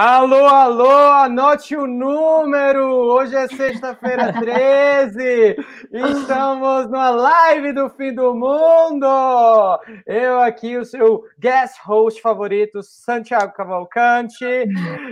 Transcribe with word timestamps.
Alô, 0.00 0.46
alô, 0.46 1.10
anote 1.10 1.76
o 1.76 1.84
número! 1.84 2.86
Hoje 2.86 3.34
é 3.34 3.48
sexta-feira 3.48 4.30
13! 4.38 5.56
Estamos 5.90 6.86
numa 6.86 7.10
live 7.10 7.72
do 7.72 7.90
fim 7.90 8.14
do 8.14 8.32
mundo! 8.32 9.08
Eu 10.06 10.38
aqui, 10.38 10.76
o 10.76 10.84
seu 10.84 11.24
guest 11.36 11.80
host 11.84 12.22
favorito, 12.22 12.80
Santiago 12.80 13.52
Cavalcante, 13.54 14.44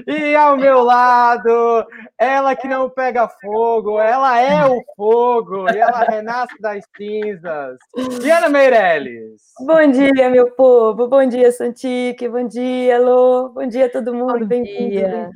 e 0.07 0.37
ao 0.37 0.57
meu 0.57 0.85
lado, 0.85 1.85
ela 2.17 2.55
que 2.55 2.69
não 2.69 2.89
pega 2.89 3.29
fogo, 3.29 3.99
ela 3.99 4.41
é 4.41 4.65
o 4.67 4.81
fogo, 4.95 5.69
e 5.69 5.79
ela 5.79 6.05
renasce 6.05 6.61
das 6.61 6.85
cinzas. 6.97 7.77
Diana 8.23 8.49
Meirelles! 8.49 9.43
Bom 9.67 9.91
dia, 9.91 10.31
meu 10.31 10.53
povo! 10.53 11.09
Bom 11.09 11.27
dia, 11.27 11.51
Santique! 11.51 12.29
Bom 12.29 12.47
dia, 12.47 12.99
Alô! 12.99 13.49
Bom 13.49 13.67
dia 13.67 13.87
a 13.87 13.91
todo 13.91 14.15
mundo! 14.15 14.47
Bem-vindo! 14.47 14.76
Dia. 14.77 15.31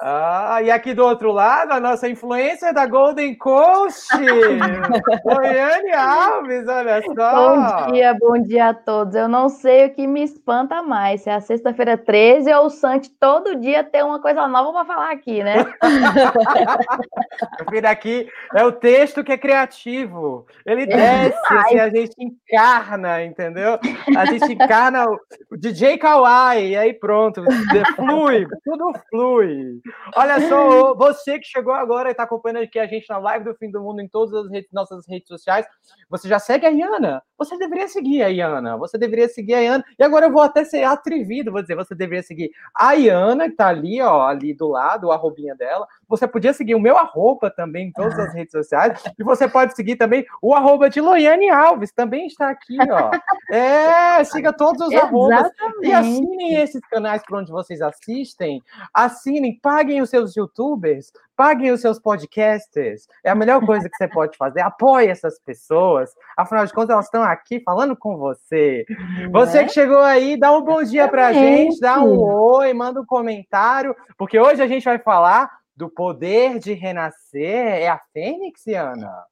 Ah, 0.00 0.60
e 0.62 0.70
aqui 0.70 0.94
do 0.94 1.04
outro 1.04 1.32
lado, 1.32 1.72
a 1.72 1.80
nossa 1.80 2.08
influência 2.08 2.72
da 2.72 2.86
Golden 2.86 3.36
Coast, 3.36 4.08
Goiane 5.24 5.92
Alves, 5.92 6.66
olha 6.66 7.02
só. 7.02 7.56
Bom 7.56 7.92
dia, 7.92 8.16
bom 8.18 8.42
dia 8.42 8.68
a 8.68 8.74
todos. 8.74 9.14
Eu 9.14 9.28
não 9.28 9.48
sei 9.48 9.86
o 9.86 9.90
que 9.94 10.06
me 10.06 10.22
espanta 10.22 10.82
mais, 10.82 11.22
se 11.22 11.30
é 11.30 11.34
a 11.34 11.40
sexta-feira 11.40 11.96
13 11.96 12.52
ou 12.54 12.66
o 12.66 12.70
Santi 12.70 13.10
todo 13.10 13.60
dia 13.60 13.84
ter 13.84 14.04
uma 14.04 14.20
coisa 14.20 14.46
nova 14.48 14.72
para 14.72 14.84
falar 14.84 15.10
aqui, 15.12 15.42
né? 15.42 15.56
Filho, 17.70 17.88
aqui 17.88 18.28
é 18.54 18.64
o 18.64 18.72
texto 18.72 19.22
que 19.22 19.32
é 19.32 19.38
criativo. 19.38 20.46
Ele 20.64 20.86
desce, 20.86 21.38
assim, 21.50 21.78
a 21.78 21.88
gente 21.88 22.14
encarna, 22.18 23.22
entendeu? 23.24 23.78
A 24.16 24.24
gente 24.24 24.52
encarna 24.52 25.06
o 25.06 25.56
DJ 25.56 25.98
Kawai, 25.98 26.68
e 26.68 26.76
aí 26.76 26.92
pronto, 26.92 27.42
flui, 27.96 28.46
tudo 28.70 28.92
flui. 29.08 29.80
Olha 30.14 30.48
só, 30.48 30.94
você 30.94 31.38
que 31.38 31.46
chegou 31.46 31.72
agora 31.72 32.08
e 32.08 32.12
está 32.12 32.22
acompanhando 32.22 32.62
aqui 32.62 32.78
a 32.78 32.86
gente 32.86 33.08
na 33.08 33.18
live 33.18 33.44
do 33.44 33.54
Fim 33.54 33.70
do 33.70 33.80
Mundo 33.80 34.00
em 34.00 34.08
todas 34.08 34.32
as 34.34 34.50
redes, 34.50 34.70
nossas 34.72 35.06
redes 35.08 35.26
sociais, 35.26 35.66
você 36.08 36.28
já 36.28 36.38
segue 36.38 36.66
a 36.66 36.70
Iana? 36.70 37.22
Você 37.36 37.58
deveria 37.58 37.88
seguir 37.88 38.22
a 38.22 38.28
Iana, 38.28 38.76
você 38.76 38.96
deveria 38.96 39.28
seguir 39.28 39.54
a 39.54 39.60
Iana. 39.60 39.84
E 39.98 40.04
agora 40.04 40.26
eu 40.26 40.32
vou 40.32 40.42
até 40.42 40.64
ser 40.64 40.84
atrevido, 40.84 41.50
vou 41.50 41.62
dizer, 41.62 41.74
você 41.74 41.94
deveria 41.94 42.22
seguir 42.22 42.50
a 42.74 42.92
Iana, 42.92 43.46
que 43.46 43.52
está 43.52 43.68
ali, 43.68 44.00
ó, 44.00 44.26
ali 44.26 44.54
do 44.54 44.68
lado, 44.68 45.08
o 45.08 45.12
arrobinha 45.12 45.54
dela. 45.54 45.86
Você 46.10 46.26
podia 46.26 46.52
seguir 46.52 46.74
o 46.74 46.80
meu 46.80 46.98
arroba 46.98 47.48
também 47.50 47.86
em 47.86 47.92
todas 47.92 48.18
as 48.18 48.34
redes 48.34 48.50
sociais. 48.50 49.00
E 49.16 49.22
você 49.22 49.48
pode 49.48 49.76
seguir 49.76 49.94
também 49.94 50.26
o 50.42 50.52
arroba 50.52 50.90
de 50.90 51.00
Loiane 51.00 51.48
Alves, 51.48 51.92
também 51.92 52.26
está 52.26 52.50
aqui, 52.50 52.76
ó. 52.90 53.10
É, 53.50 54.22
siga 54.22 54.52
todos 54.52 54.80
os 54.80 54.94
arrobas. 54.94 55.50
E 55.82 55.92
assinem 55.92 56.54
esses 56.54 56.80
canais 56.88 57.20
por 57.26 57.38
onde 57.38 57.50
vocês 57.50 57.80
assistem. 57.80 58.62
Assinem, 58.94 59.58
paguem 59.60 60.00
os 60.00 60.08
seus 60.08 60.36
youtubers, 60.36 61.12
paguem 61.36 61.72
os 61.72 61.80
seus 61.80 61.98
podcasters. 61.98 63.08
É 63.24 63.30
a 63.30 63.34
melhor 63.34 63.64
coisa 63.64 63.88
que 63.88 63.96
você 63.96 64.06
pode 64.06 64.36
fazer. 64.36 64.60
Apoie 64.60 65.08
essas 65.08 65.40
pessoas. 65.40 66.10
Afinal 66.36 66.66
de 66.66 66.72
contas, 66.72 66.90
elas 66.90 67.06
estão 67.06 67.22
aqui 67.22 67.60
falando 67.60 67.96
com 67.96 68.16
você. 68.18 68.84
Você 69.32 69.64
que 69.64 69.72
chegou 69.72 70.00
aí, 70.00 70.38
dá 70.38 70.52
um 70.52 70.62
bom 70.62 70.82
dia 70.82 71.08
pra 71.08 71.32
gente, 71.32 71.80
dá 71.80 71.98
um 71.98 72.20
oi, 72.20 72.72
manda 72.74 73.00
um 73.00 73.06
comentário, 73.06 73.96
porque 74.16 74.38
hoje 74.38 74.62
a 74.62 74.66
gente 74.66 74.84
vai 74.84 74.98
falar 74.98 75.50
do 75.80 75.88
poder 75.88 76.58
de 76.58 76.74
renascer. 76.74 77.42
É 77.42 77.88
a 77.88 77.98
Fênix, 78.12 78.66
Ana? 78.68 79.24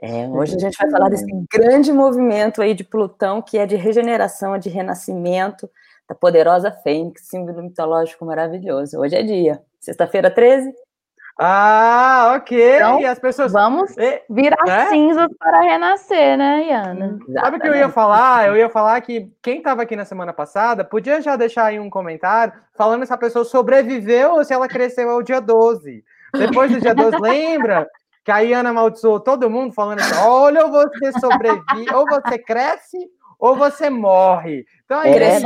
É, 0.00 0.28
hoje 0.28 0.54
a 0.54 0.58
gente 0.58 0.76
vai 0.76 0.90
falar 0.90 1.08
desse 1.08 1.26
grande 1.50 1.92
movimento 1.92 2.62
aí 2.62 2.74
de 2.74 2.84
Plutão, 2.84 3.42
que 3.42 3.58
é 3.58 3.66
de 3.66 3.74
regeneração, 3.74 4.56
de 4.56 4.68
renascimento, 4.68 5.68
da 6.08 6.14
poderosa 6.14 6.70
Fênix, 6.70 7.26
símbolo 7.26 7.62
mitológico 7.62 8.24
maravilhoso. 8.24 8.98
Hoje 8.98 9.16
é 9.16 9.22
dia, 9.22 9.62
sexta-feira 9.80 10.30
13. 10.30 10.72
Ah, 11.40 12.34
ok. 12.36 12.76
Então, 12.76 13.00
e 13.00 13.06
as 13.06 13.18
pessoas. 13.20 13.52
Vamos 13.52 13.94
virar 14.28 14.58
é? 14.66 14.88
cinzas 14.88 15.28
para 15.38 15.60
renascer, 15.60 16.36
né, 16.36 16.66
Iana? 16.66 17.16
Sabe 17.32 17.56
o 17.56 17.60
que 17.60 17.68
eu 17.68 17.76
ia 17.76 17.88
falar? 17.88 18.48
Eu 18.48 18.56
ia 18.56 18.68
falar 18.68 19.00
que 19.00 19.30
quem 19.40 19.58
estava 19.58 19.82
aqui 19.82 19.94
na 19.94 20.04
semana 20.04 20.32
passada 20.32 20.84
podia 20.84 21.20
já 21.20 21.36
deixar 21.36 21.66
aí 21.66 21.78
um 21.78 21.88
comentário 21.88 22.52
falando 22.76 23.06
se 23.06 23.12
a 23.12 23.16
pessoa 23.16 23.44
sobreviveu 23.44 24.32
ou 24.32 24.44
se 24.44 24.52
ela 24.52 24.66
cresceu 24.66 25.08
ao 25.10 25.22
dia 25.22 25.40
12. 25.40 26.04
Depois 26.36 26.72
do 26.72 26.80
dia 26.80 26.92
12, 26.92 27.16
lembra? 27.22 27.86
Que 28.24 28.32
a 28.32 28.40
Iana 28.40 28.70
amaldiçoou 28.70 29.20
todo 29.20 29.48
mundo 29.48 29.72
falando 29.72 30.00
assim: 30.00 30.16
olha, 30.26 30.66
ou 30.66 30.72
você 30.72 31.12
sobrevive, 31.20 31.94
ou 31.94 32.04
você 32.04 32.36
cresce, 32.36 32.98
ou 33.38 33.54
você 33.54 33.88
morre. 33.88 34.66
Então 34.84 34.98
aí, 34.98 35.12
é 35.16 35.38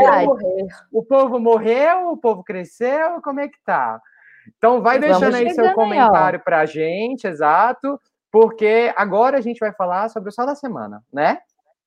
o 0.91 1.05
povo 1.05 1.39
morreu, 1.39 2.13
o 2.13 2.17
povo 2.17 2.43
cresceu, 2.43 3.21
como 3.23 3.41
é 3.41 3.49
que 3.49 3.59
tá? 3.63 4.01
Então 4.57 4.83
vai 4.83 4.99
deixando 4.99 5.35
aí 5.35 5.51
seu 5.51 5.73
comentário 5.75 6.41
para 6.41 6.61
a 6.61 6.67
gente, 6.67 7.27
exato, 7.27 8.01
porque 8.31 8.93
agora 8.97 9.39
a 9.39 9.41
gente 9.41 9.59
vai 9.59 9.73
falar 9.73 10.09
sobre 10.09 10.31
o 10.31 10.33
sol 10.33 10.47
da 10.47 10.55
semana, 10.55 11.03
né? 11.13 11.39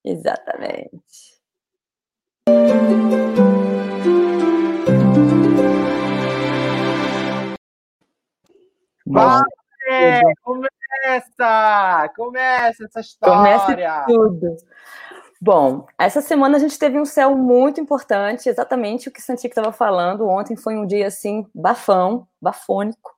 Exatamente. 0.04 1.36
Vai, 9.08 10.22
começa! 10.44 12.12
Começa 12.16 12.86
essa 12.86 13.00
história! 13.00 13.60
Começa 13.60 14.06
tudo. 14.08 14.56
Bom, 15.46 15.86
essa 16.00 16.22
semana 16.22 16.58
a 16.58 16.60
gente 16.60 16.80
teve 16.80 17.00
um 17.00 17.06
céu 17.06 17.38
muito 17.38 17.80
importante, 17.80 18.50
exatamente 18.50 19.10
o 19.10 19.12
que 19.12 19.22
Santiago 19.22 19.52
estava 19.52 19.72
falando. 19.72 20.28
Ontem 20.28 20.56
foi 20.56 20.76
um 20.76 20.88
dia 20.88 21.06
assim, 21.06 21.46
bafão, 21.54 22.28
bafônico, 22.42 23.12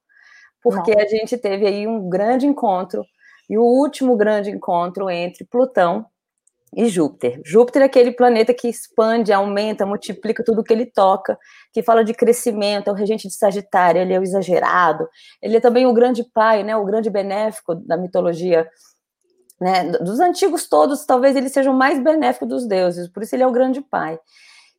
porque 0.62 0.94
Não. 0.94 1.02
a 1.02 1.08
gente 1.08 1.38
teve 1.38 1.66
aí 1.66 1.88
um 1.88 2.10
grande 2.10 2.46
encontro, 2.46 3.06
e 3.50 3.58
o 3.58 3.64
último 3.64 4.18
grande 4.18 4.50
encontro 4.50 5.10
entre 5.10 5.46
Plutão 5.46 6.06
e 6.76 6.90
Júpiter. 6.90 7.42
Júpiter 7.46 7.84
é 7.84 7.86
aquele 7.86 8.12
planeta 8.12 8.54
que 8.54 8.68
expande, 8.68 9.32
aumenta, 9.32 9.86
multiplica 9.86 10.44
tudo 10.44 10.66
que 10.66 10.74
ele 10.74 10.86
toca, 10.86 11.40
que 11.72 11.82
fala 11.82 12.04
de 12.04 12.14
crescimento, 12.14 12.90
é 12.90 12.92
o 12.92 12.96
regente 12.96 13.30
de 13.30 13.36
Sagitário, 13.36 14.02
ele 14.02 14.14
é 14.14 14.20
o 14.20 14.24
exagerado, 14.24 15.08
ele 15.42 15.56
é 15.56 15.62
também 15.62 15.86
o 15.86 15.94
grande 15.94 16.26
pai, 16.34 16.62
né, 16.62 16.76
o 16.76 16.84
grande 16.84 17.10
benéfico 17.10 17.74
da 17.74 17.96
mitologia 17.96 18.68
né? 19.60 19.84
Dos 20.00 20.20
antigos 20.20 20.68
todos, 20.68 21.06
talvez 21.06 21.36
ele 21.36 21.50
seja 21.50 21.72
o 21.72 21.74
mais 21.74 22.00
benéfico 22.00 22.46
dos 22.46 22.66
deuses, 22.66 23.08
por 23.08 23.24
isso 23.24 23.36
ele 23.36 23.44
é 23.44 23.48
o 23.48 23.52
grande 23.52 23.82
pai. 23.82 24.20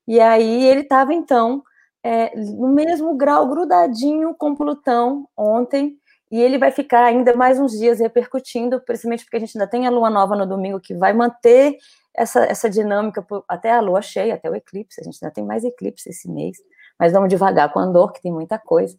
E 0.06 0.20
aí 0.20 0.64
ele 0.64 0.80
estava, 0.80 1.12
então, 1.12 1.62
é, 2.02 2.34
no 2.36 2.68
mesmo 2.68 3.16
grau, 3.16 3.46
grudadinho 3.48 4.34
com 4.34 4.54
Plutão 4.54 5.28
ontem, 5.36 5.98
e 6.30 6.40
ele 6.40 6.58
vai 6.58 6.70
ficar 6.70 7.04
ainda 7.04 7.34
mais 7.34 7.58
uns 7.58 7.72
dias 7.72 8.00
repercutindo, 8.00 8.80
principalmente 8.80 9.24
porque 9.24 9.36
a 9.36 9.40
gente 9.40 9.56
ainda 9.56 9.70
tem 9.70 9.86
a 9.86 9.90
lua 9.90 10.10
nova 10.10 10.36
no 10.36 10.46
domingo, 10.46 10.80
que 10.80 10.94
vai 10.94 11.12
manter 11.12 11.76
essa, 12.14 12.44
essa 12.44 12.68
dinâmica 12.68 13.26
até 13.48 13.72
a 13.72 13.80
lua 13.80 14.02
cheia, 14.02 14.34
até 14.34 14.50
o 14.50 14.54
eclipse. 14.54 15.00
A 15.00 15.04
gente 15.04 15.18
ainda 15.22 15.32
tem 15.32 15.44
mais 15.44 15.64
eclipse 15.64 16.08
esse 16.08 16.30
mês, 16.30 16.58
mas 16.98 17.12
vamos 17.12 17.28
devagar 17.28 17.72
com 17.72 17.78
a 17.78 17.82
Andor, 17.82 18.12
que 18.12 18.20
tem 18.20 18.32
muita 18.32 18.58
coisa. 18.58 18.98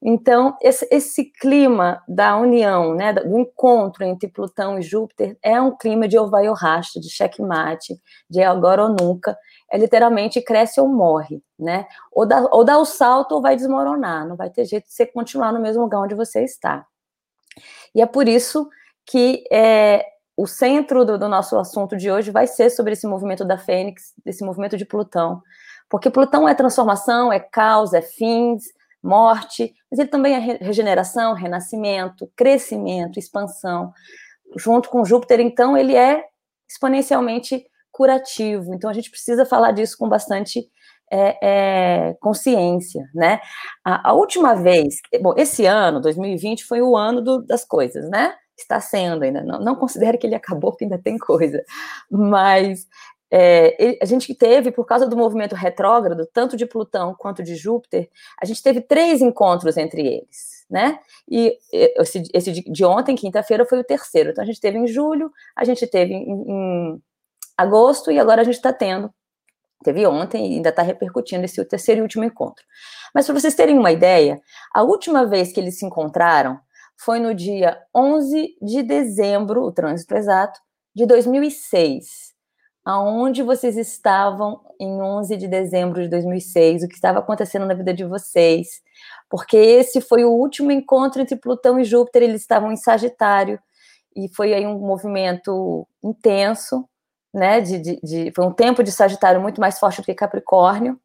Então, 0.00 0.56
esse, 0.62 0.86
esse, 0.92 1.24
clima 1.24 2.02
da 2.06 2.36
união, 2.36 2.94
né, 2.94 3.12
do 3.12 3.36
encontro 3.36 4.04
entre 4.04 4.28
Plutão 4.28 4.78
e 4.78 4.82
Júpiter, 4.82 5.36
é 5.42 5.60
um 5.60 5.76
clima 5.76 6.06
de 6.06 6.16
ou 6.16 6.30
vai 6.30 6.48
ou 6.48 6.54
racha, 6.54 7.00
de 7.00 7.08
de 8.30 8.42
agora 8.42 8.84
ou 8.84 8.90
nunca. 8.90 9.36
É 9.70 9.76
literalmente 9.76 10.40
cresce 10.40 10.80
ou 10.80 10.88
morre, 10.88 11.42
né? 11.58 11.86
Ou 12.12 12.24
dá, 12.24 12.48
ou 12.52 12.64
dá 12.64 12.78
o 12.78 12.84
salto 12.84 13.32
ou 13.32 13.42
vai 13.42 13.56
desmoronar. 13.56 14.26
Não 14.26 14.36
vai 14.36 14.50
ter 14.50 14.64
jeito 14.64 14.86
de 14.86 14.92
você 14.92 15.04
continuar 15.04 15.52
no 15.52 15.60
mesmo 15.60 15.82
lugar 15.82 16.00
onde 16.00 16.14
você 16.14 16.44
está. 16.44 16.86
E 17.92 18.00
é 18.00 18.06
por 18.06 18.28
isso 18.28 18.68
que 19.04 19.42
é, 19.50 20.04
o 20.36 20.46
centro 20.46 21.04
do, 21.04 21.18
do 21.18 21.28
nosso 21.28 21.58
assunto 21.58 21.96
de 21.96 22.10
hoje 22.10 22.30
vai 22.30 22.46
ser 22.46 22.70
sobre 22.70 22.92
esse 22.92 23.06
movimento 23.06 23.44
da 23.44 23.58
Fênix, 23.58 24.14
desse 24.24 24.44
movimento 24.44 24.76
de 24.76 24.84
Plutão. 24.84 25.42
Porque 25.90 26.08
Plutão 26.08 26.48
é 26.48 26.54
transformação, 26.54 27.32
é 27.32 27.40
caos, 27.40 27.92
é 27.92 28.02
fins, 28.02 28.64
morte, 29.02 29.72
mas 29.90 29.98
ele 29.98 30.08
também 30.08 30.34
é 30.34 30.38
regeneração, 30.38 31.34
renascimento, 31.34 32.30
crescimento, 32.36 33.18
expansão. 33.18 33.92
Junto 34.56 34.88
com 34.88 35.04
Júpiter, 35.04 35.40
então, 35.40 35.76
ele 35.76 35.94
é 35.94 36.24
exponencialmente 36.68 37.64
curativo. 37.92 38.74
Então, 38.74 38.88
a 38.88 38.92
gente 38.92 39.10
precisa 39.10 39.44
falar 39.44 39.72
disso 39.72 39.96
com 39.98 40.08
bastante 40.08 40.68
é, 41.10 41.38
é, 42.10 42.14
consciência, 42.20 43.08
né? 43.14 43.40
A, 43.84 44.10
a, 44.10 44.12
última 44.12 44.54
vez, 44.54 44.96
bom, 45.20 45.34
esse 45.36 45.64
ano, 45.66 46.00
2020, 46.00 46.64
foi 46.64 46.82
o 46.82 46.96
ano 46.96 47.22
do, 47.22 47.44
das 47.44 47.64
coisas, 47.64 48.08
né? 48.10 48.34
Está 48.56 48.80
sendo 48.80 49.22
ainda, 49.22 49.42
não, 49.42 49.60
não 49.60 49.76
considere 49.76 50.18
que 50.18 50.26
ele 50.26 50.34
acabou, 50.34 50.72
porque 50.72 50.84
ainda 50.84 50.98
tem 50.98 51.16
coisa, 51.18 51.62
mas 52.10 52.86
é, 53.30 53.98
a 54.00 54.04
gente 54.04 54.34
teve, 54.34 54.70
por 54.70 54.86
causa 54.86 55.06
do 55.06 55.16
movimento 55.16 55.54
retrógrado, 55.54 56.26
tanto 56.32 56.56
de 56.56 56.66
Plutão 56.66 57.14
quanto 57.14 57.42
de 57.42 57.54
Júpiter, 57.56 58.08
a 58.40 58.46
gente 58.46 58.62
teve 58.62 58.80
três 58.80 59.20
encontros 59.20 59.76
entre 59.76 60.06
eles, 60.06 60.64
né? 60.70 60.98
E 61.28 61.58
esse, 61.72 62.22
esse 62.32 62.52
de 62.52 62.84
ontem, 62.84 63.14
quinta-feira, 63.14 63.66
foi 63.66 63.80
o 63.80 63.84
terceiro. 63.84 64.30
Então 64.30 64.42
a 64.42 64.46
gente 64.46 64.60
teve 64.60 64.78
em 64.78 64.86
julho, 64.86 65.30
a 65.54 65.64
gente 65.64 65.86
teve 65.86 66.14
em, 66.14 66.44
em 66.48 67.02
agosto 67.56 68.10
e 68.10 68.18
agora 68.18 68.40
a 68.40 68.44
gente 68.44 68.56
está 68.56 68.72
tendo 68.72 69.12
Teve 69.84 70.06
ontem 70.06 70.52
e 70.52 70.56
ainda 70.56 70.70
está 70.70 70.82
repercutindo 70.82 71.44
esse 71.44 71.64
terceiro 71.64 72.00
e 72.00 72.02
último 72.02 72.24
encontro. 72.24 72.64
Mas 73.14 73.26
para 73.26 73.38
vocês 73.38 73.54
terem 73.54 73.78
uma 73.78 73.92
ideia, 73.92 74.40
a 74.74 74.82
última 74.82 75.24
vez 75.24 75.52
que 75.52 75.60
eles 75.60 75.78
se 75.78 75.86
encontraram 75.86 76.58
foi 76.96 77.20
no 77.20 77.32
dia 77.32 77.78
11 77.94 78.56
de 78.60 78.82
dezembro, 78.82 79.62
o 79.62 79.72
trânsito 79.72 80.16
exato, 80.16 80.60
de 80.94 81.06
2006. 81.06 82.27
Aonde 82.88 83.42
vocês 83.42 83.76
estavam 83.76 84.62
em 84.80 85.02
11 85.02 85.36
de 85.36 85.46
dezembro 85.46 86.00
de 86.00 86.08
2006? 86.08 86.84
O 86.84 86.88
que 86.88 86.94
estava 86.94 87.18
acontecendo 87.18 87.66
na 87.66 87.74
vida 87.74 87.92
de 87.92 88.02
vocês? 88.02 88.80
Porque 89.28 89.58
esse 89.58 90.00
foi 90.00 90.24
o 90.24 90.30
último 90.30 90.72
encontro 90.72 91.20
entre 91.20 91.36
Plutão 91.36 91.78
e 91.78 91.84
Júpiter, 91.84 92.22
eles 92.22 92.40
estavam 92.40 92.72
em 92.72 92.78
Sagitário, 92.78 93.60
e 94.16 94.26
foi 94.34 94.54
aí 94.54 94.66
um 94.66 94.78
movimento 94.78 95.86
intenso, 96.02 96.88
né? 97.30 97.60
De, 97.60 97.78
de, 97.78 98.00
de, 98.02 98.32
foi 98.34 98.46
um 98.46 98.54
tempo 98.54 98.82
de 98.82 98.90
Sagitário 98.90 99.38
muito 99.38 99.60
mais 99.60 99.78
forte 99.78 100.00
do 100.00 100.06
que 100.06 100.14
Capricórnio, 100.14 100.98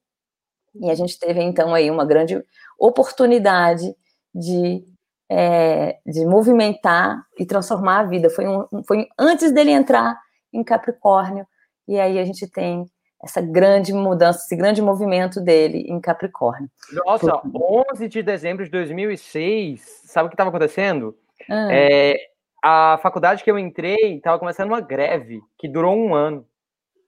e 0.75 0.89
a 0.89 0.95
gente 0.95 1.19
teve 1.19 1.41
então 1.43 1.73
aí 1.73 1.91
uma 1.91 2.05
grande 2.05 2.41
oportunidade 2.79 3.93
de, 4.33 4.85
é, 5.29 5.97
de 6.05 6.25
movimentar 6.25 7.25
e 7.37 7.45
transformar 7.45 7.99
a 7.99 8.03
vida. 8.03 8.29
Foi, 8.29 8.47
um, 8.47 8.65
foi 8.87 9.05
antes 9.19 9.51
dele 9.51 9.71
entrar 9.71 10.17
em 10.53 10.63
Capricórnio, 10.63 11.45
e 11.87 11.99
aí 11.99 12.19
a 12.19 12.25
gente 12.25 12.47
tem 12.47 12.85
essa 13.23 13.41
grande 13.41 13.93
mudança, 13.93 14.39
esse 14.39 14.55
grande 14.55 14.81
movimento 14.81 15.39
dele 15.39 15.85
em 15.87 15.99
Capricórnio. 15.99 16.69
Nossa, 17.05 17.41
11 17.91 18.07
de 18.09 18.21
dezembro 18.21 18.65
de 18.65 18.71
2006, 18.71 20.01
sabe 20.05 20.27
o 20.27 20.29
que 20.29 20.35
estava 20.35 20.49
acontecendo? 20.49 21.15
Ah. 21.49 21.69
É, 21.71 22.17
a 22.61 22.99
faculdade 23.01 23.43
que 23.43 23.49
eu 23.49 23.57
entrei 23.57 24.15
estava 24.17 24.37
começando 24.39 24.69
uma 24.69 24.81
greve 24.81 25.41
que 25.57 25.69
durou 25.69 25.95
um 25.95 26.13
ano. 26.13 26.45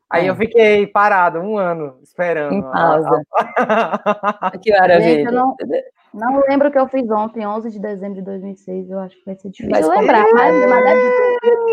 Aí 0.09 0.27
é. 0.27 0.29
eu 0.29 0.35
fiquei 0.35 0.87
parado 0.87 1.39
um 1.39 1.57
ano 1.57 1.99
esperando. 2.01 2.53
Em 2.53 2.61
pausa. 2.61 3.21
que 4.61 4.71
maravilha. 4.71 5.09
Gente, 5.09 5.25
eu 5.25 5.31
não, 5.33 5.55
não 6.15 6.41
lembro 6.47 6.69
o 6.69 6.71
que 6.71 6.79
eu 6.79 6.87
fiz 6.87 7.09
ontem, 7.09 7.45
11 7.45 7.71
de 7.71 7.79
dezembro 7.79 8.15
de 8.15 8.21
2006. 8.21 8.89
Eu 8.89 8.99
acho 8.99 9.15
que 9.15 9.25
vai 9.25 9.35
ser 9.35 9.49
difícil 9.49 9.69
mas, 9.69 9.87
lembrar, 9.87 10.25
mas, 10.33 10.69
mas 10.69 10.83
deve 10.85 11.01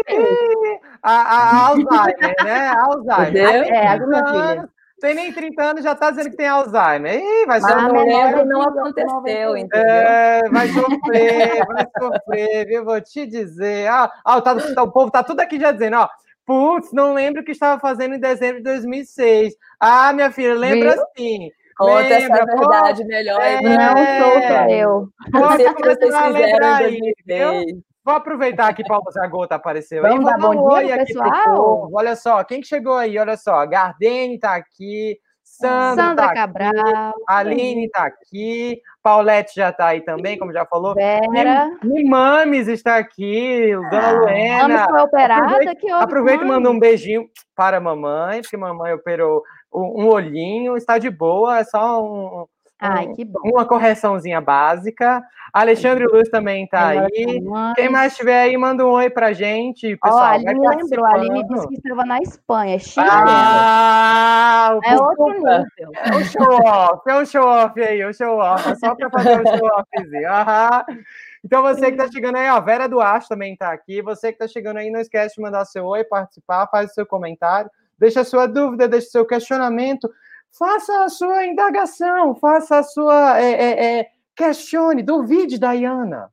a, 1.03 1.13
a 1.13 1.67
Alzheimer, 1.69 2.35
né? 2.45 2.69
Alzheimer. 2.69 3.73
É, 3.73 3.87
a 3.89 4.07
minha 4.07 4.27
filha 4.27 4.69
tem 5.01 5.15
nem 5.15 5.33
30 5.33 5.63
anos 5.63 5.85
já 5.85 5.93
está 5.93 6.11
dizendo 6.11 6.31
que 6.31 6.37
tem 6.37 6.47
Alzheimer. 6.47 7.21
Ih, 7.21 7.47
vai 7.47 7.61
ser 7.61 7.77
um 7.77 7.93
memória 7.93 8.45
não 8.45 8.63
aconteceu, 8.63 9.57
entendeu? 9.57 9.89
É, 9.89 10.49
vai 10.49 10.69
sofrer, 10.69 11.67
vai 11.67 11.87
sofrer, 11.99 12.67
viu? 12.67 12.85
Vou 12.85 13.01
te 13.01 13.27
dizer. 13.27 13.89
Ah, 13.89 14.11
ah 14.25 14.41
tá, 14.41 14.55
tá, 14.55 14.83
o 14.83 14.91
povo 14.91 15.11
tá 15.11 15.23
tudo 15.23 15.41
aqui 15.41 15.59
já 15.59 15.73
dizendo, 15.73 15.97
ó. 15.97 16.09
Putz, 16.45 16.93
não 16.93 17.15
lembro 17.15 17.43
o 17.43 17.45
que 17.45 17.53
estava 17.53 17.81
fazendo 17.81 18.15
em 18.15 18.21
dezembro 18.21 18.57
de 18.59 18.65
2006. 18.65 19.55
Ah, 19.79 20.13
minha 20.13 20.31
filha, 20.31 20.55
lembra 20.55 20.95
Viu? 20.95 21.05
sim. 21.17 21.51
Conta 21.77 21.95
lembra, 21.95 22.17
essa 22.17 22.47
verdade 22.47 23.03
pô, 23.03 23.09
melhor. 23.09 23.41
É, 23.41 23.61
não 23.61 23.97
sou 24.19 24.43
só 24.43 24.67
eu. 24.69 25.09
Não 25.33 25.57
sei 25.57 25.69
o 25.69 25.75
que 25.75 25.83
vocês 25.83 26.17
fizeram 26.17 26.89
em 26.89 27.01
2006. 27.27 27.83
Vou 28.05 28.15
aproveitar 28.15 28.75
que 28.75 28.83
Paulo 28.85 29.11
Zagota 29.13 29.55
apareceu 29.55 30.03
Vamos 30.03 30.27
aí. 30.27 30.33
Dar 30.33 30.39
bom 30.41 30.81
dia, 30.81 30.97
pessoal. 30.99 31.89
Olha 31.93 32.17
só, 32.17 32.43
quem 32.43 32.61
que 32.61 32.67
chegou 32.67 32.97
aí? 32.97 33.17
Olha 33.17 33.37
só, 33.37 33.65
Gardene 33.65 34.35
está 34.35 34.57
aqui, 34.57 35.17
Sandra, 35.45 36.05
Sandra 36.05 36.27
tá 36.29 36.35
Cabral, 36.35 36.73
aqui, 36.73 37.25
Aline 37.29 37.87
está 37.87 38.05
aqui, 38.05 38.81
Paulette 39.03 39.55
já 39.55 39.69
está 39.69 39.89
aí 39.89 40.01
também, 40.01 40.37
como 40.37 40.53
já 40.53 40.67
falou. 40.67 40.95
Vera. 40.95 41.71
Mimames 41.85 42.67
está 42.67 42.97
aqui, 42.97 43.71
Dona 43.91 44.09
ah, 44.09 44.13
Luena. 44.13 44.69
Mames 44.69 44.85
foi 44.91 45.01
operada. 45.01 45.45
Aproveita, 45.45 45.75
que 45.77 45.91
aproveita 45.91 46.45
e 46.45 46.49
manda 46.49 46.71
um 46.71 46.79
beijinho 46.79 47.29
para 47.55 47.77
a 47.77 47.81
mamãe, 47.81 48.41
porque 48.41 48.57
mamãe 48.57 48.93
operou 48.95 49.43
um 49.73 50.09
olhinho, 50.09 50.77
está 50.77 50.99
de 50.99 51.11
boa, 51.11 51.59
é 51.59 51.65
só 51.65 52.03
um, 52.05 52.47
Ai, 52.85 53.07
que 53.15 53.25
bom. 53.25 53.39
Uma 53.45 53.65
correçãozinha 53.65 54.41
básica. 54.41 55.23
Alexandre 55.53 56.05
Luz 56.05 56.29
também 56.31 56.65
está 56.65 56.89
aí. 56.89 57.41
Quem 57.77 57.89
mais 57.89 58.11
estiver 58.11 58.43
aí, 58.43 58.57
manda 58.57 58.85
um 58.85 58.91
oi 58.91 59.09
pra 59.09 59.33
gente, 59.33 59.97
pessoal. 59.99 60.25
A 60.25 60.31
Aline 60.31 60.67
lembrou, 60.67 61.07
a 61.07 61.15
Aline 61.15 61.47
disse 61.47 61.69
que 61.69 61.75
estava 61.75 62.05
na 62.05 62.19
Espanha, 62.19 62.79
Chile. 62.81 63.07
Ah, 63.09 64.77
é 64.83 64.97
outro 64.97 65.29
nível. 65.29 65.93
É 65.95 66.17
um 66.17 66.25
show-off, 66.25 67.03
é 67.09 67.15
um 67.15 67.25
show-off 67.25 67.81
aí, 67.81 68.05
um 68.05 68.13
show-off, 68.13 68.69
é 68.69 68.75
só 68.75 68.97
para 68.97 69.11
fazer 69.11 69.41
um 69.41 69.57
show-offzinho. 69.59 71.05
Então, 71.45 71.63
você 71.63 71.87
que 71.87 72.01
está 72.01 72.11
chegando 72.11 72.37
aí, 72.37 72.51
ó, 72.51 72.61
Vera 72.61 72.89
Duarte 72.89 73.29
também 73.29 73.53
está 73.53 73.71
aqui. 73.73 74.03
Você 74.03 74.33
que 74.33 74.43
está 74.43 74.49
chegando 74.49 74.79
aí, 74.79 74.91
não 74.91 75.01
esquece 75.01 75.37
de 75.37 75.43
mandar 75.43 75.65
seu 75.67 75.87
oi, 75.87 76.03
participar, 76.03 76.67
faz 76.69 76.91
o 76.91 76.95
seu 76.95 77.07
comentário, 77.07 77.71
deixa 78.03 78.21
a 78.21 78.25
sua 78.25 78.47
dúvida, 78.47 78.87
deixa 78.87 79.07
o 79.07 79.11
seu 79.11 79.27
questionamento 79.27 80.11
faça 80.53 81.05
a 81.05 81.09
sua 81.09 81.47
indagação, 81.47 82.35
faça 82.35 82.79
a 82.79 82.83
sua. 82.83 83.41
É, 83.41 83.53
é, 83.53 84.01
é, 84.01 84.07
questione, 84.37 85.03
duvide 85.03 85.59
da 85.59 85.73
Iana. 85.73 86.31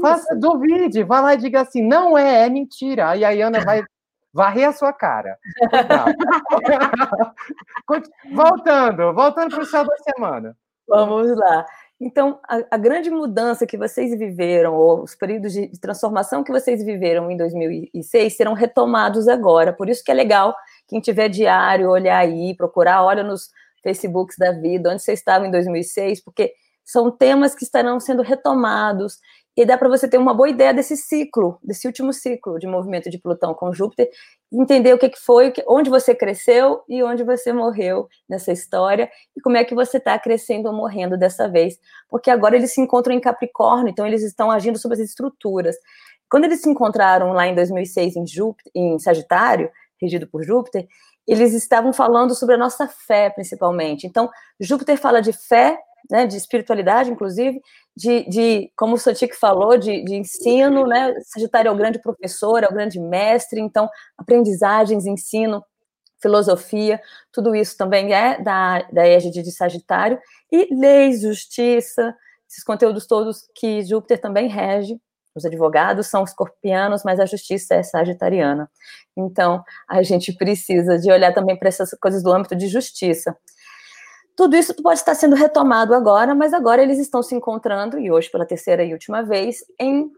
Faça, 0.00 0.34
duvide, 0.34 1.02
vá 1.02 1.20
lá 1.20 1.34
e 1.34 1.38
diga 1.38 1.62
assim: 1.62 1.82
não 1.82 2.16
é, 2.16 2.46
é 2.46 2.48
mentira. 2.48 3.10
Aí 3.10 3.24
a 3.24 3.30
Iana 3.30 3.60
vai 3.60 3.82
varrer 4.32 4.68
a 4.68 4.72
sua 4.72 4.92
cara. 4.92 5.36
voltando, 8.32 9.12
voltando 9.12 9.54
para 9.54 9.62
o 9.62 9.66
céu 9.66 9.84
da 9.84 9.96
semana. 9.98 10.56
Vamos 10.88 11.36
lá. 11.36 11.66
Então, 12.00 12.40
a, 12.48 12.58
a, 12.72 12.76
grande 12.76 13.10
mudança 13.10 13.64
que 13.64 13.76
vocês 13.76 14.18
viveram, 14.18 14.74
ou 14.74 15.04
os 15.04 15.14
períodos 15.14 15.52
de, 15.52 15.68
de 15.68 15.78
transformação 15.78 16.42
que 16.42 16.50
vocês 16.50 16.84
viveram 16.84 17.30
em 17.30 17.36
2006, 17.36 18.36
serão 18.36 18.54
retomados 18.54 19.28
agora. 19.28 19.72
Por 19.72 19.88
isso 19.88 20.02
que 20.02 20.10
é 20.10 20.14
legal 20.14 20.52
quem 20.92 21.00
tiver 21.00 21.30
diário, 21.30 21.88
olhar 21.88 22.18
aí, 22.18 22.54
procurar, 22.54 23.02
olha 23.02 23.22
nos 23.22 23.48
Facebooks 23.82 24.36
da 24.36 24.52
vida, 24.52 24.90
onde 24.90 25.00
você 25.00 25.14
estava 25.14 25.46
em 25.46 25.50
2006, 25.50 26.22
porque 26.22 26.52
são 26.84 27.10
temas 27.10 27.54
que 27.54 27.64
estarão 27.64 27.98
sendo 27.98 28.20
retomados 28.20 29.18
e 29.56 29.64
dá 29.64 29.78
para 29.78 29.88
você 29.88 30.06
ter 30.06 30.18
uma 30.18 30.34
boa 30.34 30.50
ideia 30.50 30.74
desse 30.74 30.94
ciclo, 30.94 31.58
desse 31.64 31.86
último 31.86 32.12
ciclo 32.12 32.58
de 32.58 32.66
movimento 32.66 33.08
de 33.08 33.18
Plutão 33.18 33.54
com 33.54 33.72
Júpiter, 33.72 34.06
entender 34.52 34.92
o 34.92 34.98
que, 34.98 35.08
que 35.08 35.18
foi, 35.18 35.50
onde 35.66 35.88
você 35.88 36.14
cresceu 36.14 36.82
e 36.86 37.02
onde 37.02 37.24
você 37.24 37.54
morreu 37.54 38.06
nessa 38.28 38.52
história 38.52 39.10
e 39.34 39.40
como 39.40 39.56
é 39.56 39.64
que 39.64 39.74
você 39.74 39.96
está 39.96 40.18
crescendo 40.18 40.68
ou 40.68 40.74
morrendo 40.74 41.16
dessa 41.16 41.48
vez, 41.48 41.78
porque 42.10 42.30
agora 42.30 42.54
eles 42.54 42.74
se 42.74 42.82
encontram 42.82 43.14
em 43.14 43.20
Capricórnio, 43.20 43.88
então 43.88 44.06
eles 44.06 44.22
estão 44.22 44.50
agindo 44.50 44.78
sobre 44.78 45.00
as 45.00 45.08
estruturas. 45.08 45.74
Quando 46.30 46.44
eles 46.44 46.60
se 46.60 46.68
encontraram 46.68 47.32
lá 47.32 47.46
em 47.46 47.54
2006 47.54 48.16
em, 48.16 48.26
Júpiter, 48.26 48.70
em 48.74 48.98
Sagitário, 48.98 49.70
regido 50.02 50.26
por 50.26 50.42
Júpiter, 50.42 50.86
eles 51.26 51.54
estavam 51.54 51.92
falando 51.92 52.34
sobre 52.34 52.56
a 52.56 52.58
nossa 52.58 52.88
fé, 52.88 53.30
principalmente. 53.30 54.06
Então, 54.06 54.28
Júpiter 54.60 54.98
fala 54.98 55.22
de 55.22 55.32
fé, 55.32 55.78
né, 56.10 56.26
de 56.26 56.36
espiritualidade, 56.36 57.10
inclusive, 57.10 57.60
de, 57.96 58.28
de 58.28 58.72
como 58.76 58.94
o 58.94 58.98
Sotik 58.98 59.36
falou, 59.36 59.78
de, 59.78 60.04
de, 60.04 60.16
ensino, 60.16 60.86
né? 60.86 61.14
Sagitário 61.20 61.68
é 61.68 61.72
o 61.72 61.76
grande 61.76 62.00
professor, 62.00 62.64
é 62.64 62.66
o 62.66 62.72
grande 62.72 62.98
mestre, 62.98 63.60
então, 63.60 63.88
aprendizagens, 64.18 65.06
ensino, 65.06 65.64
filosofia, 66.20 67.00
tudo 67.32 67.54
isso 67.54 67.76
também 67.76 68.12
é 68.12 68.40
da, 68.40 68.82
da 68.90 69.06
égide 69.06 69.42
de 69.42 69.52
Sagitário, 69.52 70.18
e 70.50 70.74
leis, 70.74 71.20
justiça, 71.20 72.14
esses 72.48 72.64
conteúdos 72.64 73.06
todos 73.06 73.48
que 73.54 73.82
Júpiter 73.82 74.20
também 74.20 74.48
rege, 74.48 75.00
os 75.34 75.44
advogados 75.44 76.06
são 76.06 76.24
escorpianos, 76.24 77.02
mas 77.04 77.18
a 77.18 77.26
justiça 77.26 77.74
é 77.74 77.82
sagitariana. 77.82 78.70
Então, 79.16 79.62
a 79.88 80.02
gente 80.02 80.32
precisa 80.32 80.98
de 80.98 81.10
olhar 81.10 81.32
também 81.32 81.56
para 81.58 81.68
essas 81.68 81.90
coisas 82.00 82.22
do 82.22 82.32
âmbito 82.32 82.54
de 82.54 82.68
justiça. 82.68 83.36
Tudo 84.36 84.56
isso 84.56 84.74
pode 84.82 84.98
estar 84.98 85.14
sendo 85.14 85.36
retomado 85.36 85.94
agora, 85.94 86.34
mas 86.34 86.54
agora 86.54 86.82
eles 86.82 86.98
estão 86.98 87.22
se 87.22 87.34
encontrando, 87.34 87.98
e 87.98 88.10
hoje 88.10 88.30
pela 88.30 88.46
terceira 88.46 88.82
e 88.82 88.92
última 88.92 89.22
vez, 89.22 89.58
em 89.78 90.10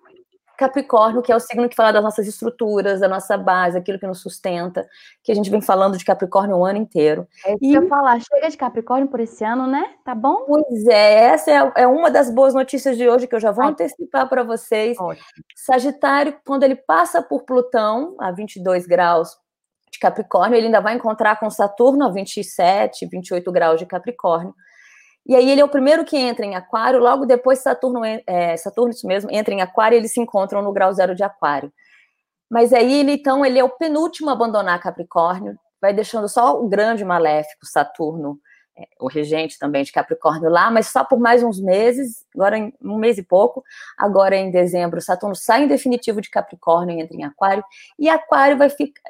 Capricórnio, 0.57 1.23
que 1.23 1.33
é 1.33 1.37
o 1.37 1.41
signo 1.41 1.69
que 1.69 1.75
fala 1.75 1.93
das 1.93 2.03
nossas 2.03 2.27
estruturas, 2.27 3.01
da 3.01 3.09
nossa 3.09 3.37
base, 3.37 3.77
aquilo 3.77 3.99
que 3.99 4.07
nos 4.07 4.21
sustenta, 4.21 4.87
que 5.23 5.33
a 5.33 5.35
gente 5.35 5.51
vem 5.51 5.61
falando 5.61 5.97
de 5.97 6.05
Capricórnio 6.05 6.57
o 6.57 6.65
ano 6.65 6.79
inteiro. 6.79 7.27
É 7.45 7.53
isso 7.53 7.59
e... 7.63 7.71
que 7.71 7.79
eu 7.79 7.89
falar, 7.89 8.21
chega 8.21 8.49
de 8.49 8.57
Capricórnio 8.57 9.09
por 9.09 9.21
esse 9.21 9.45
ano, 9.45 9.67
né? 9.67 9.85
Tá 10.05 10.15
bom? 10.15 10.45
Pois 10.47 10.87
é, 10.87 11.25
essa 11.27 11.51
é, 11.51 11.73
é 11.83 11.87
uma 11.87 12.11
das 12.11 12.31
boas 12.31 12.55
notícias 12.55 12.97
de 12.97 13.09
hoje 13.09 13.27
que 13.27 13.35
eu 13.35 13.41
já 13.41 13.51
vou 13.51 13.65
antecipar 13.65 14.29
para 14.29 14.43
vocês. 14.43 14.97
Ótimo. 14.99 15.27
Sagitário, 15.57 16.37
quando 16.47 16.63
ele 16.63 16.77
passa 16.77 17.23
por 17.23 17.45
Plutão, 17.45 18.15
a 18.21 18.31
22 18.31 18.87
graus 18.87 19.37
de 19.91 19.99
Capricórnio, 19.99 20.57
ele 20.57 20.67
ainda 20.67 20.81
vai 20.81 20.95
encontrar 20.95 21.39
com 21.39 21.49
Saturno 21.51 22.05
a 22.05 22.11
27, 22.11 23.07
28 23.07 23.53
graus 23.53 23.79
de 23.79 23.87
Capricórnio. 23.87 24.55
E 25.27 25.35
aí 25.35 25.51
ele 25.51 25.61
é 25.61 25.65
o 25.65 25.69
primeiro 25.69 26.05
que 26.05 26.17
entra 26.17 26.45
em 26.45 26.55
Aquário, 26.55 27.01
logo 27.01 27.25
depois 27.25 27.61
Saturno, 27.61 28.03
é, 28.05 28.57
Saturno 28.57 28.91
isso 28.91 29.07
mesmo, 29.07 29.31
entra 29.33 29.55
em 29.55 29.63
Aquário 29.63 29.97
e 29.97 29.99
eles 29.99 30.13
se 30.13 30.21
encontram 30.21 30.63
no 30.63 30.73
grau 30.73 30.93
zero 30.93 31.15
de 31.15 31.23
Aquário. 31.23 31.73
Mas 32.51 32.73
aí 32.73 33.01
ele, 33.01 33.13
então, 33.13 33.45
ele 33.45 33.59
é 33.59 33.65
o 33.65 33.71
penúltimo 33.71 34.29
a 34.29 34.35
abandonar 34.35 34.81
Capricórnio, 34.81 35.59
vai 35.81 35.95
deixando 35.95 36.29
só 36.29 36.61
o 36.61 36.69
grande 36.69 37.05
maléfico 37.05 37.65
Saturno, 37.65 38.39
é, 38.77 38.87
o 39.01 39.07
regente 39.07 39.59
também 39.59 39.83
de 39.83 39.93
Capricórnio 39.93 40.51
lá, 40.51 40.71
mas 40.71 40.89
só 40.89 41.05
por 41.05 41.19
mais 41.19 41.43
uns 41.43 41.61
meses, 41.61 42.27
agora 42.35 42.59
em 42.59 42.75
um 42.83 42.99
mês 42.99 43.17
e 43.17 43.23
pouco, 43.23 43.65
agora 43.97 44.37
em 44.37 44.51
dezembro, 44.51 45.01
Saturno 45.01 45.35
sai 45.35 45.65
em 45.65 45.69
definitivo 45.69 46.21
de 46.21 46.29
Capricórnio 46.29 46.99
e 46.99 47.01
entra 47.01 47.17
em 47.17 47.25
Aquário, 47.25 47.65
e 47.99 48.09
Aquário 48.09 48.59
vai 48.59 48.69
ficar, 48.69 49.01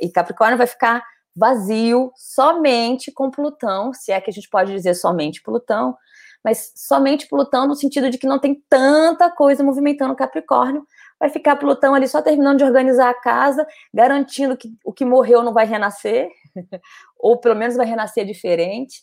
e 0.00 0.08
Capricórnio 0.08 0.56
vai 0.56 0.66
ficar 0.66 1.04
vazio, 1.34 2.12
somente 2.16 3.10
com 3.10 3.30
Plutão, 3.30 3.92
se 3.92 4.12
é 4.12 4.20
que 4.20 4.30
a 4.30 4.32
gente 4.32 4.48
pode 4.48 4.72
dizer 4.72 4.94
somente 4.94 5.42
Plutão, 5.42 5.96
mas 6.42 6.72
somente 6.76 7.26
Plutão 7.26 7.66
no 7.66 7.74
sentido 7.74 8.10
de 8.10 8.18
que 8.18 8.26
não 8.26 8.38
tem 8.38 8.62
tanta 8.68 9.30
coisa 9.30 9.64
movimentando 9.64 10.14
Capricórnio, 10.14 10.86
vai 11.18 11.30
ficar 11.30 11.56
Plutão 11.56 11.94
ali 11.94 12.06
só 12.06 12.20
terminando 12.20 12.58
de 12.58 12.64
organizar 12.64 13.10
a 13.10 13.14
casa, 13.14 13.66
garantindo 13.92 14.56
que 14.56 14.72
o 14.84 14.92
que 14.92 15.04
morreu 15.04 15.42
não 15.42 15.52
vai 15.52 15.66
renascer, 15.66 16.28
ou 17.18 17.38
pelo 17.38 17.56
menos 17.56 17.76
vai 17.76 17.86
renascer 17.86 18.26
diferente, 18.26 19.02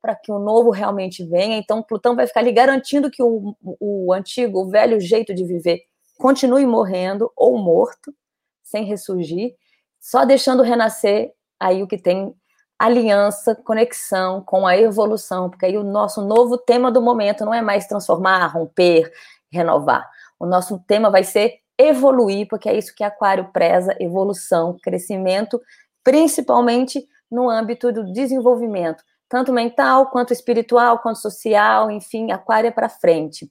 para 0.00 0.14
que 0.14 0.32
o 0.32 0.38
novo 0.38 0.70
realmente 0.70 1.24
venha. 1.24 1.58
Então, 1.58 1.82
Plutão 1.82 2.16
vai 2.16 2.26
ficar 2.26 2.40
ali 2.40 2.52
garantindo 2.52 3.10
que 3.10 3.22
o, 3.22 3.54
o 3.62 4.12
antigo, 4.12 4.60
o 4.60 4.70
velho 4.70 5.00
jeito 5.00 5.34
de 5.34 5.44
viver 5.44 5.82
continue 6.16 6.66
morrendo 6.66 7.30
ou 7.36 7.58
morto, 7.58 8.14
sem 8.62 8.84
ressurgir, 8.84 9.54
só 10.00 10.24
deixando 10.24 10.62
renascer 10.62 11.32
aí 11.60 11.82
o 11.82 11.86
que 11.86 11.98
tem 11.98 12.34
aliança, 12.78 13.56
conexão 13.56 14.40
com 14.40 14.66
a 14.66 14.76
evolução, 14.76 15.50
porque 15.50 15.66
aí 15.66 15.76
o 15.76 15.82
nosso 15.82 16.22
novo 16.22 16.56
tema 16.56 16.92
do 16.92 17.02
momento 17.02 17.44
não 17.44 17.52
é 17.52 17.60
mais 17.60 17.86
transformar, 17.86 18.46
romper, 18.46 19.12
renovar. 19.50 20.08
O 20.38 20.46
nosso 20.46 20.78
tema 20.86 21.10
vai 21.10 21.24
ser 21.24 21.60
evoluir, 21.76 22.46
porque 22.48 22.68
é 22.68 22.76
isso 22.76 22.94
que 22.94 23.02
Aquário 23.02 23.50
preza: 23.52 23.96
evolução, 23.98 24.76
crescimento, 24.80 25.60
principalmente 26.04 27.06
no 27.30 27.50
âmbito 27.50 27.92
do 27.92 28.12
desenvolvimento, 28.12 29.02
tanto 29.28 29.52
mental, 29.52 30.06
quanto 30.06 30.32
espiritual, 30.32 31.00
quanto 31.00 31.18
social, 31.18 31.90
enfim, 31.90 32.30
Aquário 32.30 32.68
é 32.68 32.70
para 32.70 32.88
frente, 32.88 33.50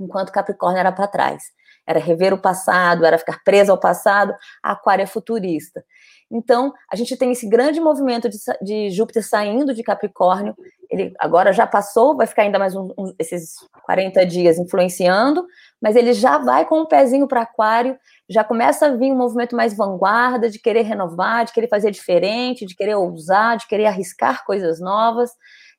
enquanto 0.00 0.32
Capricórnio 0.32 0.80
era 0.80 0.90
para 0.90 1.06
trás. 1.06 1.44
Era 1.86 1.98
rever 1.98 2.32
o 2.32 2.38
passado, 2.38 3.04
era 3.04 3.18
ficar 3.18 3.42
preso 3.44 3.72
ao 3.72 3.78
passado, 3.78 4.34
Aquário 4.62 5.02
é 5.02 5.06
futurista. 5.06 5.84
Então, 6.34 6.72
a 6.90 6.96
gente 6.96 7.14
tem 7.14 7.30
esse 7.30 7.46
grande 7.46 7.78
movimento 7.78 8.26
de, 8.26 8.38
de, 8.62 8.90
Júpiter 8.90 9.22
saindo 9.22 9.74
de 9.74 9.82
Capricórnio. 9.82 10.56
Ele 10.90 11.12
agora 11.18 11.52
já 11.52 11.66
passou, 11.66 12.16
vai 12.16 12.26
ficar 12.26 12.42
ainda 12.42 12.58
mais 12.58 12.74
um, 12.74 12.88
um, 12.98 13.14
esses 13.18 13.56
40 13.84 14.24
dias 14.24 14.58
influenciando, 14.58 15.44
mas 15.80 15.94
ele 15.94 16.14
já 16.14 16.38
vai 16.38 16.64
com 16.64 16.80
um 16.80 16.86
pezinho 16.86 17.28
para 17.28 17.42
Aquário, 17.42 17.98
já 18.30 18.42
começa 18.42 18.86
a 18.86 18.96
vir 18.96 19.12
um 19.12 19.16
movimento 19.16 19.54
mais 19.54 19.76
vanguarda, 19.76 20.48
de 20.48 20.58
querer 20.58 20.82
renovar, 20.82 21.44
de 21.44 21.52
querer 21.52 21.68
fazer 21.68 21.90
diferente, 21.90 22.64
de 22.64 22.74
querer 22.74 22.94
ousar, 22.94 23.58
de 23.58 23.66
querer 23.66 23.84
arriscar 23.84 24.42
coisas 24.46 24.80
novas. 24.80 25.30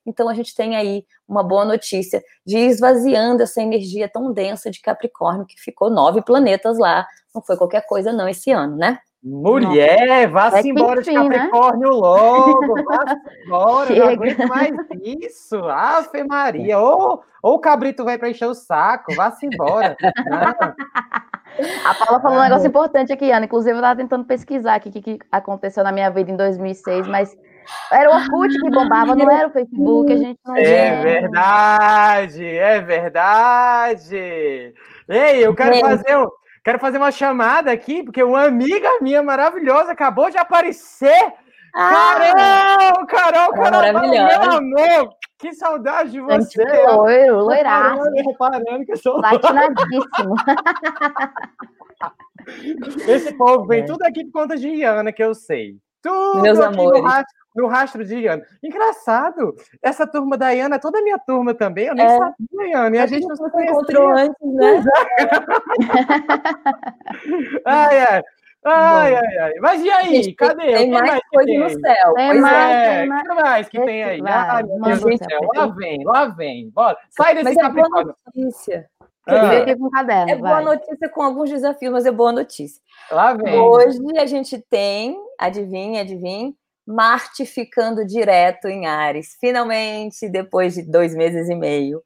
Então, 0.06 0.28
a 0.28 0.34
gente 0.34 0.54
tem 0.54 0.76
aí 0.76 1.04
uma 1.28 1.42
boa 1.42 1.64
notícia 1.64 2.22
de 2.44 2.58
esvaziando 2.58 3.42
essa 3.42 3.62
energia 3.62 4.08
tão 4.08 4.32
densa 4.32 4.70
de 4.70 4.80
Capricórnio, 4.80 5.46
que 5.46 5.60
ficou 5.60 5.90
nove 5.90 6.22
planetas 6.22 6.78
lá. 6.78 7.06
Não 7.34 7.42
foi 7.42 7.56
qualquer 7.56 7.86
coisa, 7.86 8.12
não, 8.12 8.28
esse 8.28 8.50
ano, 8.50 8.76
né? 8.76 8.98
Mulher, 9.26 10.28
vá-se 10.28 10.68
é 10.68 10.70
embora 10.70 11.00
de 11.00 11.10
né? 11.10 11.22
Capricórnio 11.22 11.88
né? 11.88 11.96
logo, 11.96 12.74
vá-se 12.84 13.16
embora, 13.46 13.94
não 13.94 14.08
aguento 14.08 14.46
mais 14.46 14.76
isso. 15.02 15.56
Ave 15.64 16.24
Maria, 16.24 16.78
ou, 16.78 17.24
ou 17.42 17.54
o 17.54 17.58
cabrito 17.58 18.04
vai 18.04 18.18
para 18.18 18.28
encher 18.28 18.46
o 18.46 18.54
saco, 18.54 19.14
vá-se 19.14 19.46
embora. 19.46 19.96
A 21.86 21.94
Paula 21.94 22.20
falou 22.20 22.38
um 22.38 22.42
negócio 22.42 22.66
importante 22.66 23.12
aqui, 23.12 23.30
Ana. 23.30 23.46
Inclusive, 23.46 23.72
eu 23.72 23.76
estava 23.76 23.96
tentando 23.96 24.24
pesquisar 24.24 24.78
o 24.78 24.82
que, 24.82 25.00
que 25.00 25.18
aconteceu 25.30 25.84
na 25.84 25.92
minha 25.92 26.10
vida 26.10 26.30
em 26.30 26.36
2006, 26.36 27.06
mas 27.06 27.34
era 27.90 28.10
o 28.10 28.14
Orkut 28.14 28.58
que 28.58 28.70
bombava, 28.70 29.14
não 29.14 29.30
era 29.30 29.48
o 29.48 29.52
Facebook, 29.52 30.12
a 30.12 30.16
gente 30.16 30.38
não 30.44 30.56
É 30.56 31.02
verdade, 31.02 32.46
é 32.46 32.80
verdade. 32.80 34.74
Ei, 35.08 35.46
eu 35.46 35.54
quero 35.54 35.80
fazer 35.80 36.16
um 36.16 36.28
Quero 36.64 36.78
fazer 36.78 36.96
uma 36.96 37.12
chamada 37.12 37.70
aqui, 37.70 38.02
porque 38.02 38.22
uma 38.22 38.44
amiga 38.44 38.88
minha 39.02 39.22
maravilhosa 39.22 39.92
acabou 39.92 40.30
de 40.30 40.38
aparecer. 40.38 41.34
Ah, 41.74 42.32
Carol, 42.32 43.06
Carol, 43.06 43.52
Carol, 43.52 44.08
meu 44.08 44.42
amor, 44.42 45.10
que 45.38 45.52
saudade 45.52 46.12
de 46.12 46.20
você. 46.22 46.64
Loiro, 46.86 47.40
loiraço. 47.40 48.10
Reparando 48.14 48.86
que 48.86 48.92
eu 48.92 48.96
sou 48.96 49.20
Platinadíssimo. 49.20 50.36
Esse 53.06 53.34
povo 53.34 53.66
vem 53.66 53.82
é. 53.82 53.84
tudo 53.84 54.02
aqui 54.02 54.24
por 54.24 54.40
conta 54.40 54.56
de 54.56 54.68
Iana, 54.68 55.12
que 55.12 55.22
eu 55.22 55.34
sei. 55.34 55.76
Tudo 56.00 56.40
Meus 56.40 56.60
amores 56.60 57.02
no 57.02 57.24
rastro 57.66 58.04
de 58.04 58.16
Iana. 58.16 58.44
Engraçado, 58.62 59.54
essa 59.82 60.06
turma 60.06 60.36
da 60.36 60.50
Iana 60.50 60.76
é 60.76 60.78
toda 60.78 60.98
a 60.98 61.02
minha 61.02 61.18
turma 61.18 61.54
também, 61.54 61.86
eu 61.86 61.94
nem 61.94 62.04
é. 62.04 62.18
sabia, 62.18 62.68
Iana, 62.68 62.96
e 62.96 62.98
a, 62.98 63.04
a 63.04 63.06
gente 63.06 63.26
não 63.26 63.36
se 63.36 63.44
encontrou 63.44 64.08
antes, 64.08 64.36
né? 64.42 64.84
ai, 67.64 68.00
ai. 68.00 68.22
Ai, 68.66 69.14
ai, 69.14 69.38
ai. 69.38 69.52
Mas 69.60 69.82
e 69.82 69.90
aí? 69.90 70.22
Gente, 70.22 70.34
Cadê? 70.36 70.72
Tem 70.72 70.90
mais, 70.90 71.06
mais 71.06 71.20
coisa 71.28 71.52
no 71.52 71.68
céu. 71.68 72.14
Tem 72.14 72.40
mais, 72.40 72.74
é. 72.74 73.00
tem 73.00 73.08
mais. 73.08 73.20
O 73.20 73.24
que 73.24 73.34
mais 73.34 73.68
que 73.68 73.80
tem 73.80 74.04
aí? 74.04 74.22
Ai, 74.24 74.62
meu 74.62 74.80
Deus 74.80 75.00
do 75.00 75.18
céu. 75.18 75.40
Lá 75.54 75.66
vem, 75.66 76.04
lá 76.04 76.24
vem. 76.26 76.70
Bora. 76.70 76.96
Sai 77.10 77.34
desse 77.34 77.44
mas 77.44 77.56
Capricórnio. 77.56 78.00
É 78.00 78.04
boa 78.04 78.16
notícia. 78.34 78.88
Ah. 79.26 79.76
Com 79.78 79.90
caderno, 79.90 80.30
é 80.30 80.36
boa 80.36 80.60
notícia 80.60 81.08
com 81.08 81.22
alguns 81.22 81.50
desafios, 81.50 81.92
mas 81.92 82.06
é 82.06 82.10
boa 82.10 82.32
notícia. 82.32 82.80
Lá 83.10 83.34
vem. 83.34 83.58
Hoje 83.58 83.98
a 84.18 84.26
gente 84.26 84.58
tem, 84.70 85.16
adivinha, 85.38 86.02
adivinha, 86.02 86.52
Marte 86.86 87.46
ficando 87.46 88.04
direto 88.04 88.68
em 88.68 88.86
Ares, 88.86 89.36
finalmente, 89.40 90.28
depois 90.28 90.74
de 90.74 90.82
dois 90.82 91.14
meses 91.14 91.48
e 91.48 91.54
meio, 91.54 92.02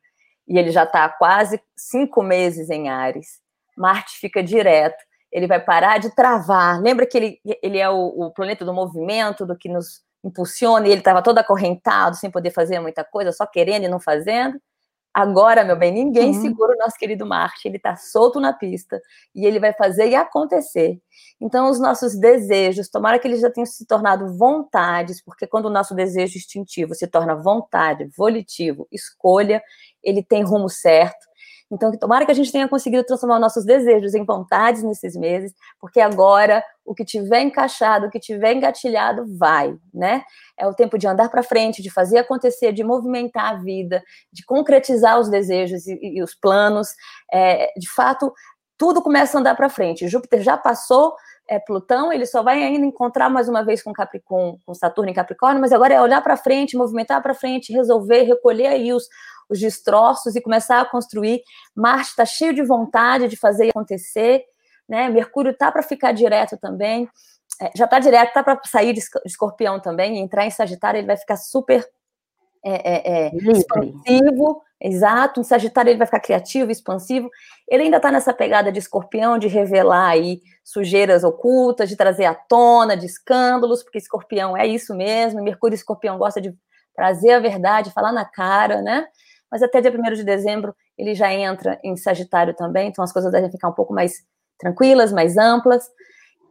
e 0.46 0.58
ele 0.58 0.70
já 0.70 0.84
está 0.84 1.08
quase 1.08 1.60
cinco 1.76 2.22
meses 2.22 2.70
em 2.70 2.88
Ares. 2.88 3.40
Marte 3.76 4.18
fica 4.18 4.42
direto, 4.42 5.02
ele 5.30 5.46
vai 5.46 5.60
parar 5.60 5.98
de 5.98 6.14
travar. 6.14 6.80
Lembra 6.80 7.06
que 7.06 7.16
ele, 7.18 7.40
ele 7.62 7.78
é 7.78 7.88
o, 7.90 8.26
o 8.26 8.30
planeta 8.32 8.64
do 8.64 8.72
movimento, 8.72 9.44
do 9.44 9.56
que 9.56 9.68
nos 9.68 10.02
impulsiona, 10.24 10.86
e 10.86 10.90
ele 10.90 11.00
estava 11.00 11.22
todo 11.22 11.38
acorrentado, 11.38 12.16
sem 12.16 12.30
poder 12.30 12.50
fazer 12.50 12.80
muita 12.80 13.04
coisa, 13.04 13.32
só 13.32 13.46
querendo 13.46 13.84
e 13.84 13.88
não 13.88 14.00
fazendo? 14.00 14.60
Agora, 15.18 15.64
meu 15.64 15.76
bem, 15.76 15.90
ninguém 15.90 16.28
uhum. 16.28 16.40
segura 16.40 16.74
o 16.74 16.78
nosso 16.78 16.96
querido 16.96 17.26
Marte, 17.26 17.66
ele 17.66 17.76
está 17.76 17.96
solto 17.96 18.38
na 18.38 18.52
pista 18.52 19.02
e 19.34 19.44
ele 19.44 19.58
vai 19.58 19.72
fazer 19.72 20.08
e 20.08 20.14
acontecer. 20.14 21.02
Então, 21.40 21.68
os 21.68 21.80
nossos 21.80 22.16
desejos, 22.16 22.88
tomara 22.88 23.18
que 23.18 23.26
eles 23.26 23.40
já 23.40 23.50
tenham 23.50 23.66
se 23.66 23.84
tornado 23.84 24.32
vontades, 24.38 25.20
porque 25.20 25.44
quando 25.44 25.66
o 25.66 25.70
nosso 25.70 25.92
desejo 25.92 26.38
instintivo 26.38 26.94
se 26.94 27.08
torna 27.08 27.34
vontade, 27.34 28.08
volitivo, 28.16 28.86
escolha, 28.92 29.60
ele 30.04 30.22
tem 30.22 30.44
rumo 30.44 30.68
certo. 30.68 31.27
Então, 31.70 31.92
tomara 31.92 32.24
que 32.24 32.30
a 32.30 32.34
gente 32.34 32.50
tenha 32.50 32.66
conseguido 32.66 33.04
transformar 33.04 33.38
nossos 33.38 33.64
desejos 33.64 34.14
em 34.14 34.24
vontades 34.24 34.82
nesses 34.82 35.14
meses, 35.14 35.52
porque 35.78 36.00
agora 36.00 36.64
o 36.84 36.94
que 36.94 37.04
tiver 37.04 37.42
encaixado, 37.42 38.06
o 38.06 38.10
que 38.10 38.18
tiver 38.18 38.54
engatilhado, 38.54 39.26
vai, 39.36 39.76
né? 39.92 40.22
É 40.56 40.66
o 40.66 40.72
tempo 40.72 40.96
de 40.96 41.06
andar 41.06 41.28
para 41.28 41.42
frente, 41.42 41.82
de 41.82 41.90
fazer 41.90 42.18
acontecer, 42.18 42.72
de 42.72 42.82
movimentar 42.82 43.52
a 43.52 43.56
vida, 43.58 44.02
de 44.32 44.44
concretizar 44.44 45.20
os 45.20 45.28
desejos 45.28 45.86
e, 45.86 45.98
e 46.00 46.22
os 46.22 46.34
planos. 46.34 46.88
É, 47.30 47.70
de 47.76 47.88
fato, 47.90 48.32
tudo 48.78 49.02
começa 49.02 49.36
a 49.36 49.40
andar 49.40 49.54
para 49.54 49.68
frente. 49.68 50.08
Júpiter 50.08 50.40
já 50.40 50.56
passou 50.56 51.14
é, 51.48 51.58
Plutão, 51.58 52.12
ele 52.12 52.26
só 52.26 52.42
vai 52.42 52.62
ainda 52.62 52.86
encontrar 52.86 53.28
mais 53.28 53.48
uma 53.48 53.62
vez 53.62 53.82
com, 53.82 53.92
Capricórnio, 53.92 54.58
com 54.64 54.74
Saturno 54.74 55.10
em 55.10 55.14
Capricórnio, 55.14 55.60
mas 55.60 55.72
agora 55.72 55.94
é 55.94 56.00
olhar 56.00 56.22
para 56.22 56.36
frente, 56.36 56.76
movimentar 56.76 57.22
para 57.22 57.34
frente, 57.34 57.72
resolver, 57.72 58.22
recolher 58.22 58.66
aí 58.66 58.92
os, 58.92 59.08
os 59.48 59.58
destroços 59.58 60.36
e 60.36 60.40
começar 60.40 60.80
a 60.80 60.84
construir. 60.84 61.42
Marte 61.74 62.10
está 62.10 62.24
cheio 62.24 62.54
de 62.54 62.62
vontade 62.62 63.28
de 63.28 63.36
fazer 63.36 63.70
acontecer, 63.70 64.44
né? 64.88 65.08
Mercúrio 65.08 65.56
tá 65.56 65.70
para 65.70 65.82
ficar 65.82 66.12
direto 66.12 66.56
também, 66.56 67.08
é, 67.60 67.70
já 67.74 67.86
está 67.86 67.98
direto, 67.98 68.32
tá 68.32 68.42
para 68.42 68.60
sair 68.64 68.92
de 68.92 69.00
Escorpião 69.24 69.80
também, 69.80 70.18
entrar 70.18 70.46
em 70.46 70.50
Sagitário, 70.50 70.98
ele 70.98 71.06
vai 71.06 71.16
ficar 71.16 71.36
super 71.36 71.84
é, 72.64 72.72
é, 72.72 73.26
é 73.26 73.36
expansivo, 73.36 74.62
exato. 74.80 75.40
Em 75.40 75.44
Sagitário 75.44 75.90
ele 75.90 75.98
vai 75.98 76.06
ficar 76.06 76.20
criativo, 76.20 76.70
expansivo. 76.70 77.30
Ele 77.68 77.84
ainda 77.84 77.96
está 77.96 78.10
nessa 78.10 78.32
pegada 78.32 78.70
de 78.70 78.78
Escorpião, 78.78 79.38
de 79.38 79.48
revelar 79.48 80.10
aí 80.10 80.40
sujeiras 80.64 81.24
ocultas, 81.24 81.88
de 81.88 81.96
trazer 81.96 82.26
à 82.26 82.34
tona, 82.34 82.96
de 82.96 83.06
escândalos, 83.06 83.82
porque 83.82 83.98
Escorpião 83.98 84.56
é 84.56 84.66
isso 84.66 84.94
mesmo. 84.94 85.42
Mercúrio 85.42 85.74
e 85.74 85.76
Escorpião 85.76 86.18
gosta 86.18 86.40
de 86.40 86.54
trazer 86.94 87.32
a 87.32 87.40
verdade, 87.40 87.92
falar 87.92 88.12
na 88.12 88.24
cara, 88.24 88.82
né? 88.82 89.06
Mas 89.50 89.62
até 89.62 89.80
dia 89.80 89.90
1 89.90 90.14
de 90.14 90.24
dezembro 90.24 90.74
ele 90.96 91.14
já 91.14 91.32
entra 91.32 91.78
em 91.82 91.96
Sagitário 91.96 92.54
também, 92.54 92.88
então 92.88 93.02
as 93.04 93.12
coisas 93.12 93.32
devem 93.32 93.50
ficar 93.50 93.68
um 93.68 93.72
pouco 93.72 93.94
mais 93.94 94.24
tranquilas, 94.58 95.12
mais 95.12 95.36
amplas. 95.36 95.88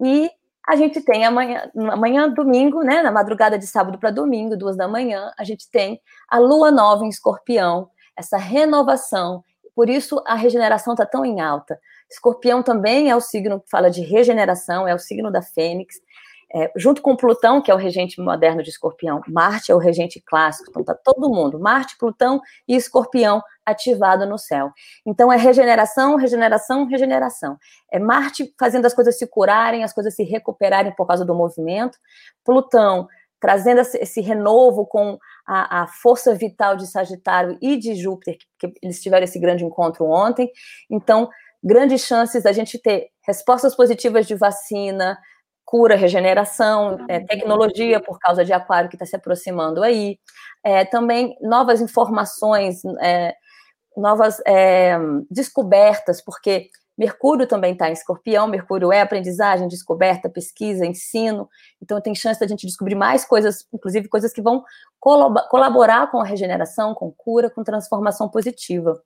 E 0.02 0.30
a 0.68 0.76
gente 0.76 1.02
tem 1.02 1.26
amanhã, 1.26 1.70
amanhã 1.92 2.30
domingo, 2.30 2.84
né, 2.84 3.02
na 3.02 3.12
madrugada 3.12 3.58
de 3.58 3.66
sábado 3.66 3.98
para 3.98 4.12
domingo, 4.12 4.58
duas 4.58 4.76
da 4.76 4.88
manhã, 4.88 5.32
a 5.38 5.44
gente 5.44 5.70
tem 5.70 6.02
a 6.28 6.38
lua 6.40 6.72
nova 6.72 7.06
em 7.06 7.10
escorpião, 7.10 7.90
essa 8.18 8.38
renovação. 8.38 9.44
Por 9.76 9.90
isso 9.90 10.22
a 10.26 10.36
regeneração 10.36 10.94
está 10.94 11.06
tão 11.06 11.24
em 11.24 11.40
alta. 11.40 11.80
Escorpião 12.10 12.64
também 12.64 13.10
é 13.10 13.16
o 13.16 13.22
signo 13.22 13.60
que 13.60 13.70
fala 13.70 13.90
de 13.90 14.02
regeneração, 14.02 14.88
é 14.88 14.96
o 14.96 15.00
signo 15.00 15.32
da 15.32 15.42
fênix. 15.42 15.96
É, 16.54 16.72
junto 16.78 17.02
com 17.02 17.16
Plutão, 17.16 17.62
que 17.62 17.70
é 17.70 17.74
o 17.74 17.78
regente 17.78 18.22
moderno 18.22 18.64
de 18.64 18.70
Escorpião, 18.70 19.22
Marte 19.28 19.70
é 19.72 19.76
o 19.76 19.80
regente 19.80 20.22
clássico, 20.26 20.70
então 20.70 20.84
tá 20.84 20.96
todo 20.96 21.30
mundo, 21.30 21.60
Marte, 21.60 21.98
Plutão 21.98 22.40
e 22.66 22.76
Escorpião 22.76 23.44
ativado 23.66 24.26
no 24.26 24.38
céu. 24.38 24.72
Então 25.06 25.32
é 25.32 25.36
regeneração, 25.36 26.16
regeneração, 26.16 26.86
regeneração. 26.86 27.58
É 27.92 28.00
Marte 28.00 28.54
fazendo 28.58 28.86
as 28.86 28.94
coisas 28.94 29.18
se 29.18 29.28
curarem, 29.28 29.84
as 29.84 29.92
coisas 29.92 30.16
se 30.16 30.24
recuperarem 30.24 30.96
por 30.96 31.06
causa 31.06 31.26
do 31.26 31.36
movimento. 31.36 31.98
Plutão 32.46 33.08
trazendo 33.40 33.82
esse 33.82 34.22
renovo 34.22 34.86
com 34.86 35.18
a, 35.46 35.84
a, 35.84 35.88
força 35.88 36.34
vital 36.34 36.76
de 36.76 36.88
Sagitário 36.88 37.58
e 37.62 37.78
de 37.78 37.96
Júpiter, 37.96 38.38
que, 38.58 38.68
que 38.70 38.80
eles 38.82 39.02
tiveram 39.02 39.24
esse 39.24 39.40
grande 39.40 39.64
encontro 39.64 40.06
ontem. 40.06 40.52
Então, 40.90 41.30
grandes 41.64 42.02
chances 42.02 42.44
da 42.44 42.52
gente 42.52 42.80
ter 42.80 43.10
respostas 43.26 43.76
positivas 43.76 44.26
de 44.26 44.36
vacina, 44.36 45.18
cura, 45.68 45.98
regeneração, 45.98 46.98
é, 47.10 47.20
tecnologia 47.20 48.00
por 48.00 48.18
causa 48.20 48.46
de 48.46 48.54
Aquário 48.54 48.90
que 48.90 48.96
está 48.96 49.06
se 49.06 49.18
aproximando 49.18 49.84
aí, 49.84 50.18
é, 50.64 50.86
também 50.86 51.38
novas 51.42 51.82
informações, 51.82 52.86
é, 53.02 53.36
novas 53.96 54.42
é, 54.48 54.98
descobertas, 55.30 56.24
porque 56.24 56.70
Mercúrio 56.98 57.46
também 57.46 57.74
está 57.74 57.90
em 57.90 57.94
escorpião, 57.94 58.48
Mercúrio 58.48 58.94
é 58.94 59.02
aprendizagem, 59.02 59.68
descoberta, 59.68 60.30
pesquisa, 60.30 60.86
ensino, 60.86 61.50
então 61.82 62.00
tem 62.00 62.16
chance 62.16 62.40
da 62.40 62.48
gente 62.48 62.66
descobrir 62.66 62.96
mais 62.96 63.26
coisas, 63.26 63.68
inclusive 63.74 64.08
coisas 64.08 64.32
que 64.32 64.42
vão 64.42 64.64
colaborar 65.02 66.10
com 66.10 66.22
a 66.22 66.26
regeneração, 66.26 66.96
com 66.96 67.12
cura, 67.12 67.50
com 67.50 67.62
transformação 67.62 68.30
positiva. 68.30 68.98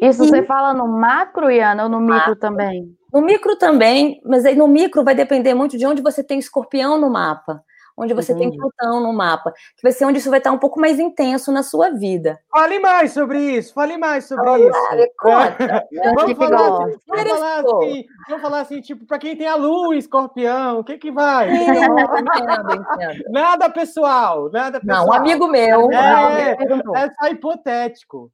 Isso 0.00 0.24
e... 0.24 0.28
você 0.28 0.42
fala 0.44 0.72
no 0.72 0.88
macro, 0.88 1.50
Iana, 1.50 1.84
ou 1.84 1.88
no 1.90 2.00
micro 2.00 2.16
macro. 2.16 2.36
também? 2.36 2.96
No 3.14 3.22
micro 3.22 3.56
também, 3.56 4.20
mas 4.24 4.44
aí 4.44 4.56
no 4.56 4.68
micro 4.68 5.04
vai 5.04 5.14
depender 5.14 5.54
muito 5.54 5.78
de 5.78 5.86
onde 5.86 6.02
você 6.02 6.22
tem 6.22 6.38
escorpião 6.38 7.00
no 7.00 7.08
mapa 7.08 7.64
onde 7.96 8.12
você 8.12 8.32
uhum. 8.32 8.38
tem 8.38 8.56
Plutão 8.56 9.00
no 9.00 9.12
mapa, 9.12 9.52
que 9.76 9.82
vai 9.82 9.92
ser 9.92 10.04
onde 10.04 10.18
isso 10.18 10.30
vai 10.30 10.38
estar 10.38 10.52
um 10.52 10.58
pouco 10.58 10.80
mais 10.80 10.98
intenso 10.98 11.52
na 11.52 11.62
sua 11.62 11.90
vida. 11.90 12.38
Fale 12.50 12.78
mais 12.78 13.12
sobre 13.12 13.38
isso, 13.38 13.72
fale 13.72 13.96
mais 13.96 14.26
sobre 14.26 14.48
oh, 14.48 14.56
isso. 14.56 15.12
conta. 15.18 15.86
vamos, 16.16 16.36
falar, 16.36 16.84
assim, 16.84 16.98
vamos, 17.06 17.28
falar 17.28 17.60
assim, 17.60 18.04
vamos 18.28 18.42
falar 18.42 18.60
assim, 18.60 18.80
tipo, 18.80 19.06
para 19.06 19.18
quem 19.18 19.36
tem 19.36 19.46
a 19.46 19.54
lua 19.54 19.96
escorpião, 19.96 20.80
o 20.80 20.84
que 20.84 20.98
que 20.98 21.10
vai? 21.10 21.50
É, 21.50 21.54
entendo, 21.54 22.72
entendo. 22.72 23.24
Nada 23.30 23.70
pessoal, 23.70 24.50
nada 24.50 24.80
pessoal. 24.80 25.06
Não, 25.06 25.08
um 25.08 25.12
amigo 25.12 25.46
meu. 25.48 25.90
É, 25.92 26.56
é 26.96 27.10
só 27.10 27.28
hipotético. 27.28 28.30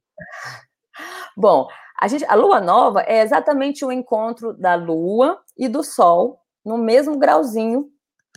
Bom, 1.37 1.67
a, 2.01 2.07
gente, 2.07 2.25
a 2.25 2.35
lua 2.35 2.59
nova 2.59 3.01
é 3.03 3.21
exatamente 3.21 3.85
o 3.85 3.91
encontro 3.91 4.53
da 4.53 4.75
lua 4.75 5.39
e 5.57 5.69
do 5.69 5.83
sol 5.83 6.41
no 6.65 6.77
mesmo 6.77 7.17
grauzinho 7.17 7.89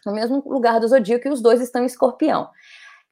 no 0.05 0.13
mesmo 0.13 0.43
lugar 0.47 0.79
do 0.81 0.89
zodíaco, 0.89 1.27
e 1.27 1.31
os 1.31 1.41
dois 1.41 1.61
estão 1.61 1.83
em 1.83 1.87
escorpião. 1.87 2.49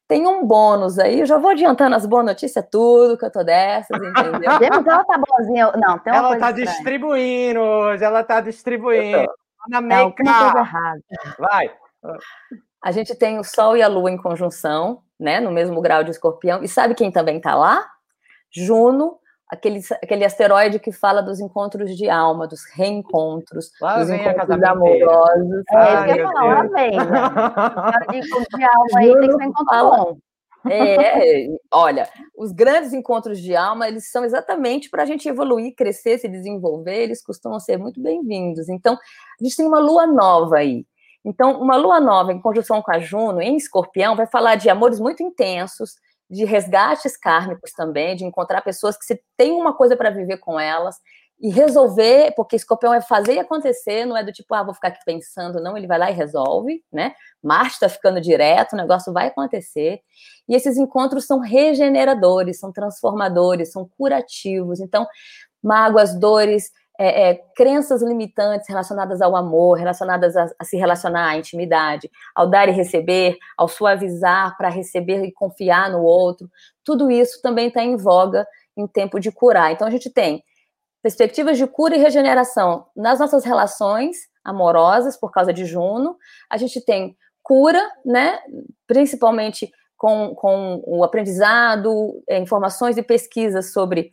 Tem 0.06 0.26
um 0.26 0.44
bônus 0.44 0.98
aí, 0.98 1.20
eu 1.20 1.26
já 1.26 1.38
vou 1.38 1.50
adiantando 1.50 1.96
as 1.96 2.04
boas 2.04 2.24
notícias, 2.24 2.66
tudo 2.70 3.16
que 3.16 3.24
eu 3.24 3.30
tô 3.30 3.42
dessas, 3.42 3.96
entendeu? 3.96 4.50
ela 4.84 5.04
tá 5.04 5.18
boazinha. 5.18 5.72
Não, 5.76 5.98
tem 5.98 6.12
uma 6.12 6.18
ela 6.18 6.28
coisa 6.28 6.40
tá 6.40 6.50
estranha. 6.50 6.70
distribuindo 6.70 7.60
hoje, 7.60 8.04
ela 8.04 8.22
tá 8.22 8.40
distribuindo. 8.40 9.32
Na 9.68 9.80
não, 9.80 10.10
tem 10.10 10.26
coisa 10.26 10.58
errada. 10.58 11.02
Vai. 11.38 11.72
A 12.84 12.90
gente 12.90 13.14
tem 13.14 13.38
o 13.38 13.44
Sol 13.44 13.76
e 13.76 13.82
a 13.82 13.88
Lua 13.88 14.10
em 14.10 14.20
conjunção, 14.20 15.02
né, 15.18 15.40
no 15.40 15.52
mesmo 15.52 15.80
grau 15.80 16.02
de 16.02 16.10
escorpião. 16.10 16.62
E 16.62 16.68
sabe 16.68 16.94
quem 16.94 17.10
também 17.10 17.40
tá 17.40 17.54
lá? 17.54 17.88
Juno 18.50 19.18
aquele, 19.52 19.80
aquele 20.02 20.24
asteroide 20.24 20.78
que 20.78 20.90
fala 20.90 21.22
dos 21.22 21.38
encontros 21.38 21.94
de 21.94 22.08
alma, 22.08 22.48
dos 22.48 22.64
reencontros, 22.74 23.70
lá 23.78 23.98
dos 23.98 24.08
encontros 24.08 24.62
amorosos. 24.62 25.62
É 25.70 25.94
isso 25.94 26.04
que 26.04 26.10
eu 26.10 26.16
ia 26.16 26.22
falar, 26.22 26.44
lá 26.44 26.62
vem. 26.68 26.96
Né? 26.96 28.18
encontro 28.18 28.58
de 28.58 28.64
alma 28.64 28.86
aí 28.96 29.12
tem 29.12 29.28
que 29.28 29.36
ser 29.36 29.44
encontro 29.44 29.90
bom. 29.90 30.16
É, 30.70 31.48
olha, 31.72 32.08
os 32.34 32.50
grandes 32.52 32.94
encontros 32.94 33.40
de 33.40 33.54
alma, 33.54 33.88
eles 33.88 34.10
são 34.10 34.24
exatamente 34.24 34.88
para 34.88 35.02
a 35.02 35.06
gente 35.06 35.28
evoluir, 35.28 35.74
crescer, 35.76 36.18
se 36.18 36.28
desenvolver, 36.28 37.02
eles 37.02 37.22
costumam 37.22 37.60
ser 37.60 37.76
muito 37.76 38.00
bem-vindos. 38.00 38.70
Então, 38.70 38.94
a 38.94 39.44
gente 39.44 39.56
tem 39.56 39.66
uma 39.66 39.80
lua 39.80 40.06
nova 40.06 40.58
aí. 40.58 40.86
Então, 41.24 41.60
uma 41.60 41.76
lua 41.76 42.00
nova 42.00 42.32
em 42.32 42.40
conjunção 42.40 42.80
com 42.80 42.92
a 42.92 42.98
Juno, 43.00 43.42
em 43.42 43.56
escorpião, 43.56 44.16
vai 44.16 44.26
falar 44.26 44.54
de 44.54 44.70
amores 44.70 44.98
muito 44.98 45.22
intensos, 45.22 45.96
de 46.32 46.46
resgates 46.46 47.14
kármicos 47.14 47.72
também, 47.72 48.16
de 48.16 48.24
encontrar 48.24 48.62
pessoas 48.62 48.96
que 48.96 49.04
se 49.04 49.22
tem 49.36 49.52
uma 49.52 49.76
coisa 49.76 49.94
para 49.94 50.08
viver 50.08 50.38
com 50.38 50.58
elas 50.58 50.96
e 51.38 51.50
resolver, 51.50 52.32
porque 52.34 52.56
escorpião 52.56 52.94
é 52.94 53.02
fazer 53.02 53.34
e 53.34 53.38
acontecer, 53.38 54.06
não 54.06 54.16
é 54.16 54.24
do 54.24 54.32
tipo, 54.32 54.54
ah, 54.54 54.62
vou 54.62 54.72
ficar 54.72 54.88
aqui 54.88 55.00
pensando, 55.04 55.60
não, 55.60 55.76
ele 55.76 55.86
vai 55.86 55.98
lá 55.98 56.10
e 56.10 56.14
resolve, 56.14 56.82
né? 56.90 57.14
Marte 57.42 57.74
está 57.74 57.88
ficando 57.88 58.20
direto, 58.20 58.72
o 58.72 58.76
negócio 58.76 59.12
vai 59.12 59.26
acontecer. 59.26 60.00
E 60.48 60.54
esses 60.54 60.78
encontros 60.78 61.26
são 61.26 61.40
regeneradores, 61.40 62.60
são 62.60 62.72
transformadores, 62.72 63.72
são 63.72 63.86
curativos. 63.98 64.80
Então, 64.80 65.06
mágoas, 65.62 66.18
dores, 66.18 66.70
é, 66.98 67.30
é, 67.30 67.34
crenças 67.56 68.02
limitantes 68.02 68.68
relacionadas 68.68 69.22
ao 69.22 69.34
amor, 69.34 69.78
relacionadas 69.78 70.36
a, 70.36 70.50
a, 70.58 70.64
se 70.64 70.76
relacionar 70.76 71.30
à 71.30 71.36
intimidade, 71.36 72.10
ao 72.34 72.48
dar 72.48 72.68
e 72.68 72.72
receber, 72.72 73.36
ao 73.56 73.66
suavizar 73.66 74.56
para 74.56 74.68
receber 74.68 75.24
e 75.24 75.32
confiar 75.32 75.90
no 75.90 76.02
outro, 76.02 76.48
tudo 76.84 77.10
isso 77.10 77.40
também 77.40 77.68
está 77.68 77.82
em 77.82 77.96
voga 77.96 78.46
em 78.76 78.86
tempo 78.86 79.18
de 79.18 79.32
curar. 79.32 79.72
Então 79.72 79.86
a 79.86 79.90
gente 79.90 80.10
tem 80.10 80.42
perspectivas 81.02 81.58
de 81.58 81.66
cura 81.66 81.96
e 81.96 81.98
regeneração 81.98 82.86
nas 82.94 83.18
nossas 83.18 83.44
relações 83.44 84.16
amorosas 84.44 85.16
por 85.16 85.30
causa 85.30 85.52
de 85.52 85.64
Juno, 85.64 86.16
a 86.50 86.56
gente 86.56 86.80
tem 86.84 87.16
cura, 87.42 87.80
né, 88.04 88.38
principalmente 88.86 89.70
com, 89.96 90.34
com 90.34 90.82
o 90.86 91.04
aprendizado, 91.04 92.22
é, 92.28 92.38
informações 92.38 92.96
e 92.96 93.02
pesquisas 93.02 93.72
sobre 93.72 94.12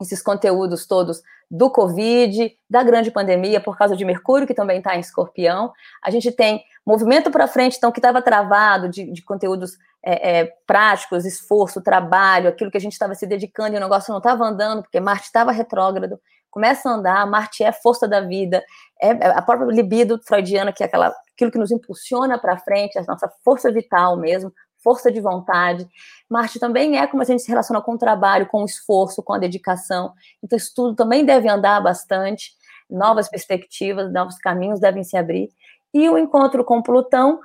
esses 0.00 0.22
conteúdos 0.22 0.86
todos 0.86 1.22
do 1.50 1.70
Covid, 1.70 2.56
da 2.68 2.82
grande 2.82 3.10
pandemia, 3.10 3.60
por 3.60 3.76
causa 3.76 3.96
de 3.96 4.04
Mercúrio, 4.04 4.46
que 4.46 4.54
também 4.54 4.78
está 4.78 4.96
em 4.96 5.00
escorpião. 5.00 5.72
A 6.02 6.10
gente 6.10 6.32
tem 6.32 6.64
movimento 6.84 7.30
para 7.30 7.46
frente, 7.46 7.76
então, 7.76 7.92
que 7.92 7.98
estava 7.98 8.20
travado 8.20 8.88
de, 8.88 9.10
de 9.10 9.22
conteúdos 9.22 9.78
é, 10.02 10.40
é, 10.40 10.52
práticos, 10.66 11.24
esforço, 11.24 11.80
trabalho, 11.80 12.48
aquilo 12.48 12.70
que 12.70 12.76
a 12.76 12.80
gente 12.80 12.92
estava 12.92 13.14
se 13.14 13.26
dedicando 13.26 13.74
e 13.74 13.78
o 13.78 13.80
negócio 13.80 14.10
não 14.10 14.18
estava 14.18 14.44
andando, 14.44 14.82
porque 14.82 15.00
Marte 15.00 15.26
estava 15.26 15.52
retrógrado. 15.52 16.20
Começa 16.50 16.88
a 16.88 16.92
andar, 16.92 17.26
Marte 17.26 17.64
é 17.64 17.72
força 17.72 18.06
da 18.06 18.20
vida, 18.20 18.62
é, 19.00 19.08
é 19.08 19.26
a 19.28 19.42
própria 19.42 19.66
libido 19.66 20.20
freudiana, 20.24 20.72
que 20.72 20.82
é 20.82 20.86
aquela, 20.86 21.12
aquilo 21.34 21.50
que 21.50 21.58
nos 21.58 21.72
impulsiona 21.72 22.38
para 22.38 22.58
frente, 22.58 22.98
a 22.98 23.02
nossa 23.02 23.28
força 23.42 23.72
vital 23.72 24.16
mesmo, 24.16 24.52
força 24.84 25.10
de 25.10 25.20
vontade. 25.20 25.88
Marte 26.30 26.60
também 26.60 26.98
é 26.98 27.06
como 27.06 27.22
a 27.22 27.26
gente 27.26 27.42
se 27.42 27.48
relaciona 27.48 27.80
com 27.80 27.94
o 27.94 27.98
trabalho, 27.98 28.46
com 28.46 28.62
o 28.62 28.66
esforço, 28.66 29.22
com 29.22 29.32
a 29.32 29.38
dedicação. 29.38 30.12
Então, 30.42 30.56
isso 30.56 30.72
tudo 30.76 30.94
também 30.94 31.24
deve 31.24 31.48
andar 31.48 31.80
bastante. 31.80 32.52
Novas 32.88 33.28
perspectivas, 33.28 34.12
novos 34.12 34.36
caminhos 34.36 34.78
devem 34.78 35.02
se 35.02 35.16
abrir. 35.16 35.48
E 35.92 36.08
o 36.08 36.18
encontro 36.18 36.62
com 36.64 36.82
Plutão 36.82 37.40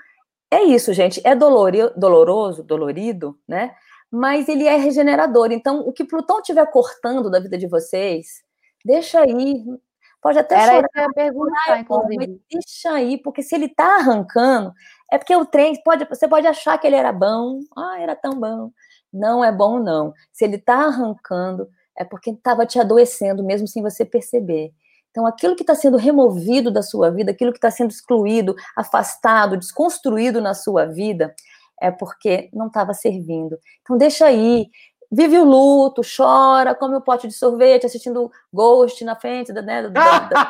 é 0.51 0.63
isso, 0.63 0.93
gente. 0.93 1.21
É 1.23 1.35
dolori, 1.35 1.79
doloroso, 1.95 2.63
dolorido, 2.63 3.39
né? 3.47 3.75
Mas 4.11 4.49
ele 4.49 4.65
é 4.65 4.75
regenerador. 4.75 5.51
Então, 5.51 5.81
o 5.81 5.93
que 5.93 6.03
Plutão 6.03 6.39
estiver 6.39 6.65
cortando 6.71 7.29
da 7.29 7.39
vida 7.39 7.57
de 7.57 7.67
vocês, 7.67 8.43
deixa 8.83 9.21
aí. 9.21 9.63
Pode 10.21 10.37
até 10.37 10.55
Era 10.55 10.73
chorar, 10.73 10.89
ia 10.97 11.13
perguntar, 11.13 11.79
inclusive. 11.79 12.41
deixa 12.51 12.91
aí, 12.91 13.17
porque 13.17 13.41
se 13.41 13.55
ele 13.55 13.67
está 13.67 13.97
arrancando, 13.97 14.73
é 15.11 15.17
porque 15.17 15.35
o 15.35 15.45
trem, 15.45 15.81
pode, 15.83 16.05
você 16.05 16.27
pode 16.27 16.47
achar 16.47 16.77
que 16.77 16.87
ele 16.87 16.95
era 16.95 17.11
bom, 17.11 17.59
ah, 17.75 17.97
era 17.99 18.15
tão 18.15 18.39
bom. 18.39 18.71
Não 19.11 19.43
é 19.43 19.51
bom, 19.51 19.79
não. 19.79 20.13
Se 20.31 20.45
ele 20.45 20.57
está 20.57 20.85
arrancando, 20.85 21.67
é 21.97 22.03
porque 22.03 22.29
estava 22.31 22.65
te 22.65 22.79
adoecendo, 22.79 23.43
mesmo 23.43 23.67
sem 23.67 23.81
você 23.81 24.05
perceber. 24.05 24.71
Então, 25.11 25.25
aquilo 25.25 25.55
que 25.55 25.63
está 25.63 25.73
sendo 25.73 25.97
removido 25.97 26.71
da 26.71 26.83
sua 26.83 27.09
vida, 27.09 27.31
aquilo 27.31 27.51
que 27.51 27.57
está 27.57 27.71
sendo 27.71 27.89
excluído, 27.89 28.55
afastado, 28.75 29.57
desconstruído 29.57 30.39
na 30.39 30.53
sua 30.53 30.85
vida, 30.85 31.33
é 31.81 31.89
porque 31.89 32.49
não 32.53 32.67
estava 32.67 32.93
servindo. 32.93 33.57
Então, 33.81 33.97
deixa 33.97 34.27
aí, 34.27 34.69
vive 35.11 35.39
o 35.39 35.43
luto, 35.43 36.01
chora, 36.03 36.75
come 36.75 36.95
um 36.95 37.01
pote 37.01 37.27
de 37.27 37.33
sorvete, 37.33 37.85
assistindo 37.85 38.31
Ghost 38.51 39.03
na 39.03 39.15
frente 39.15 39.53
da, 39.53 39.61
né, 39.61 39.87
da, 39.89 40.19
da 40.19 40.45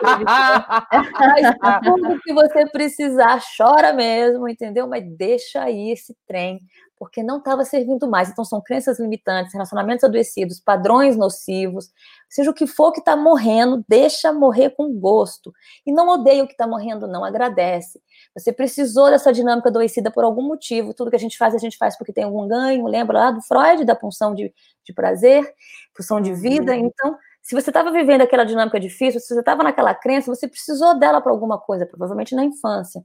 Faz 1.12 1.56
tudo 1.84 2.20
que 2.22 2.34
você 2.34 2.66
precisar, 2.66 3.42
chora 3.58 3.94
mesmo, 3.94 4.48
entendeu? 4.48 4.88
Mas 4.88 5.04
deixa 5.18 5.62
aí 5.62 5.92
esse 5.92 6.16
trem, 6.26 6.62
porque 6.98 7.22
não 7.22 7.40
estava 7.40 7.66
servindo 7.66 8.10
mais. 8.10 8.30
Então, 8.30 8.46
são 8.46 8.62
crenças 8.62 9.00
limitantes, 9.00 9.54
relacionamentos 9.54 10.04
adoecidos, 10.04 10.60
padrões 10.60 11.18
nocivos, 11.18 11.90
seja 12.30 12.52
o 12.52 12.54
que 12.54 12.68
for 12.68 12.92
que 12.92 13.00
está 13.00 13.16
morrendo, 13.18 13.84
deixa 13.88 14.32
morrer 14.32 14.70
com 14.72 14.94
gosto. 14.98 15.52
E 15.86 15.92
não 15.92 16.08
odeia 16.08 16.44
o 16.44 16.48
que 16.48 16.54
está 16.54 16.68
morrendo, 16.68 17.08
não, 17.08 17.26
agradece. 17.26 18.02
Você 18.34 18.54
precisou 18.54 19.10
dessa 19.10 19.34
dinâmica 19.34 19.70
adoecida 19.70 20.10
por 20.12 20.24
algum 20.24 20.44
motivo. 20.44 20.94
Tudo 20.94 21.10
que 21.10 21.16
a 21.18 21.20
gente 21.20 21.38
faz, 21.38 21.54
a 21.54 21.58
gente 21.58 21.78
faz 21.78 21.98
porque 21.98 22.14
tem 22.14 22.24
algum 22.24 22.48
ganho. 22.48 22.86
Lembra 22.86 23.20
lá 23.20 23.32
do 23.32 23.42
Freud, 23.42 23.84
da 23.84 23.96
punção 23.96 24.34
de, 24.34 24.54
de 24.86 24.94
prazer, 24.94 25.52
punção 25.96 26.22
de 26.22 26.34
vida. 26.34 26.74
Uhum. 26.74 26.86
Então, 26.86 27.18
se 27.50 27.56
você 27.56 27.72
estava 27.72 27.92
vivendo 27.92 28.22
aquela 28.22 28.44
dinâmica 28.44 28.80
difícil, 28.80 29.20
se 29.20 29.34
você 29.34 29.40
estava 29.40 29.64
naquela 29.64 29.96
crença, 29.96 30.32
você 30.32 30.48
precisou 30.48 31.00
dela 31.00 31.20
para 31.20 31.32
alguma 31.32 31.58
coisa, 31.58 31.84
provavelmente 31.84 32.36
na 32.36 32.46
infância. 32.46 33.04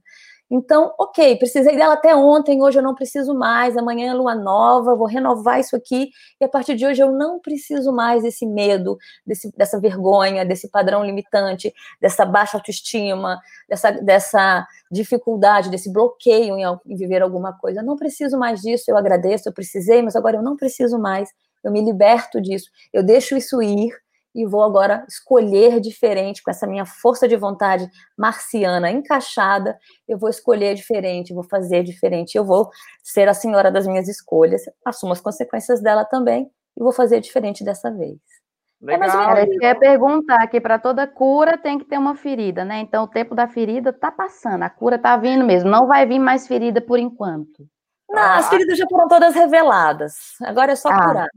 Então, 0.51 0.93
ok, 0.99 1.35
precisei 1.37 1.75
dela 1.75 1.95
até 1.95 2.15
ontem, 2.15 2.61
hoje 2.61 2.77
eu 2.77 2.83
não 2.83 2.93
preciso 2.93 3.33
mais, 3.33 3.75
amanhã 3.75 4.11
é 4.11 4.13
lua 4.13 4.35
nova, 4.35 4.95
vou 4.95 5.07
renovar 5.07 5.59
isso 5.59 5.75
aqui, 5.75 6.11
e 6.39 6.45
a 6.45 6.47
partir 6.47 6.75
de 6.75 6.85
hoje 6.85 7.01
eu 7.01 7.11
não 7.11 7.39
preciso 7.39 7.91
mais 7.91 8.21
desse 8.21 8.45
medo, 8.45 8.99
desse, 9.25 9.51
dessa 9.57 9.79
vergonha, 9.79 10.45
desse 10.45 10.69
padrão 10.69 11.03
limitante, 11.03 11.73
dessa 11.99 12.23
baixa 12.23 12.55
autoestima, 12.55 13.41
dessa, 13.67 13.89
dessa 13.93 14.67
dificuldade, 14.91 15.71
desse 15.71 15.91
bloqueio 15.91 16.55
em, 16.55 16.63
em 16.85 16.95
viver 16.95 17.23
alguma 17.23 17.51
coisa. 17.57 17.79
Eu 17.79 17.83
não 17.83 17.95
preciso 17.95 18.37
mais 18.37 18.61
disso, 18.61 18.91
eu 18.91 18.95
agradeço, 18.97 19.49
eu 19.49 19.53
precisei, 19.53 20.03
mas 20.03 20.15
agora 20.15 20.37
eu 20.37 20.43
não 20.43 20.55
preciso 20.55 20.99
mais, 20.99 21.31
eu 21.63 21.71
me 21.71 21.83
liberto 21.83 22.39
disso, 22.39 22.69
eu 22.93 23.01
deixo 23.01 23.35
isso 23.35 23.59
ir 23.63 24.04
e 24.35 24.45
vou 24.45 24.61
agora 24.61 25.05
escolher 25.07 25.79
diferente, 25.79 26.43
com 26.43 26.51
essa 26.51 26.67
minha 26.67 26.85
força 26.85 27.25
de 27.25 27.37
vontade 27.37 27.89
marciana 28.17 28.91
encaixada, 28.91 29.79
eu 30.05 30.17
vou 30.17 30.29
escolher 30.29 30.75
diferente, 30.75 31.33
vou 31.33 31.43
fazer 31.43 31.83
diferente, 31.83 32.35
eu 32.35 32.43
vou 32.43 32.69
ser 33.01 33.29
a 33.29 33.33
senhora 33.33 33.71
das 33.71 33.87
minhas 33.87 34.09
escolhas, 34.09 34.63
assumo 34.85 35.13
as 35.13 35.21
consequências 35.21 35.81
dela 35.81 36.03
também 36.03 36.51
e 36.77 36.83
vou 36.83 36.91
fazer 36.91 37.21
diferente 37.21 37.63
dessa 37.63 37.89
vez. 37.89 38.19
É, 38.83 38.97
Legal. 38.97 39.37
É, 39.37 39.43
eu 39.43 39.49
queria 39.49 39.75
perguntar 39.75 40.45
que 40.47 40.59
para 40.59 40.77
toda 40.77 41.07
cura 41.07 41.57
tem 41.57 41.79
que 41.79 41.85
ter 41.85 41.97
uma 41.97 42.15
ferida, 42.15 42.65
né? 42.65 42.79
Então 42.79 43.05
o 43.05 43.07
tempo 43.07 43.33
da 43.33 43.47
ferida 43.47 43.93
tá 43.93 44.11
passando, 44.11 44.63
a 44.63 44.69
cura 44.69 44.99
tá 44.99 45.15
vindo 45.15 45.45
mesmo, 45.45 45.69
não 45.69 45.87
vai 45.87 46.05
vir 46.05 46.19
mais 46.19 46.45
ferida 46.45 46.81
por 46.81 46.99
enquanto. 46.99 47.65
Não, 48.09 48.21
as 48.21 48.49
feridas 48.49 48.77
já 48.77 48.85
foram 48.89 49.07
todas 49.07 49.33
reveladas. 49.33 50.13
Agora 50.43 50.73
é 50.73 50.75
só 50.75 50.89
ah. 50.89 51.07
curar. 51.07 51.29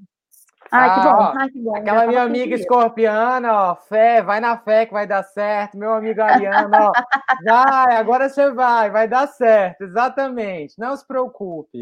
Ai, 0.70 0.94
que 0.94 1.08
bom, 1.08 1.32
ai, 1.36 1.50
que 1.50 1.58
bom. 1.60 1.76
Aquela 1.76 2.06
minha 2.06 2.22
amiga 2.22 2.54
escorpiana, 2.54 3.52
ó, 3.52 3.74
fé, 3.74 4.22
vai 4.22 4.40
na 4.40 4.56
fé 4.56 4.86
que 4.86 4.92
vai 4.92 5.06
dar 5.06 5.22
certo. 5.22 5.78
Meu 5.78 5.94
amigo 5.94 6.20
Ariano, 6.20 6.70
ó, 6.72 6.92
vai, 7.44 7.96
agora 7.96 8.28
você 8.28 8.50
vai, 8.50 8.90
vai 8.90 9.08
dar 9.08 9.26
certo, 9.28 9.82
exatamente. 9.82 10.78
Não 10.78 10.96
se 10.96 11.06
preocupe. 11.06 11.80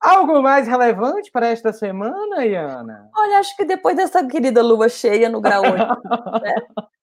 Algo 0.00 0.42
mais 0.42 0.66
relevante 0.66 1.30
para 1.30 1.48
esta 1.48 1.74
semana, 1.74 2.44
Iana? 2.46 3.10
Olha, 3.14 3.38
acho 3.38 3.54
que 3.54 3.66
depois 3.66 3.94
dessa 3.94 4.26
querida 4.26 4.62
lua 4.62 4.88
cheia 4.88 5.28
no 5.28 5.42
grau 5.42 5.62
8, 5.62 5.74
né, 6.42 6.54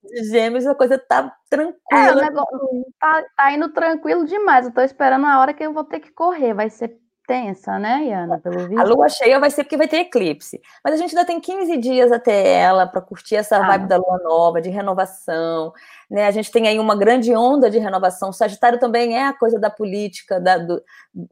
de 0.04 0.24
gêmeos, 0.24 0.66
a 0.66 0.74
coisa 0.74 0.98
tá 0.98 1.32
tranquila. 1.48 1.78
É, 1.92 2.12
o 2.12 2.16
negócio 2.16 2.86
tá, 3.00 3.24
tá 3.36 3.52
indo 3.52 3.70
tranquilo 3.70 4.26
demais. 4.26 4.66
Eu 4.66 4.74
tô 4.74 4.82
esperando 4.82 5.28
a 5.28 5.40
hora 5.40 5.54
que 5.54 5.64
eu 5.64 5.74
vou 5.74 5.84
ter 5.84 6.00
que 6.00 6.12
correr. 6.12 6.56
Vai 6.56 6.72
ser 6.72 6.98
tensa, 7.28 7.78
né, 7.78 8.06
Iana? 8.06 8.40
Pelo 8.40 8.68
visto. 8.68 8.80
A 8.80 8.84
lua 8.84 9.10
cheia 9.10 9.40
vai 9.40 9.52
ser 9.52 9.66
porque 9.66 9.76
vai 9.76 9.88
ter 9.88 9.98
eclipse. 9.98 10.62
Mas 10.84 10.94
a 10.94 10.98
gente 10.98 11.16
ainda 11.16 11.28
tem 11.28 11.40
15 11.40 11.78
dias 11.78 12.12
até 12.12 12.54
ela 12.54 12.88
para 12.88 13.02
curtir 13.02 13.36
essa 13.36 13.58
ah. 13.58 13.68
vibe 13.68 13.88
da 13.88 13.98
lua 13.98 14.18
nova, 14.24 14.62
de 14.62 14.70
renovação. 14.70 15.74
Né? 16.10 16.26
A 16.26 16.32
gente 16.32 16.50
tem 16.50 16.68
aí 16.68 16.80
uma 16.80 16.96
grande 16.96 17.36
onda 17.36 17.70
de 17.70 17.78
renovação. 17.78 18.30
O 18.30 18.34
Sagitário 18.34 18.80
também 18.80 19.18
é 19.18 19.28
a 19.28 19.34
coisa 19.34 19.60
da 19.60 19.70
política. 19.70 20.40
Da, 20.40 20.58
do, 20.58 20.82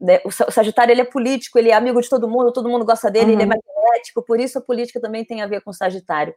né? 0.00 0.20
O 0.24 0.30
Sagitário 0.30 0.92
ele 0.92 1.00
é 1.00 1.04
político, 1.04 1.58
ele 1.58 1.70
é 1.70 1.74
amigo 1.74 2.00
de 2.00 2.08
todo 2.10 2.28
mundo, 2.28 2.52
todo 2.52 2.68
mundo 2.68 2.84
gosta 2.84 3.10
dele, 3.10 3.32
uhum. 3.32 3.32
ele 3.32 3.42
é 3.42 3.46
uhum. 3.46 3.50
Por 4.26 4.40
isso 4.40 4.58
a 4.58 4.62
política 4.62 5.00
também 5.00 5.24
tem 5.24 5.42
a 5.42 5.46
ver 5.46 5.62
com 5.62 5.72
Sagitário. 5.72 6.34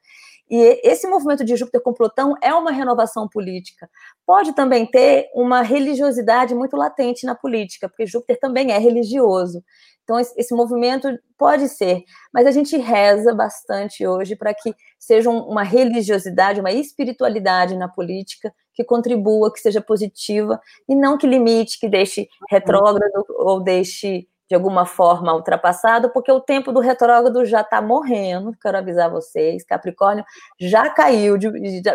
E 0.50 0.82
esse 0.84 1.08
movimento 1.08 1.46
de 1.46 1.56
Júpiter 1.56 1.82
com 1.82 1.94
Plutão 1.94 2.36
é 2.42 2.54
uma 2.54 2.72
renovação 2.72 3.28
política. 3.28 3.90
Pode 4.26 4.54
também 4.54 4.86
ter 4.86 5.30
uma 5.36 5.62
religiosidade 5.62 6.56
muito 6.56 6.76
latente 6.76 7.26
na 7.26 7.36
política, 7.36 7.88
porque 7.88 8.06
Júpiter 8.06 8.40
também 8.40 8.72
é 8.72 8.78
religioso. 8.80 9.64
Então, 10.04 10.20
esse 10.20 10.56
movimento 10.56 11.08
pode 11.38 11.70
ser, 11.70 12.04
mas 12.34 12.48
a 12.48 12.52
gente 12.52 12.76
reza 12.76 13.32
bastante 13.32 14.08
hoje 14.08 14.36
para 14.36 14.56
que 14.56 14.74
seja 14.98 15.30
uma 15.30 15.62
religiosidade, 15.62 16.60
uma 16.60 16.72
espiritualidade 16.72 17.78
na 17.78 17.88
política 17.88 18.52
que 18.74 18.84
contribua, 18.84 19.54
que 19.54 19.60
seja 19.60 19.82
positiva 19.82 20.60
e 20.88 20.96
não 20.96 21.16
que 21.16 21.28
limite, 21.28 21.80
que 21.80 21.88
deixe 21.88 22.28
retrógrado 22.50 23.24
ou 23.38 23.62
deixe 23.62 24.28
de 24.50 24.56
alguma 24.56 24.84
forma 24.84 25.32
ultrapassado, 25.32 26.10
porque 26.10 26.32
o 26.32 26.40
tempo 26.40 26.72
do 26.72 26.80
retrógrado 26.80 27.46
já 27.46 27.62
está 27.62 27.80
morrendo. 27.80 28.52
Quero 28.60 28.80
avisar 28.80 29.08
vocês, 29.08 29.64
Capricórnio 29.64 30.26
já 30.60 30.90
caiu, 30.90 31.38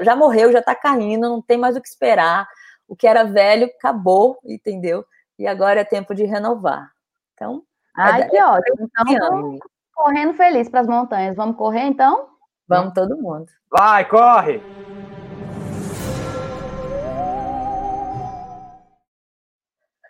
já, 0.02 0.14
morreu, 0.14 0.52
já 0.52 0.60
está 0.60 0.72
caindo, 0.72 1.28
não 1.28 1.42
tem 1.42 1.58
mais 1.58 1.76
o 1.76 1.82
que 1.82 1.88
esperar. 1.88 2.46
O 2.86 2.94
que 2.94 3.08
era 3.08 3.24
velho 3.24 3.66
acabou, 3.66 4.38
entendeu? 4.44 5.04
E 5.36 5.48
agora 5.48 5.80
é 5.80 5.84
tempo 5.84 6.14
de 6.14 6.24
renovar. 6.24 6.92
Então. 7.32 7.64
Ai, 7.96 8.22
é, 8.22 8.28
que 8.28 8.36
é, 8.36 8.46
ótimo. 8.46 8.88
Então, 9.08 9.58
correndo 9.92 10.34
feliz 10.34 10.68
para 10.68 10.82
as 10.82 10.86
montanhas. 10.86 11.34
Vamos 11.34 11.56
correr 11.56 11.82
então? 11.82 12.28
Vamos 12.68 12.94
todo 12.94 13.16
mundo. 13.16 13.46
Vai, 13.68 14.08
corre! 14.08 14.62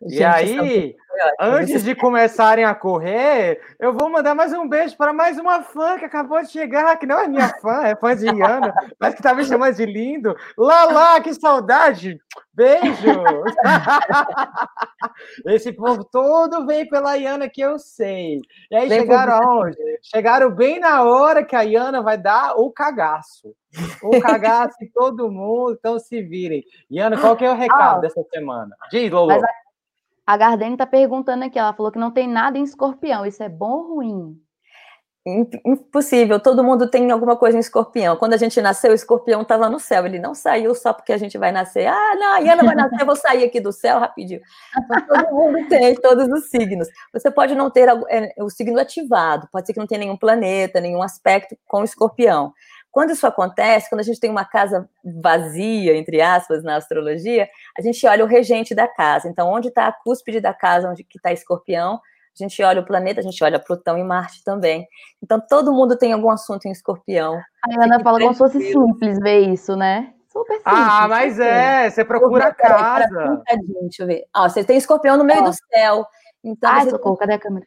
Gente, 0.06 0.20
e 0.20 0.24
aí, 0.24 0.96
antes 1.40 1.84
de 1.84 1.94
começarem 1.94 2.64
a 2.64 2.74
correr, 2.74 3.60
eu 3.78 3.92
vou 3.92 4.10
mandar 4.10 4.34
mais 4.34 4.52
um 4.52 4.68
beijo 4.68 4.96
para 4.96 5.12
mais 5.12 5.38
uma 5.38 5.62
fã 5.62 5.98
que 5.98 6.04
acabou 6.04 6.40
de 6.42 6.50
chegar, 6.50 6.96
que 6.98 7.06
não 7.06 7.18
é 7.18 7.28
minha 7.28 7.48
fã, 7.60 7.82
é 7.84 7.96
fã 7.96 8.14
de 8.14 8.26
Iana, 8.26 8.74
mas 8.98 9.14
que 9.14 9.22
tá 9.22 9.34
me 9.34 9.44
chamando 9.44 9.74
de 9.74 9.86
lindo. 9.86 10.34
Lala, 10.56 11.20
que 11.20 11.34
saudade! 11.34 12.20
Beijo! 12.52 13.44
Esse 15.46 15.72
povo 15.72 16.04
todo 16.04 16.66
veio 16.66 16.88
pela 16.88 17.16
Iana 17.16 17.48
que 17.48 17.60
eu 17.60 17.78
sei. 17.78 18.40
E 18.70 18.76
aí 18.76 18.88
chegaram 18.88 19.34
aonde? 19.34 19.76
Chegaram 20.02 20.50
bem 20.50 20.78
na 20.78 21.02
hora 21.02 21.44
que 21.44 21.56
a 21.56 21.62
Iana 21.62 22.00
vai 22.00 22.16
dar 22.16 22.54
o 22.56 22.70
cagaço. 22.70 23.54
O 24.02 24.20
cagaço 24.20 24.76
em 24.80 24.88
todo 24.88 25.30
mundo, 25.30 25.76
então 25.78 25.98
se 25.98 26.22
virem. 26.22 26.64
Iana, 26.90 27.18
qual 27.18 27.36
que 27.36 27.44
é 27.44 27.50
o 27.50 27.56
recado 27.56 27.98
ah, 27.98 28.00
dessa 28.00 28.22
semana? 28.32 28.76
Diz, 28.90 29.10
Lolo. 29.10 29.28
Mas 29.28 29.42
a 29.42 29.63
Gardene 30.26 30.74
está 30.74 30.86
perguntando 30.86 31.44
aqui, 31.44 31.58
ela 31.58 31.74
falou 31.74 31.92
que 31.92 31.98
não 31.98 32.10
tem 32.10 32.26
nada 32.28 32.58
em 32.58 32.62
escorpião. 32.62 33.26
Isso 33.26 33.42
é 33.42 33.48
bom 33.48 33.72
ou 33.72 33.94
ruim? 33.96 34.44
Impossível, 35.26 36.38
todo 36.38 36.62
mundo 36.62 36.86
tem 36.90 37.10
alguma 37.10 37.34
coisa 37.34 37.56
em 37.56 37.60
escorpião. 37.60 38.14
Quando 38.14 38.34
a 38.34 38.36
gente 38.36 38.60
nasceu, 38.60 38.90
o 38.90 38.94
escorpião 38.94 39.40
estava 39.40 39.70
no 39.70 39.80
céu, 39.80 40.04
ele 40.04 40.18
não 40.18 40.34
saiu 40.34 40.74
só 40.74 40.92
porque 40.92 41.14
a 41.14 41.16
gente 41.16 41.38
vai 41.38 41.50
nascer. 41.50 41.86
Ah, 41.86 42.14
não, 42.16 42.34
a 42.34 42.40
Iana 42.40 42.62
vai 42.62 42.74
nascer, 42.74 43.00
eu 43.00 43.06
vou 43.06 43.16
sair 43.16 43.42
aqui 43.44 43.58
do 43.58 43.72
céu 43.72 43.98
rapidinho. 43.98 44.42
Mas 44.86 45.06
todo 45.06 45.34
mundo 45.34 45.66
tem 45.66 45.94
todos 45.94 46.28
os 46.28 46.50
signos. 46.50 46.88
Você 47.10 47.30
pode 47.30 47.54
não 47.54 47.70
ter 47.70 47.88
é, 48.10 48.34
o 48.38 48.50
signo 48.50 48.78
ativado, 48.78 49.48
pode 49.50 49.66
ser 49.66 49.72
que 49.72 49.80
não 49.80 49.86
tenha 49.86 50.00
nenhum 50.00 50.16
planeta, 50.16 50.78
nenhum 50.78 51.02
aspecto 51.02 51.56
com 51.66 51.80
o 51.80 51.84
escorpião. 51.84 52.52
Quando 52.94 53.10
isso 53.10 53.26
acontece, 53.26 53.90
quando 53.90 54.02
a 54.02 54.04
gente 54.04 54.20
tem 54.20 54.30
uma 54.30 54.44
casa 54.44 54.88
vazia, 55.04 55.96
entre 55.96 56.22
aspas, 56.22 56.62
na 56.62 56.76
astrologia, 56.76 57.48
a 57.76 57.82
gente 57.82 58.06
olha 58.06 58.24
o 58.24 58.28
regente 58.28 58.72
da 58.72 58.86
casa. 58.86 59.28
Então, 59.28 59.50
onde 59.50 59.66
está 59.66 59.88
a 59.88 59.92
cúspide 59.92 60.40
da 60.40 60.54
casa, 60.54 60.88
onde 60.88 61.04
está 61.12 61.32
escorpião, 61.32 61.94
a 61.94 62.00
gente 62.40 62.62
olha 62.62 62.80
o 62.80 62.86
planeta, 62.86 63.18
a 63.18 63.22
gente 63.24 63.42
olha 63.42 63.58
Plutão 63.58 63.98
e 63.98 64.04
Marte 64.04 64.44
também. 64.44 64.86
Então, 65.20 65.40
todo 65.40 65.72
mundo 65.72 65.98
tem 65.98 66.12
algum 66.12 66.30
assunto 66.30 66.66
em 66.66 66.70
escorpião. 66.70 67.34
A 67.64 67.82
Ana 67.82 67.98
fala 67.98 68.20
como 68.20 68.32
se 68.32 68.38
fosse 68.38 68.60
simples 68.60 69.18
ver 69.18 69.40
isso, 69.40 69.74
né? 69.74 70.14
Super 70.32 70.58
simples. 70.58 70.72
Ah, 70.72 71.08
mas 71.08 71.40
é, 71.40 71.90
você 71.90 72.04
procura 72.04 72.46
a 72.46 72.54
casa. 72.54 73.42
Deixa 73.82 74.04
eu 74.04 74.06
ver. 74.06 74.24
Ah, 74.32 74.48
você 74.48 74.62
tem 74.62 74.76
escorpião 74.76 75.16
no 75.16 75.24
meio 75.24 75.42
do 75.42 75.52
céu. 75.52 76.06
Então, 76.44 76.70
Ai, 76.70 76.88
socorro, 76.88 77.16
cadê 77.16 77.32
a 77.32 77.38
câmera? 77.40 77.66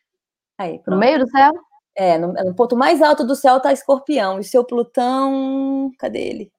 Aí, 0.57 0.81
no 0.87 0.97
meio 0.97 1.19
do 1.19 1.29
céu? 1.29 1.51
É, 1.99 2.15
no, 2.15 2.31
no, 2.31 2.53
ponto 2.53 2.77
mais 2.77 3.01
alto 3.01 3.25
do 3.25 3.35
céu 3.35 3.57
está 3.57 3.73
Escorpião, 3.73 4.39
e 4.39 4.43
seu 4.43 4.63
Plutão. 4.63 5.91
Cadê 5.97 6.19
ele? 6.19 6.51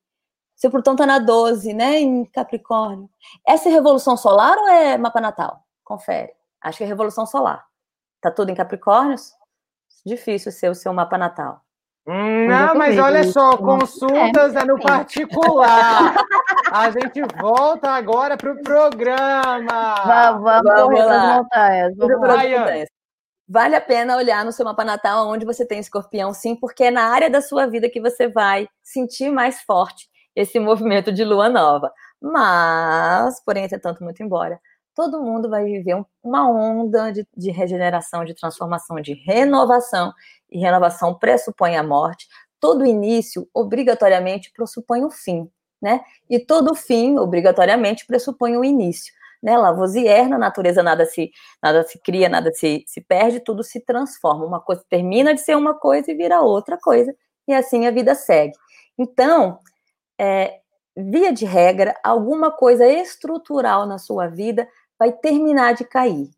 Seu 0.56 0.68
Plutão 0.68 0.94
está 0.94 1.06
na 1.06 1.20
12, 1.20 1.72
né? 1.72 2.00
Em 2.00 2.24
Capricórnio. 2.24 3.08
Essa 3.46 3.68
é 3.68 3.72
Revolução 3.72 4.16
Solar 4.16 4.58
ou 4.58 4.68
é 4.68 4.98
mapa 4.98 5.20
natal? 5.20 5.62
Confere. 5.84 6.32
Acho 6.60 6.78
que 6.78 6.84
é 6.84 6.86
Revolução 6.88 7.24
Solar. 7.24 7.64
Tá 8.20 8.32
tudo 8.32 8.50
em 8.50 8.54
Capricórnios? 8.56 9.32
Difícil 10.04 10.50
ser 10.50 10.70
o 10.70 10.74
seu 10.74 10.92
mapa 10.92 11.16
natal. 11.16 11.60
Hum, 12.04 12.48
não, 12.48 12.74
mas 12.74 12.98
olha 12.98 13.22
só, 13.22 13.56
consultas 13.56 14.56
é, 14.56 14.60
é 14.60 14.64
no 14.64 14.80
particular. 14.80 16.16
A 16.72 16.90
gente 16.90 17.22
volta 17.38 17.90
agora 17.90 18.36
para 18.36 18.52
o 18.52 18.62
programa. 18.62 19.94
Vamos, 20.04 20.42
vamos, 20.42 20.74
vamos 20.74 21.04
lá. 21.04 21.36
montanhas. 21.36 21.96
Vamos 21.96 22.20
lá. 22.20 22.97
Vale 23.50 23.74
a 23.74 23.80
pena 23.80 24.14
olhar 24.14 24.44
no 24.44 24.52
seu 24.52 24.62
mapa 24.62 24.84
natal 24.84 25.26
onde 25.26 25.46
você 25.46 25.64
tem 25.64 25.78
escorpião, 25.78 26.34
sim, 26.34 26.54
porque 26.54 26.84
é 26.84 26.90
na 26.90 27.04
área 27.04 27.30
da 27.30 27.40
sua 27.40 27.66
vida 27.66 27.88
que 27.88 27.98
você 27.98 28.28
vai 28.28 28.68
sentir 28.82 29.30
mais 29.30 29.62
forte 29.62 30.06
esse 30.36 30.60
movimento 30.60 31.10
de 31.10 31.24
lua 31.24 31.48
nova. 31.48 31.90
Mas, 32.20 33.42
porém, 33.42 33.64
entretanto, 33.64 34.04
muito 34.04 34.22
embora, 34.22 34.60
todo 34.94 35.22
mundo 35.22 35.48
vai 35.48 35.64
viver 35.64 36.04
uma 36.22 36.46
onda 36.50 37.10
de, 37.10 37.26
de 37.34 37.50
regeneração, 37.50 38.22
de 38.22 38.34
transformação, 38.34 39.00
de 39.00 39.14
renovação, 39.14 40.12
e 40.50 40.58
renovação 40.58 41.14
pressupõe 41.14 41.74
a 41.76 41.82
morte. 41.82 42.28
Todo 42.60 42.84
início, 42.84 43.48
obrigatoriamente, 43.54 44.52
pressupõe 44.52 45.04
o 45.04 45.10
fim, 45.10 45.50
né? 45.80 46.02
E 46.28 46.38
todo 46.38 46.74
fim, 46.74 47.16
obrigatoriamente, 47.18 48.04
pressupõe 48.06 48.58
o 48.58 48.64
início 48.64 49.17
né? 49.42 49.56
Lavoisier, 49.56 50.28
na 50.28 50.38
natureza 50.38 50.82
nada 50.82 51.04
se, 51.06 51.30
nada 51.62 51.82
se 51.84 51.98
cria, 52.00 52.28
nada 52.28 52.52
se, 52.52 52.84
se 52.86 53.00
perde, 53.00 53.40
tudo 53.40 53.62
se 53.62 53.80
transforma. 53.80 54.44
Uma 54.44 54.60
coisa 54.60 54.84
termina 54.88 55.34
de 55.34 55.40
ser 55.40 55.56
uma 55.56 55.74
coisa 55.74 56.10
e 56.10 56.14
vira 56.14 56.40
outra 56.40 56.78
coisa, 56.78 57.14
e 57.46 57.54
assim 57.54 57.86
a 57.86 57.90
vida 57.90 58.14
segue. 58.14 58.52
Então, 58.98 59.58
é, 60.20 60.60
via 60.96 61.32
de 61.32 61.44
regra, 61.44 61.94
alguma 62.02 62.50
coisa 62.50 62.86
estrutural 62.86 63.86
na 63.86 63.98
sua 63.98 64.26
vida 64.28 64.68
vai 64.98 65.12
terminar 65.12 65.74
de 65.74 65.84
cair. 65.84 66.28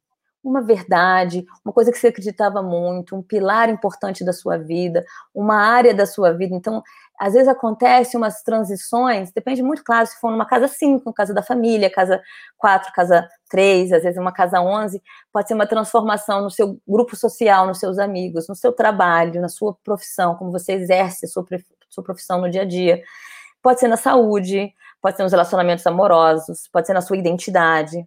Uma 0.42 0.62
verdade, 0.62 1.44
uma 1.64 1.72
coisa 1.72 1.92
que 1.92 1.98
você 1.98 2.08
acreditava 2.08 2.62
muito, 2.62 3.14
um 3.16 3.22
pilar 3.22 3.68
importante 3.68 4.24
da 4.24 4.32
sua 4.32 4.56
vida, 4.56 5.04
uma 5.34 5.56
área 5.56 5.94
da 5.94 6.06
sua 6.06 6.32
vida. 6.32 6.54
Então, 6.54 6.82
às 7.20 7.34
vezes 7.34 7.48
acontece 7.48 8.16
umas 8.16 8.42
transições, 8.42 9.30
depende 9.30 9.62
muito, 9.62 9.84
claro, 9.84 10.06
se 10.06 10.18
for 10.18 10.30
numa 10.30 10.46
casa 10.46 10.66
5, 10.66 11.12
casa 11.12 11.34
da 11.34 11.42
família, 11.42 11.90
casa 11.90 12.18
4, 12.56 12.90
casa 12.94 13.28
3, 13.50 13.92
às 13.92 14.02
vezes 14.02 14.18
uma 14.18 14.32
casa 14.32 14.58
11, 14.58 15.02
pode 15.30 15.46
ser 15.46 15.52
uma 15.52 15.66
transformação 15.66 16.40
no 16.40 16.50
seu 16.50 16.80
grupo 16.88 17.14
social, 17.14 17.66
nos 17.66 17.78
seus 17.78 17.98
amigos, 17.98 18.48
no 18.48 18.54
seu 18.54 18.72
trabalho, 18.72 19.38
na 19.38 19.50
sua 19.50 19.76
profissão, 19.84 20.34
como 20.34 20.50
você 20.50 20.72
exerce 20.72 21.26
a 21.26 21.28
sua, 21.28 21.44
sua 21.90 22.02
profissão 22.02 22.40
no 22.40 22.48
dia 22.48 22.62
a 22.62 22.64
dia. 22.64 23.02
Pode 23.62 23.80
ser 23.80 23.88
na 23.88 23.98
saúde, 23.98 24.72
pode 25.02 25.18
ser 25.18 25.22
nos 25.22 25.32
relacionamentos 25.32 25.86
amorosos, 25.86 26.68
pode 26.72 26.86
ser 26.86 26.94
na 26.94 27.02
sua 27.02 27.18
identidade, 27.18 28.02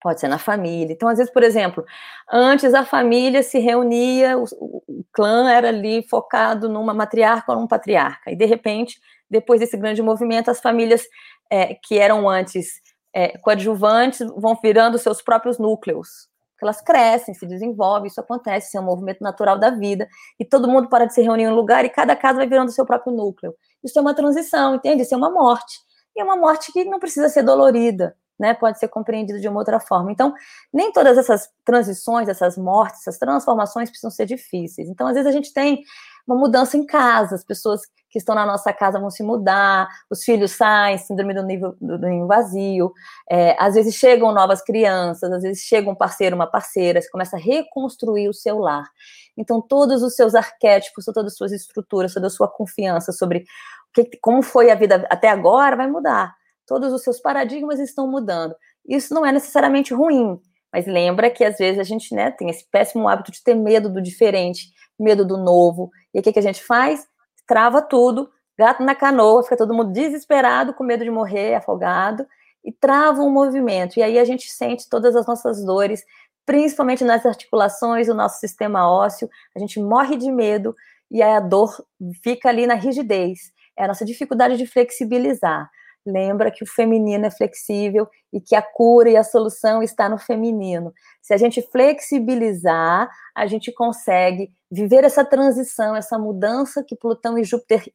pode 0.00 0.20
ser 0.20 0.28
na 0.28 0.38
família. 0.38 0.92
Então, 0.92 1.08
às 1.08 1.18
vezes, 1.18 1.32
por 1.32 1.42
exemplo, 1.42 1.84
antes 2.30 2.74
a 2.74 2.84
família 2.84 3.42
se 3.42 3.58
reunia, 3.58 4.38
o, 4.38 4.44
o 4.88 5.04
clã 5.12 5.50
era 5.50 5.68
ali 5.68 6.06
focado 6.08 6.68
numa 6.68 6.94
matriarca 6.94 7.52
ou 7.52 7.60
num 7.60 7.66
patriarca, 7.66 8.30
e 8.30 8.36
de 8.36 8.44
repente, 8.44 9.00
depois 9.30 9.60
desse 9.60 9.76
grande 9.76 10.02
movimento, 10.02 10.50
as 10.50 10.60
famílias 10.60 11.02
é, 11.50 11.74
que 11.74 11.98
eram 11.98 12.28
antes 12.28 12.80
é, 13.12 13.36
coadjuvantes 13.38 14.20
vão 14.36 14.58
virando 14.62 14.98
seus 14.98 15.20
próprios 15.22 15.58
núcleos. 15.58 16.28
Elas 16.60 16.80
crescem, 16.80 17.34
se 17.34 17.46
desenvolvem, 17.46 18.08
isso 18.08 18.20
acontece, 18.20 18.68
isso 18.68 18.76
é 18.76 18.80
um 18.80 18.84
movimento 18.84 19.22
natural 19.22 19.58
da 19.58 19.70
vida, 19.70 20.08
e 20.38 20.44
todo 20.44 20.68
mundo 20.68 20.88
para 20.88 21.04
de 21.04 21.14
se 21.14 21.22
reunir 21.22 21.44
em 21.44 21.48
um 21.48 21.54
lugar 21.54 21.84
e 21.84 21.88
cada 21.88 22.16
casa 22.16 22.38
vai 22.38 22.48
virando 22.48 22.72
seu 22.72 22.84
próprio 22.84 23.12
núcleo. 23.12 23.54
Isso 23.82 23.96
é 23.98 24.02
uma 24.02 24.14
transição, 24.14 24.74
entende? 24.74 25.02
Isso 25.02 25.14
é 25.14 25.16
uma 25.16 25.30
morte. 25.30 25.78
E 26.16 26.20
é 26.20 26.24
uma 26.24 26.36
morte 26.36 26.72
que 26.72 26.84
não 26.84 26.98
precisa 26.98 27.28
ser 27.28 27.44
dolorida, 27.44 28.16
né, 28.38 28.54
pode 28.54 28.78
ser 28.78 28.88
compreendido 28.88 29.40
de 29.40 29.48
uma 29.48 29.58
outra 29.58 29.80
forma. 29.80 30.12
Então, 30.12 30.32
nem 30.72 30.92
todas 30.92 31.18
essas 31.18 31.50
transições, 31.64 32.28
essas 32.28 32.56
mortes, 32.56 33.00
essas 33.00 33.18
transformações 33.18 33.90
precisam 33.90 34.10
ser 34.10 34.26
difíceis. 34.26 34.88
Então, 34.88 35.06
às 35.06 35.14
vezes 35.14 35.28
a 35.28 35.32
gente 35.32 35.52
tem 35.52 35.82
uma 36.26 36.36
mudança 36.36 36.76
em 36.76 36.84
casa, 36.84 37.34
as 37.34 37.44
pessoas 37.44 37.80
que 38.10 38.18
estão 38.18 38.34
na 38.34 38.46
nossa 38.46 38.72
casa 38.72 38.98
vão 38.98 39.10
se 39.10 39.22
mudar, 39.22 39.88
os 40.10 40.22
filhos 40.22 40.52
saem, 40.52 40.98
síndrome 40.98 41.34
do 41.34 41.42
nível 41.42 41.76
do 41.80 41.98
ninho 41.98 42.26
vazio, 42.26 42.92
é, 43.30 43.56
às 43.58 43.74
vezes 43.74 43.94
chegam 43.94 44.32
novas 44.32 44.62
crianças, 44.62 45.30
às 45.30 45.42
vezes 45.42 45.62
chega 45.62 45.90
um 45.90 45.94
parceiro, 45.94 46.36
uma 46.36 46.46
parceira, 46.46 47.00
você 47.00 47.10
começa 47.10 47.36
a 47.36 47.40
reconstruir 47.40 48.28
o 48.28 48.34
seu 48.34 48.58
lar. 48.58 48.88
Então, 49.36 49.60
todos 49.60 50.02
os 50.02 50.14
seus 50.14 50.34
arquétipos, 50.34 51.04
todas 51.04 51.32
as 51.32 51.36
suas 51.36 51.52
estruturas, 51.52 52.14
toda 52.14 52.26
a 52.26 52.30
sua 52.30 52.48
confiança 52.48 53.12
sobre 53.12 53.44
que, 53.92 54.08
como 54.20 54.42
foi 54.42 54.70
a 54.70 54.74
vida 54.74 55.06
até 55.10 55.28
agora 55.28 55.76
vai 55.76 55.86
mudar 55.86 56.37
todos 56.68 56.92
os 56.92 57.02
seus 57.02 57.18
paradigmas 57.18 57.80
estão 57.80 58.06
mudando. 58.06 58.54
Isso 58.86 59.14
não 59.14 59.24
é 59.24 59.32
necessariamente 59.32 59.94
ruim, 59.94 60.38
mas 60.72 60.86
lembra 60.86 61.30
que 61.30 61.42
às 61.42 61.56
vezes 61.56 61.80
a 61.80 61.82
gente 61.82 62.14
né, 62.14 62.30
tem 62.30 62.50
esse 62.50 62.64
péssimo 62.70 63.08
hábito 63.08 63.32
de 63.32 63.42
ter 63.42 63.54
medo 63.54 63.88
do 63.88 64.02
diferente, 64.02 64.70
medo 65.00 65.24
do 65.24 65.38
novo. 65.38 65.90
E 66.14 66.20
o 66.20 66.22
que, 66.22 66.32
que 66.32 66.38
a 66.38 66.42
gente 66.42 66.62
faz? 66.62 67.08
Trava 67.46 67.80
tudo, 67.80 68.30
gato 68.56 68.82
na 68.82 68.94
canoa, 68.94 69.42
fica 69.42 69.56
todo 69.56 69.74
mundo 69.74 69.92
desesperado, 69.92 70.74
com 70.74 70.84
medo 70.84 71.02
de 71.02 71.10
morrer, 71.10 71.54
afogado, 71.54 72.26
e 72.62 72.70
trava 72.70 73.22
um 73.22 73.30
movimento. 73.30 73.98
E 73.98 74.02
aí 74.02 74.18
a 74.18 74.24
gente 74.24 74.50
sente 74.50 74.88
todas 74.90 75.16
as 75.16 75.26
nossas 75.26 75.64
dores, 75.64 76.04
principalmente 76.44 77.02
nas 77.02 77.24
articulações, 77.24 78.08
o 78.08 78.14
nosso 78.14 78.38
sistema 78.40 78.90
ósseo, 78.90 79.28
a 79.56 79.58
gente 79.58 79.80
morre 79.80 80.16
de 80.16 80.30
medo 80.30 80.76
e 81.10 81.22
a 81.22 81.40
dor 81.40 81.82
fica 82.22 82.50
ali 82.50 82.66
na 82.66 82.74
rigidez. 82.74 83.52
É 83.76 83.84
a 83.84 83.88
nossa 83.88 84.04
dificuldade 84.04 84.58
de 84.58 84.66
flexibilizar 84.66 85.70
lembra 86.08 86.50
que 86.50 86.64
o 86.64 86.66
feminino 86.66 87.26
é 87.26 87.30
flexível 87.30 88.08
e 88.32 88.40
que 88.40 88.54
a 88.54 88.62
cura 88.62 89.10
e 89.10 89.16
a 89.16 89.24
solução 89.24 89.82
está 89.82 90.08
no 90.08 90.18
feminino. 90.18 90.92
Se 91.20 91.34
a 91.34 91.36
gente 91.36 91.62
flexibilizar, 91.70 93.08
a 93.34 93.46
gente 93.46 93.72
consegue 93.72 94.50
viver 94.70 95.04
essa 95.04 95.24
transição, 95.24 95.94
essa 95.94 96.18
mudança 96.18 96.82
que 96.82 96.96
Plutão 96.96 97.38
e 97.38 97.44
Júpiter 97.44 97.92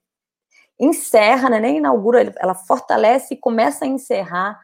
encerra, 0.79 1.49
né, 1.49 1.59
nem 1.59 1.77
inaugura, 1.77 2.33
ela 2.37 2.55
fortalece 2.55 3.33
e 3.33 3.37
começa 3.37 3.85
a 3.85 3.87
encerrar 3.87 4.59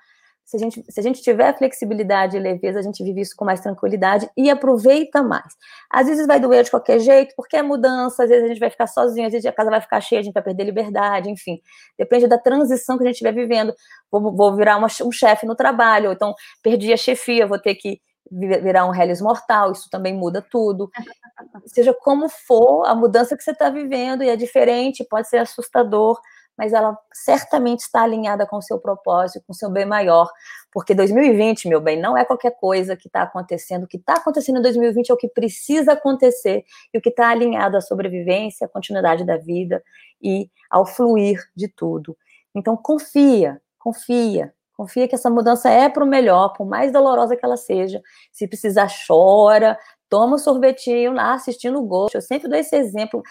se 0.50 0.58
a 0.58 0.60
gente, 0.60 0.84
se 0.90 1.00
a 1.00 1.04
gente 1.04 1.22
tiver 1.22 1.56
flexibilidade 1.56 2.36
e 2.36 2.40
leveza, 2.40 2.80
a 2.80 2.82
gente 2.82 3.04
vive 3.04 3.22
isso 3.22 3.36
com 3.38 3.46
mais 3.46 3.60
tranquilidade 3.60 4.28
e 4.36 4.50
aproveita 4.50 5.22
mais. 5.22 5.56
Às 5.92 6.08
vezes 6.08 6.26
vai 6.26 6.40
doer 6.40 6.64
de 6.64 6.72
qualquer 6.72 6.98
jeito, 6.98 7.36
porque 7.38 7.56
é 7.56 7.62
mudança, 7.62 8.24
às 8.24 8.30
vezes 8.30 8.46
a 8.46 8.48
gente 8.48 8.60
vai 8.60 8.72
ficar 8.72 8.88
sozinho, 8.88 9.28
às 9.28 9.32
vezes 9.32 9.46
a 9.46 9.52
casa 9.52 9.70
vai 9.70 9.80
ficar 9.80 10.02
cheia, 10.02 10.22
a 10.22 10.24
gente 10.24 10.34
vai 10.34 10.42
perder 10.42 10.64
liberdade, 10.64 11.30
enfim. 11.30 11.62
Depende 11.96 12.26
da 12.28 12.40
transição 12.40 12.98
que 12.98 13.04
a 13.04 13.06
gente 13.06 13.14
estiver 13.14 13.32
vivendo. 13.32 13.76
Vou, 14.12 14.36
vou 14.36 14.56
virar 14.56 14.78
uma, 14.78 14.88
um 15.04 15.12
chefe 15.12 15.46
no 15.46 15.56
trabalho, 15.56 16.08
ou 16.08 16.14
então 16.14 16.34
perdi 16.64 16.92
a 16.92 16.98
chefia, 16.98 17.46
vou 17.46 17.60
ter 17.60 17.76
que 17.76 18.02
virar 18.32 18.88
um 18.88 18.96
Hellis 18.96 19.22
mortal, 19.22 19.72
isso 19.72 19.88
também 19.92 20.16
muda 20.16 20.44
tudo. 20.52 20.90
Seja 21.68 21.94
como 21.94 22.28
for, 22.28 22.88
a 22.88 22.96
mudança 22.96 23.38
que 23.38 23.44
você 23.44 23.52
está 23.52 23.70
vivendo 23.70 24.24
e 24.24 24.30
é 24.30 24.36
diferente, 24.36 25.06
pode 25.08 25.30
ser 25.30 25.38
assustador, 25.38 26.20
mas 26.60 26.74
ela 26.74 27.00
certamente 27.13 27.80
está 27.80 28.02
alinhada 28.02 28.45
com 28.45 28.58
o 28.58 28.62
seu 28.62 28.78
propósito, 28.78 29.41
com 29.48 29.54
o 29.54 29.56
seu 29.56 29.69
bem 29.69 29.86
maior, 29.86 30.30
porque 30.74 30.93
2020, 30.93 31.69
meu 31.69 31.80
bem, 31.80 31.98
não 31.98 32.17
é 32.17 32.26
qualquer 32.26 32.52
coisa 32.52 32.98
que 32.98 33.08
está 33.08 33.22
acontecendo, 33.22 33.86
o 33.86 33.88
que 33.88 33.95
está 33.95 34.15
acontecendo 34.15 34.60
em 34.60 34.62
2020 34.62 35.10
é 35.10 35.13
o 35.13 35.17
que 35.17 35.30
precisa 35.30 35.93
acontecer, 35.93 36.65
e 36.93 36.98
o 36.98 37.02
que 37.02 37.08
está 37.08 37.30
alinhado 37.30 37.78
à 37.78 37.82
sobrevivência, 37.82 38.65
à 38.65 38.69
continuidade 38.69 39.26
da 39.26 39.38
vida 39.38 39.82
e 40.22 40.52
ao 40.69 40.86
fluir 40.86 41.41
de 41.56 41.69
tudo. 41.69 42.17
Então, 42.54 42.76
confia, 42.76 43.62
confia, 43.78 44.54
confia 44.74 45.08
que 45.08 45.15
essa 45.15 45.30
mudança 45.30 45.69
é 45.69 45.88
para 45.88 46.04
o 46.04 46.08
melhor, 46.08 46.50
por 46.50 46.67
mais 46.67 46.91
dolorosa 46.91 47.38
que 47.38 47.45
ela 47.45 47.56
seja. 47.56 48.02
Se 48.34 48.45
precisar, 48.45 48.89
chora, 49.08 49.80
toma 50.10 50.36
um 50.36 50.38
sorvetinho 50.38 51.13
lá 51.13 51.36
assistindo 51.36 51.80
o 51.80 51.86
Ghost. 51.86 52.15
Eu 52.15 52.22
sempre 52.22 52.50
dou 52.50 52.60
esse 52.60 52.76
exemplo 52.76 53.24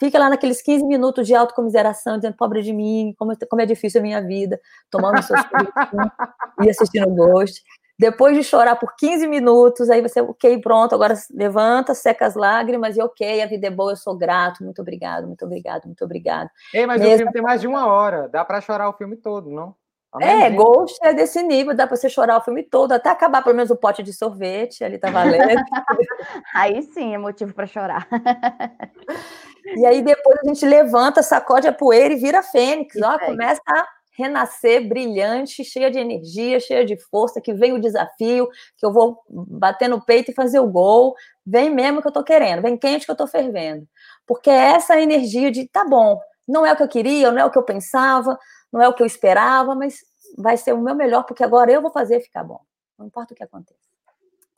fica 0.00 0.18
lá 0.18 0.28
naqueles 0.28 0.62
15 0.62 0.84
minutos 0.84 1.26
de 1.26 1.34
autocomiseração, 1.34 2.16
dizendo, 2.16 2.36
pobre 2.36 2.62
de 2.62 2.72
mim, 2.72 3.14
como, 3.18 3.32
como 3.48 3.62
é 3.62 3.66
difícil 3.66 4.00
a 4.00 4.02
minha 4.02 4.20
vida, 4.20 4.60
tomando 4.90 5.22
seus 5.22 5.40
e 6.62 6.70
assistindo 6.70 7.08
o 7.08 7.14
Ghost. 7.14 7.62
Depois 7.98 8.36
de 8.36 8.42
chorar 8.42 8.76
por 8.76 8.96
15 8.96 9.28
minutos, 9.28 9.88
aí 9.88 10.00
você, 10.00 10.20
ok, 10.20 10.60
pronto, 10.60 10.94
agora 10.94 11.14
levanta, 11.30 11.94
seca 11.94 12.26
as 12.26 12.34
lágrimas 12.34 12.96
e 12.96 13.02
ok, 13.02 13.42
a 13.42 13.46
vida 13.46 13.68
é 13.68 13.70
boa, 13.70 13.92
eu 13.92 13.96
sou 13.96 14.16
grato, 14.16 14.64
muito 14.64 14.80
obrigado, 14.82 15.26
muito 15.26 15.44
obrigado, 15.44 15.84
muito 15.86 16.04
obrigado. 16.04 16.50
Ei, 16.74 16.86
mas 16.86 17.00
Mesmo... 17.00 17.14
o 17.14 17.18
filme 17.18 17.32
tem 17.32 17.42
mais 17.42 17.60
de 17.60 17.68
uma 17.68 17.86
hora, 17.86 18.28
dá 18.28 18.44
para 18.44 18.60
chorar 18.60 18.88
o 18.88 18.94
filme 18.94 19.16
todo, 19.16 19.50
não? 19.50 19.74
É, 20.20 20.50
Ghost 20.50 20.98
é 21.02 21.14
desse 21.14 21.42
nível, 21.42 21.74
dá 21.74 21.86
para 21.86 21.96
você 21.96 22.08
chorar 22.08 22.36
o 22.36 22.42
filme 22.42 22.62
todo, 22.62 22.92
até 22.92 23.08
acabar 23.08 23.42
pelo 23.42 23.56
menos 23.56 23.70
o 23.70 23.76
pote 23.76 24.02
de 24.02 24.12
sorvete, 24.12 24.84
ali 24.84 24.98
tá 24.98 25.10
valendo. 25.10 25.38
aí 26.54 26.82
sim 26.82 27.14
é 27.14 27.18
motivo 27.18 27.54
para 27.54 27.66
chorar. 27.66 28.06
E 29.64 29.86
aí 29.86 30.02
depois 30.02 30.38
a 30.40 30.48
gente 30.48 30.64
levanta, 30.66 31.22
sacode 31.22 31.66
a 31.66 31.72
poeira 31.72 32.14
e 32.14 32.18
vira 32.18 32.42
fênix, 32.42 32.96
ó, 33.00 33.18
começa 33.18 33.62
a 33.66 33.86
renascer 34.12 34.86
brilhante, 34.86 35.64
cheia 35.64 35.90
de 35.90 35.98
energia, 35.98 36.60
cheia 36.60 36.84
de 36.84 36.96
força, 37.08 37.40
que 37.40 37.54
vem 37.54 37.72
o 37.72 37.80
desafio, 37.80 38.48
que 38.76 38.84
eu 38.84 38.92
vou 38.92 39.22
bater 39.28 39.88
no 39.88 40.04
peito 40.04 40.30
e 40.30 40.34
fazer 40.34 40.60
o 40.60 40.68
gol, 40.68 41.14
vem 41.46 41.70
mesmo 41.70 42.02
que 42.02 42.08
eu 42.08 42.12
tô 42.12 42.22
querendo, 42.22 42.62
vem 42.62 42.76
quente 42.76 43.06
que 43.06 43.10
eu 43.10 43.16
tô 43.16 43.26
fervendo. 43.26 43.86
Porque 44.26 44.50
é 44.50 44.72
essa 44.72 45.00
energia 45.00 45.50
de, 45.50 45.66
tá 45.66 45.84
bom, 45.84 46.20
não 46.46 46.66
é 46.66 46.72
o 46.72 46.76
que 46.76 46.82
eu 46.82 46.88
queria, 46.88 47.30
não 47.30 47.38
é 47.38 47.44
o 47.44 47.50
que 47.50 47.58
eu 47.58 47.62
pensava, 47.62 48.38
não 48.70 48.82
é 48.82 48.88
o 48.88 48.94
que 48.94 49.02
eu 49.02 49.06
esperava, 49.06 49.74
mas 49.74 50.00
vai 50.36 50.56
ser 50.56 50.72
o 50.74 50.80
meu 50.80 50.94
melhor, 50.94 51.24
porque 51.24 51.42
agora 51.42 51.72
eu 51.72 51.80
vou 51.80 51.90
fazer 51.90 52.20
ficar 52.20 52.44
bom. 52.44 52.60
Não 52.98 53.06
importa 53.06 53.32
o 53.32 53.36
que 53.36 53.42
aconteça. 53.42 53.80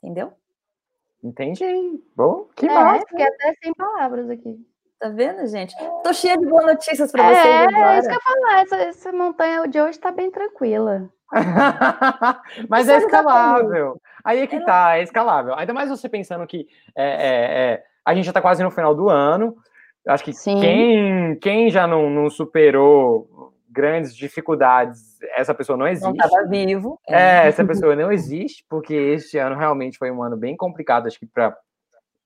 Entendeu? 0.03 0.33
Entendi. 1.23 2.03
Bom, 2.15 2.47
que 2.55 2.67
é, 2.67 2.73
massa. 2.73 3.05
Fiquei 3.07 3.25
até 3.25 3.53
sem 3.63 3.73
palavras 3.73 4.29
aqui. 4.29 4.63
Tá 4.99 5.09
vendo, 5.09 5.45
gente? 5.47 5.75
Tô 6.03 6.13
cheia 6.13 6.37
de 6.37 6.45
boas 6.45 6.65
notícias 6.65 7.11
para 7.11 7.23
vocês. 7.23 7.45
É, 7.45 7.65
agora. 7.65 7.95
é 7.95 7.99
isso 7.99 8.09
que 8.09 8.15
eu 8.15 8.21
falar. 8.21 8.61
Essa, 8.61 8.75
essa 8.77 9.11
montanha 9.11 9.67
de 9.67 9.79
hoje 9.79 9.99
tá 9.99 10.11
bem 10.11 10.31
tranquila. 10.31 11.09
Mas 12.69 12.87
é 12.87 12.97
escalável. 12.97 13.99
Aí 14.23 14.39
é 14.39 14.47
que 14.47 14.59
tá, 14.61 14.97
é 14.97 15.03
escalável. 15.03 15.53
Ainda 15.55 15.73
mais 15.73 15.89
você 15.89 16.07
pensando 16.07 16.47
que 16.47 16.67
é, 16.95 17.05
é, 17.05 17.73
é, 17.73 17.83
a 18.05 18.15
gente 18.15 18.25
já 18.25 18.33
tá 18.33 18.41
quase 18.41 18.63
no 18.63 18.71
final 18.71 18.95
do 18.95 19.09
ano. 19.09 19.55
Acho 20.07 20.23
que 20.23 20.31
quem, 20.31 21.35
quem 21.39 21.69
já 21.69 21.87
não, 21.87 22.09
não 22.09 22.29
superou 22.29 23.53
grandes 23.69 24.15
dificuldades, 24.15 25.19
essa 25.35 25.53
pessoa 25.53 25.77
não 25.77 25.87
existe. 25.87 26.05
Não 26.05 26.13
estava 26.13 26.47
vivo. 26.47 26.97
É. 27.07 27.43
é, 27.43 27.47
essa 27.47 27.65
pessoa 27.65 27.95
não 27.95 28.11
existe, 28.11 28.63
porque 28.69 28.93
este 28.93 29.37
ano 29.37 29.57
realmente 29.57 29.97
foi 29.97 30.09
um 30.09 30.23
ano 30.23 30.37
bem 30.37 30.55
complicado, 30.55 31.07
acho 31.07 31.19
que 31.19 31.25
para 31.25 31.55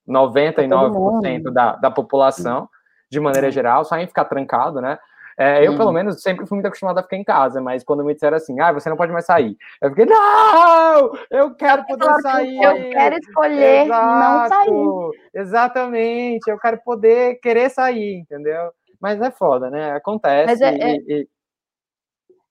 99% 0.10 1.52
da, 1.52 1.76
da 1.76 1.91
população, 1.91 2.67
de 3.10 3.19
maneira 3.19 3.52
geral, 3.52 3.86
só 3.86 3.98
em 3.98 4.08
ficar 4.08 4.26
trancado, 4.26 4.82
né? 4.82 4.98
É, 5.38 5.65
eu, 5.65 5.72
hum. 5.72 5.78
pelo 5.78 5.93
menos, 5.93 6.22
sempre 6.22 6.45
fui 6.45 6.58
muito 6.58 6.65
acostumado 6.65 6.98
a 6.98 7.02
ficar 7.02 7.15
em 7.15 7.24
casa, 7.24 7.62
mas 7.62 7.82
quando 7.82 8.04
me 8.04 8.13
disseram 8.13 8.36
assim, 8.36 8.60
ah, 8.60 8.74
você 8.74 8.89
não 8.89 8.98
pode 8.98 9.13
mais 9.13 9.26
sair, 9.26 9.56
eu 9.82 9.89
fiquei, 9.89 10.06
não! 10.06 11.13
Eu 11.32 11.56
quero 11.56 11.86
poder 11.86 12.22
sair! 12.22 12.62
Eu 12.62 12.89
quero 12.89 13.15
escolher 13.15 13.86
Exato, 13.86 14.19
não 14.19 14.48
sair. 14.50 15.19
Exatamente, 15.34 16.52
eu 16.52 16.60
quero 16.60 16.82
poder 16.84 17.36
querer 17.36 17.69
sair, 17.69 18.15
entendeu? 18.15 18.69
Mas 19.00 19.22
é 19.22 19.32
foda, 19.32 19.69
né? 19.69 19.93
Acontece. 19.93 20.45
Mas 20.45 20.60
é, 20.60 20.76
é... 20.76 20.95
E, 20.95 21.28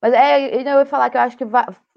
Mas 0.00 0.14
é, 0.14 0.56
eu 0.56 0.60
ia 0.62 0.86
falar 0.86 1.10
que 1.10 1.18
eu 1.18 1.20
acho 1.20 1.36
que 1.36 1.44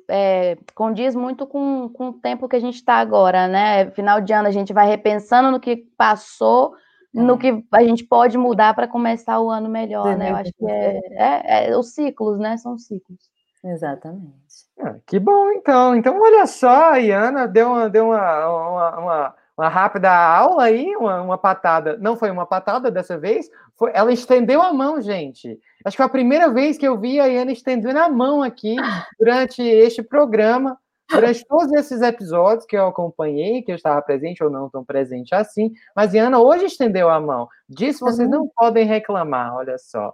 é, 0.09 0.57
condiz 0.75 1.15
muito 1.15 1.45
com, 1.47 1.89
com 1.89 2.09
o 2.09 2.13
tempo 2.13 2.47
que 2.47 2.55
a 2.55 2.59
gente 2.59 2.75
está 2.75 2.95
agora, 2.95 3.47
né? 3.47 3.89
Final 3.91 4.21
de 4.21 4.33
ano 4.33 4.47
a 4.47 4.51
gente 4.51 4.73
vai 4.73 4.87
repensando 4.87 5.51
no 5.51 5.59
que 5.59 5.77
passou, 5.97 6.73
no 7.13 7.37
que 7.37 7.63
a 7.71 7.83
gente 7.83 8.05
pode 8.05 8.37
mudar 8.37 8.73
para 8.73 8.87
começar 8.87 9.39
o 9.39 9.49
ano 9.49 9.69
melhor, 9.69 10.17
né? 10.17 10.31
Eu 10.31 10.35
acho 10.35 10.51
que 10.53 10.65
é, 10.65 10.99
é, 11.11 11.69
é, 11.69 11.77
os 11.77 11.93
ciclos, 11.93 12.39
né? 12.39 12.57
São 12.57 12.77
ciclos. 12.77 13.19
Exatamente. 13.63 14.31
Ah, 14.79 14.95
que 15.05 15.19
bom, 15.19 15.51
então. 15.51 15.95
Então, 15.95 16.19
olha 16.19 16.47
só, 16.47 16.93
a 16.93 16.97
Iana 16.97 17.47
deu 17.47 17.67
uma, 17.67 17.89
deu 17.89 18.05
uma, 18.07 18.47
uma, 18.47 18.99
uma, 18.99 19.35
uma 19.61 19.69
rápida 19.69 20.11
aula 20.11 20.63
aí, 20.63 20.95
uma, 20.95 21.21
uma 21.21 21.37
patada. 21.37 21.95
Não 21.99 22.15
foi 22.15 22.31
uma 22.31 22.47
patada 22.47 22.89
dessa 22.89 23.15
vez, 23.15 23.47
foi, 23.77 23.91
ela 23.93 24.11
estendeu 24.11 24.59
a 24.59 24.73
mão, 24.73 24.99
gente. 24.99 25.59
Acho 25.85 25.95
que 25.95 26.01
foi 26.01 26.05
a 26.07 26.09
primeira 26.09 26.49
vez 26.49 26.79
que 26.79 26.87
eu 26.87 26.99
vi 26.99 27.19
a 27.19 27.27
Iana 27.27 27.51
estendendo 27.51 27.99
a 27.99 28.09
mão 28.09 28.41
aqui 28.41 28.75
durante 29.19 29.61
este 29.61 30.01
programa. 30.01 30.77
Durante 31.11 31.45
todos 31.45 31.73
esses 31.73 32.01
episódios 32.01 32.65
que 32.65 32.77
eu 32.77 32.87
acompanhei, 32.87 33.61
que 33.61 33.69
eu 33.69 33.75
estava 33.75 34.01
presente 34.01 34.41
ou 34.41 34.49
não 34.49 34.69
tão 34.69 34.81
presente 34.81 35.35
assim, 35.35 35.73
mas 35.93 36.13
Iana 36.13 36.39
hoje 36.39 36.65
estendeu 36.65 37.09
a 37.09 37.19
mão. 37.19 37.49
Disso 37.67 38.05
vocês 38.05 38.29
não 38.29 38.47
podem 38.55 38.85
reclamar, 38.85 39.53
olha 39.53 39.77
só. 39.77 40.13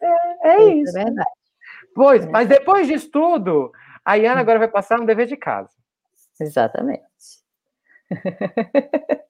É, 0.00 0.48
é 0.48 0.64
isso. 0.70 0.96
É 0.96 1.04
verdade. 1.04 1.30
Pois, 1.94 2.24
é. 2.24 2.30
mas 2.30 2.48
depois 2.48 2.86
disso 2.86 3.10
tudo, 3.10 3.70
a 4.02 4.14
Iana 4.14 4.40
agora 4.40 4.58
vai 4.58 4.68
passar 4.68 4.98
um 4.98 5.04
dever 5.04 5.26
de 5.26 5.36
casa. 5.36 5.68
Exatamente. 6.40 7.07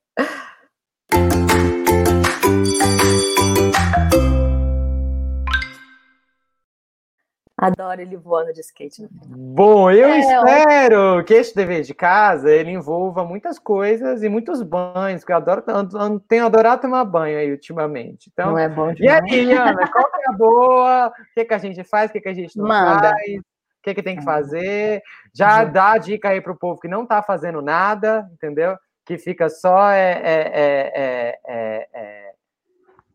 Adoro 7.60 8.00
ele 8.00 8.16
voando 8.16 8.52
de 8.52 8.60
skate 8.60 9.02
no 9.02 9.08
final. 9.08 9.36
Bom, 9.36 9.90
eu 9.90 10.08
é, 10.08 10.20
espero 10.20 11.24
que 11.24 11.34
este 11.34 11.56
dever 11.56 11.82
de 11.82 11.92
casa 11.92 12.48
ele 12.48 12.70
envolva 12.70 13.24
muitas 13.24 13.58
coisas 13.58 14.22
e 14.22 14.28
muitos 14.28 14.62
banhos, 14.62 15.22
porque 15.22 15.32
eu 15.32 15.36
adoro, 15.38 15.64
eu 15.66 16.20
tenho 16.20 16.46
adorado 16.46 16.82
tomar 16.82 17.04
banho 17.04 17.36
aí 17.36 17.50
ultimamente. 17.50 18.30
Então, 18.32 18.52
não 18.52 18.58
é 18.58 18.68
bom 18.68 18.92
demais. 18.92 19.24
E 19.28 19.34
aí, 19.34 19.52
Ana, 19.52 19.90
qual 19.90 20.08
que 20.08 20.18
é 20.18 20.28
a 20.28 20.32
boa? 20.32 21.08
O 21.08 21.34
que, 21.34 21.44
que 21.46 21.54
a 21.54 21.58
gente 21.58 21.82
faz? 21.82 22.10
O 22.10 22.12
que, 22.12 22.20
que 22.20 22.28
a 22.28 22.34
gente 22.34 22.56
não 22.56 22.68
Manda. 22.68 23.10
faz? 23.10 23.40
O 23.78 23.82
que, 23.82 23.94
que 23.94 24.02
tem 24.02 24.16
que 24.16 24.24
fazer? 24.24 25.02
Já 25.32 25.64
dá 25.64 25.92
a 25.92 25.98
dica 25.98 26.30
aí 26.30 26.40
para 26.40 26.52
o 26.52 26.58
povo 26.58 26.80
que 26.80 26.88
não 26.88 27.04
está 27.04 27.22
fazendo 27.22 27.62
nada, 27.62 28.28
entendeu? 28.32 28.76
Que 29.06 29.16
fica 29.16 29.48
só 29.48 29.90
é, 29.90 30.20
é, 30.22 30.52
é, 30.54 31.38
é, 31.46 32.32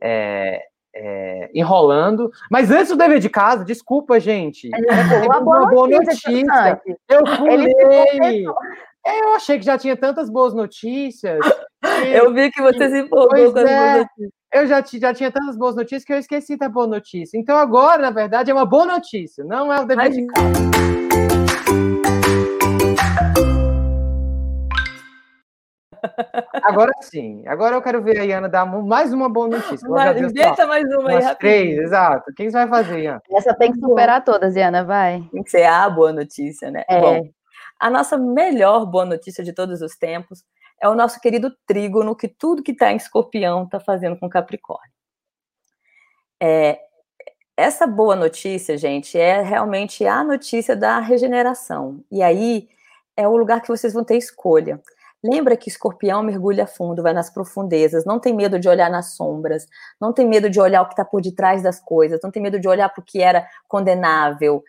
é 0.01 0.61
é, 0.95 1.49
enrolando. 1.53 2.31
Mas 2.51 2.69
antes 2.69 2.89
do 2.89 2.97
dever 2.97 3.19
de 3.19 3.29
casa, 3.29 3.65
desculpa, 3.65 4.19
gente. 4.19 4.69
É 4.73 5.25
uma 5.25 5.41
boa, 5.41 5.59
uma 5.59 5.69
boa 5.69 5.87
notícia. 5.87 6.29
notícia. 6.29 6.97
Eu 7.09 7.25
fui. 7.37 8.45
É, 9.05 9.21
eu 9.21 9.33
achei 9.33 9.59
que 9.59 9.65
já 9.65 9.77
tinha 9.77 9.97
tantas 9.97 10.29
boas 10.29 10.53
notícias. 10.53 11.39
eu 12.23 12.33
vi 12.33 12.51
que 12.51 12.61
você 12.61 12.89
se 12.89 12.99
empolgou 12.99 13.51
com 13.51 13.59
as 13.59 13.65
é, 13.65 13.79
boas 13.79 13.97
notícias. 13.97 14.42
Eu 14.53 14.67
já, 14.67 14.83
já 14.83 15.11
tinha 15.11 15.31
tantas 15.31 15.57
boas 15.57 15.75
notícias 15.75 16.05
que 16.05 16.13
eu 16.13 16.19
esqueci 16.19 16.55
da 16.55 16.69
boa 16.69 16.85
notícia. 16.85 17.39
Então 17.39 17.57
agora, 17.57 18.03
na 18.03 18.11
verdade, 18.11 18.51
é 18.51 18.53
uma 18.53 18.67
boa 18.67 18.85
notícia, 18.85 19.43
não 19.43 19.73
é 19.73 19.81
o 19.81 19.85
dever 19.85 20.11
de 20.11 20.27
casa. 20.27 20.53
Agora 26.61 26.91
sim. 27.01 27.43
Agora 27.47 27.75
eu 27.75 27.81
quero 27.81 28.03
ver 28.03 28.19
a 28.19 28.23
Iana 28.23 28.47
dar 28.47 28.63
mais 28.67 29.11
uma 29.11 29.27
boa 29.27 29.47
notícia. 29.47 29.87
Inventa 30.19 30.67
mais 30.67 30.85
uma 30.85 31.09
aí, 31.09 31.19
rapidinho. 31.19 31.35
Três, 31.39 31.79
exato. 31.79 32.31
Quem 32.35 32.49
vai 32.51 32.67
fazer, 32.67 32.99
Iana? 32.99 33.21
Essa 33.31 33.55
tem 33.55 33.71
que 33.71 33.79
superar 33.79 34.23
todas, 34.23 34.55
Iana, 34.55 34.83
vai. 34.83 35.27
Tem 35.31 35.41
que 35.41 35.49
ser 35.49 35.63
a 35.63 35.89
boa 35.89 36.13
notícia, 36.13 36.69
né? 36.69 36.83
É. 36.87 37.01
Bom, 37.01 37.27
a 37.79 37.89
nossa 37.89 38.19
melhor 38.19 38.85
boa 38.85 39.05
notícia 39.05 39.43
de 39.43 39.51
todos 39.51 39.81
os 39.81 39.97
tempos 39.97 40.43
é 40.83 40.89
o 40.89 40.95
nosso 40.95 41.21
querido 41.21 41.49
trígono, 41.65 42.13
que 42.13 42.27
tudo 42.27 42.61
que 42.61 42.73
está 42.73 42.91
em 42.91 42.97
escorpião 42.97 43.63
está 43.63 43.79
fazendo 43.79 44.19
com 44.19 44.29
Capricórnio. 44.29 44.91
É, 46.41 46.77
essa 47.55 47.87
boa 47.87 48.17
notícia, 48.17 48.77
gente, 48.77 49.17
é 49.17 49.41
realmente 49.41 50.05
a 50.05 50.25
notícia 50.25 50.75
da 50.75 50.99
regeneração. 50.99 52.03
E 52.11 52.21
aí 52.21 52.67
é 53.15 53.25
o 53.25 53.37
lugar 53.37 53.61
que 53.61 53.69
vocês 53.69 53.93
vão 53.93 54.03
ter 54.03 54.17
escolha. 54.17 54.81
Lembra 55.23 55.55
que 55.55 55.69
escorpião 55.69 56.21
mergulha 56.21 56.67
fundo, 56.67 57.01
vai 57.01 57.13
nas 57.13 57.29
profundezas, 57.29 58.03
não 58.03 58.19
tem 58.19 58.35
medo 58.35 58.59
de 58.59 58.67
olhar 58.67 58.89
nas 58.91 59.15
sombras, 59.15 59.65
não 60.01 60.11
tem 60.11 60.27
medo 60.27 60.49
de 60.49 60.59
olhar 60.59 60.81
o 60.81 60.87
que 60.87 60.91
está 60.91 61.05
por 61.05 61.21
detrás 61.21 61.63
das 61.63 61.79
coisas, 61.79 62.19
não 62.21 62.29
tem 62.29 62.43
medo 62.43 62.59
de 62.59 62.67
olhar 62.67 62.89
para 62.89 63.01
o 63.01 63.05
que 63.05 63.21
era 63.21 63.47
condenável, 63.69 64.61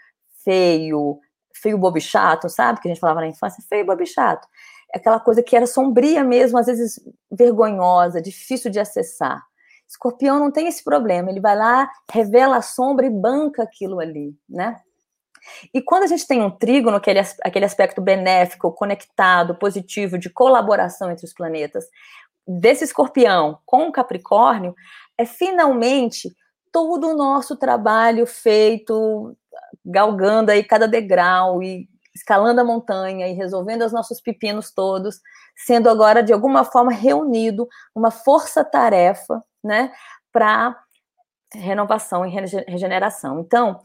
feio, 0.44 1.18
feio, 1.52 1.76
bobo 1.76 2.00
chato, 2.00 2.48
sabe? 2.48 2.80
Que 2.80 2.86
a 2.86 2.92
gente 2.92 3.00
falava 3.00 3.20
na 3.20 3.26
infância, 3.26 3.64
feio, 3.68 3.84
bobo 3.84 4.06
chato. 4.06 4.46
Aquela 4.94 5.18
coisa 5.18 5.42
que 5.42 5.56
era 5.56 5.66
sombria 5.66 6.22
mesmo, 6.22 6.58
às 6.58 6.66
vezes 6.66 7.00
vergonhosa, 7.30 8.22
difícil 8.22 8.70
de 8.70 8.78
acessar. 8.78 9.42
Escorpião 9.88 10.38
não 10.38 10.50
tem 10.50 10.66
esse 10.66 10.82
problema, 10.82 11.30
ele 11.30 11.40
vai 11.40 11.56
lá, 11.56 11.90
revela 12.10 12.56
a 12.56 12.62
sombra 12.62 13.06
e 13.06 13.10
banca 13.10 13.62
aquilo 13.62 14.00
ali, 14.00 14.34
né? 14.48 14.80
E 15.72 15.82
quando 15.82 16.04
a 16.04 16.06
gente 16.06 16.26
tem 16.26 16.42
um 16.42 16.50
trígono, 16.50 16.96
aquele, 16.96 17.20
aquele 17.42 17.64
aspecto 17.64 18.00
benéfico, 18.00 18.72
conectado, 18.72 19.54
positivo, 19.54 20.18
de 20.18 20.30
colaboração 20.30 21.10
entre 21.10 21.26
os 21.26 21.34
planetas, 21.34 21.84
desse 22.46 22.84
escorpião 22.84 23.58
com 23.64 23.88
o 23.88 23.92
Capricórnio, 23.92 24.74
é 25.18 25.24
finalmente 25.24 26.34
todo 26.72 27.08
o 27.08 27.16
nosso 27.16 27.56
trabalho 27.56 28.26
feito, 28.26 29.36
galgando 29.84 30.50
aí 30.50 30.64
cada 30.64 30.88
degrau 30.88 31.62
e 31.62 31.88
escalando 32.14 32.60
a 32.60 32.64
montanha 32.64 33.28
e 33.28 33.32
resolvendo 33.32 33.82
os 33.82 33.92
nossos 33.92 34.20
pepinos 34.20 34.70
todos, 34.70 35.20
sendo 35.56 35.90
agora 35.90 36.22
de 36.22 36.32
alguma 36.32 36.64
forma 36.64 36.92
reunido 36.92 37.68
uma 37.94 38.10
força-tarefa, 38.10 39.42
né, 39.62 39.92
para 40.32 40.78
renovação 41.52 42.24
e 42.24 42.30
regeneração. 42.68 43.40
Então, 43.40 43.80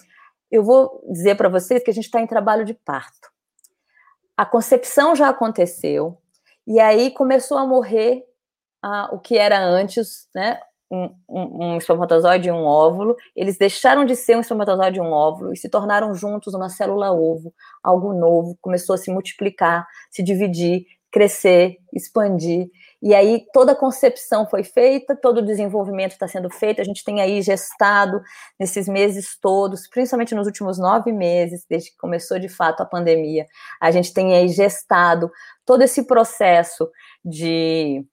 eu 0.52 0.63
vou 0.63 1.04
dizer 1.12 1.36
para 1.36 1.50
vocês 1.50 1.84
que 1.84 1.92
a 1.92 1.94
gente 1.94 2.06
está 2.06 2.20
em 2.20 2.28
trabalho 2.28 2.65
de 2.65 2.74
parto. 2.74 3.30
A 4.36 4.46
concepção 4.46 5.15
já 5.15 5.30
aconteceu, 5.30 6.18
e 6.65 6.80
aí 6.80 7.12
começou 7.12 7.58
a 7.58 7.65
morrer 7.65 8.24
ah, 8.82 9.10
o 9.12 9.20
que 9.20 9.38
era 9.38 9.60
antes, 9.60 10.28
né? 10.34 10.60
Um, 10.91 11.13
um, 11.30 11.78
espermatozoide 11.78 12.49
e 12.49 12.52
um 12.52 12.63
óvulo, 12.63 13.15
eles 13.36 13.60
deixaram 13.60 14.06
de 14.06 14.15
ser 14.15 14.36
um 14.36 14.39
espermatozoide 14.39 14.97
e 14.97 15.02
um 15.02 15.12
óvulo 15.12 15.54
e 15.54 15.56
se 15.56 15.69
tornaram 15.69 16.15
juntos 16.15 16.56
uma 16.56 16.67
célula-ovo, 16.67 17.54
algo 17.84 18.12
novo, 18.12 18.58
começou 18.60 18.95
a 18.95 18.97
se 18.97 19.12
multiplicar, 19.12 19.86
se 20.10 20.23
dividir, 20.23 20.88
crescer, 21.12 21.78
expandir. 21.93 22.69
E 23.02 23.15
aí 23.15 23.45
toda 23.54 23.71
a 23.71 23.75
concepção 23.75 24.45
foi 24.47 24.63
feita, 24.63 25.15
todo 25.15 25.38
o 25.39 25.45
desenvolvimento 25.45 26.12
está 26.12 26.28
sendo 26.28 26.49
feito. 26.49 26.82
A 26.82 26.84
gente 26.84 27.04
tem 27.04 27.21
aí 27.21 27.41
gestado 27.41 28.21
nesses 28.60 28.88
meses 28.88 29.38
todos, 29.39 29.88
principalmente 29.88 30.36
nos 30.36 30.47
últimos 30.47 30.78
nove 30.78 31.12
meses, 31.12 31.65
desde 31.69 31.91
que 31.91 31.97
começou 31.97 32.38
de 32.38 32.49
fato 32.49 32.82
a 32.82 32.86
pandemia. 32.86 33.45
A 33.82 33.89
gente 33.91 34.13
tem 34.13 34.36
aí 34.36 34.49
gestado 34.49 35.32
todo 35.65 35.82
esse 35.82 36.04
processo 36.06 36.89
de 37.23 38.06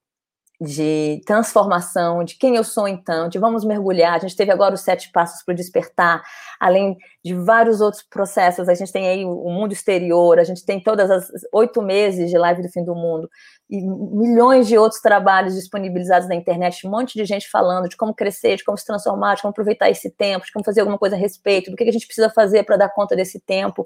de 0.59 1.21
transformação, 1.25 2.23
de 2.23 2.35
quem 2.35 2.55
eu 2.55 2.63
sou 2.63 2.87
então, 2.87 3.29
de 3.29 3.37
vamos 3.37 3.63
mergulhar. 3.63 4.15
A 4.15 4.19
gente 4.19 4.35
teve 4.35 4.51
agora 4.51 4.73
os 4.73 4.81
sete 4.81 5.11
passos 5.11 5.43
para 5.43 5.53
o 5.53 5.55
despertar, 5.55 6.23
além 6.59 6.97
de 7.23 7.35
vários 7.35 7.79
outros 7.79 8.01
processos. 8.01 8.67
A 8.67 8.73
gente 8.73 8.91
tem 8.91 9.07
aí 9.07 9.23
o 9.23 9.49
mundo 9.49 9.71
exterior, 9.71 10.39
a 10.39 10.43
gente 10.43 10.65
tem 10.65 10.81
todas 10.81 11.11
as 11.11 11.29
oito 11.53 11.81
meses 11.81 12.29
de 12.31 12.37
live 12.37 12.63
do 12.63 12.69
fim 12.69 12.83
do 12.83 12.95
mundo 12.95 13.29
e 13.69 13.81
milhões 13.81 14.67
de 14.67 14.77
outros 14.77 15.01
trabalhos 15.01 15.53
disponibilizados 15.53 16.27
na 16.29 16.35
internet, 16.35 16.87
um 16.87 16.89
monte 16.89 17.15
de 17.15 17.25
gente 17.25 17.49
falando 17.49 17.89
de 17.89 17.97
como 17.97 18.13
crescer, 18.13 18.55
de 18.55 18.63
como 18.63 18.77
se 18.77 18.85
transformar, 18.85 19.35
de 19.35 19.41
como 19.41 19.51
aproveitar 19.51 19.89
esse 19.89 20.09
tempo, 20.09 20.45
de 20.45 20.51
como 20.53 20.63
fazer 20.63 20.79
alguma 20.79 20.97
coisa 20.97 21.15
a 21.15 21.19
respeito, 21.19 21.69
do 21.69 21.75
que 21.75 21.83
a 21.83 21.91
gente 21.91 22.07
precisa 22.07 22.29
fazer 22.29 22.63
para 22.63 22.77
dar 22.77 22.89
conta 22.89 23.15
desse 23.15 23.39
tempo. 23.41 23.85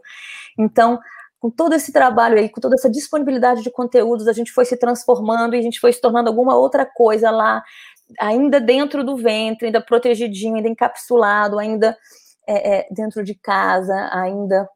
Então, 0.57 0.99
com 1.41 1.49
todo 1.49 1.73
esse 1.73 1.91
trabalho 1.91 2.37
aí, 2.37 2.47
com 2.47 2.61
toda 2.61 2.75
essa 2.75 2.87
disponibilidade 2.87 3.63
de 3.63 3.71
conteúdos, 3.71 4.27
a 4.27 4.33
gente 4.33 4.51
foi 4.51 4.63
se 4.63 4.77
transformando 4.77 5.55
e 5.55 5.59
a 5.59 5.61
gente 5.61 5.79
foi 5.79 5.91
se 5.91 5.99
tornando 5.99 6.29
alguma 6.29 6.55
outra 6.55 6.85
coisa 6.85 7.31
lá, 7.31 7.63
ainda 8.19 8.61
dentro 8.61 9.03
do 9.03 9.17
ventre, 9.17 9.65
ainda 9.65 9.81
protegidinho, 9.81 10.57
ainda 10.57 10.69
encapsulado, 10.69 11.57
ainda 11.57 11.97
é, 12.47 12.77
é, 12.77 12.87
dentro 12.91 13.23
de 13.23 13.33
casa, 13.33 14.07
ainda 14.13 14.69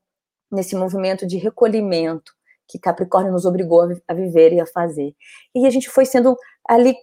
nesse 0.51 0.75
movimento 0.75 1.27
de 1.27 1.37
recolhimento 1.37 2.33
que 2.67 2.79
Capricórnio 2.79 3.31
nos 3.31 3.45
obrigou 3.45 3.87
a, 4.07 4.13
viver 4.15 4.51
e 4.51 4.59
a 4.59 4.65
fazer. 4.65 5.13
E 5.53 5.67
a 5.67 5.69
gente 5.69 5.87
foi 5.87 6.03
sendo 6.03 6.35
ali 6.67 6.95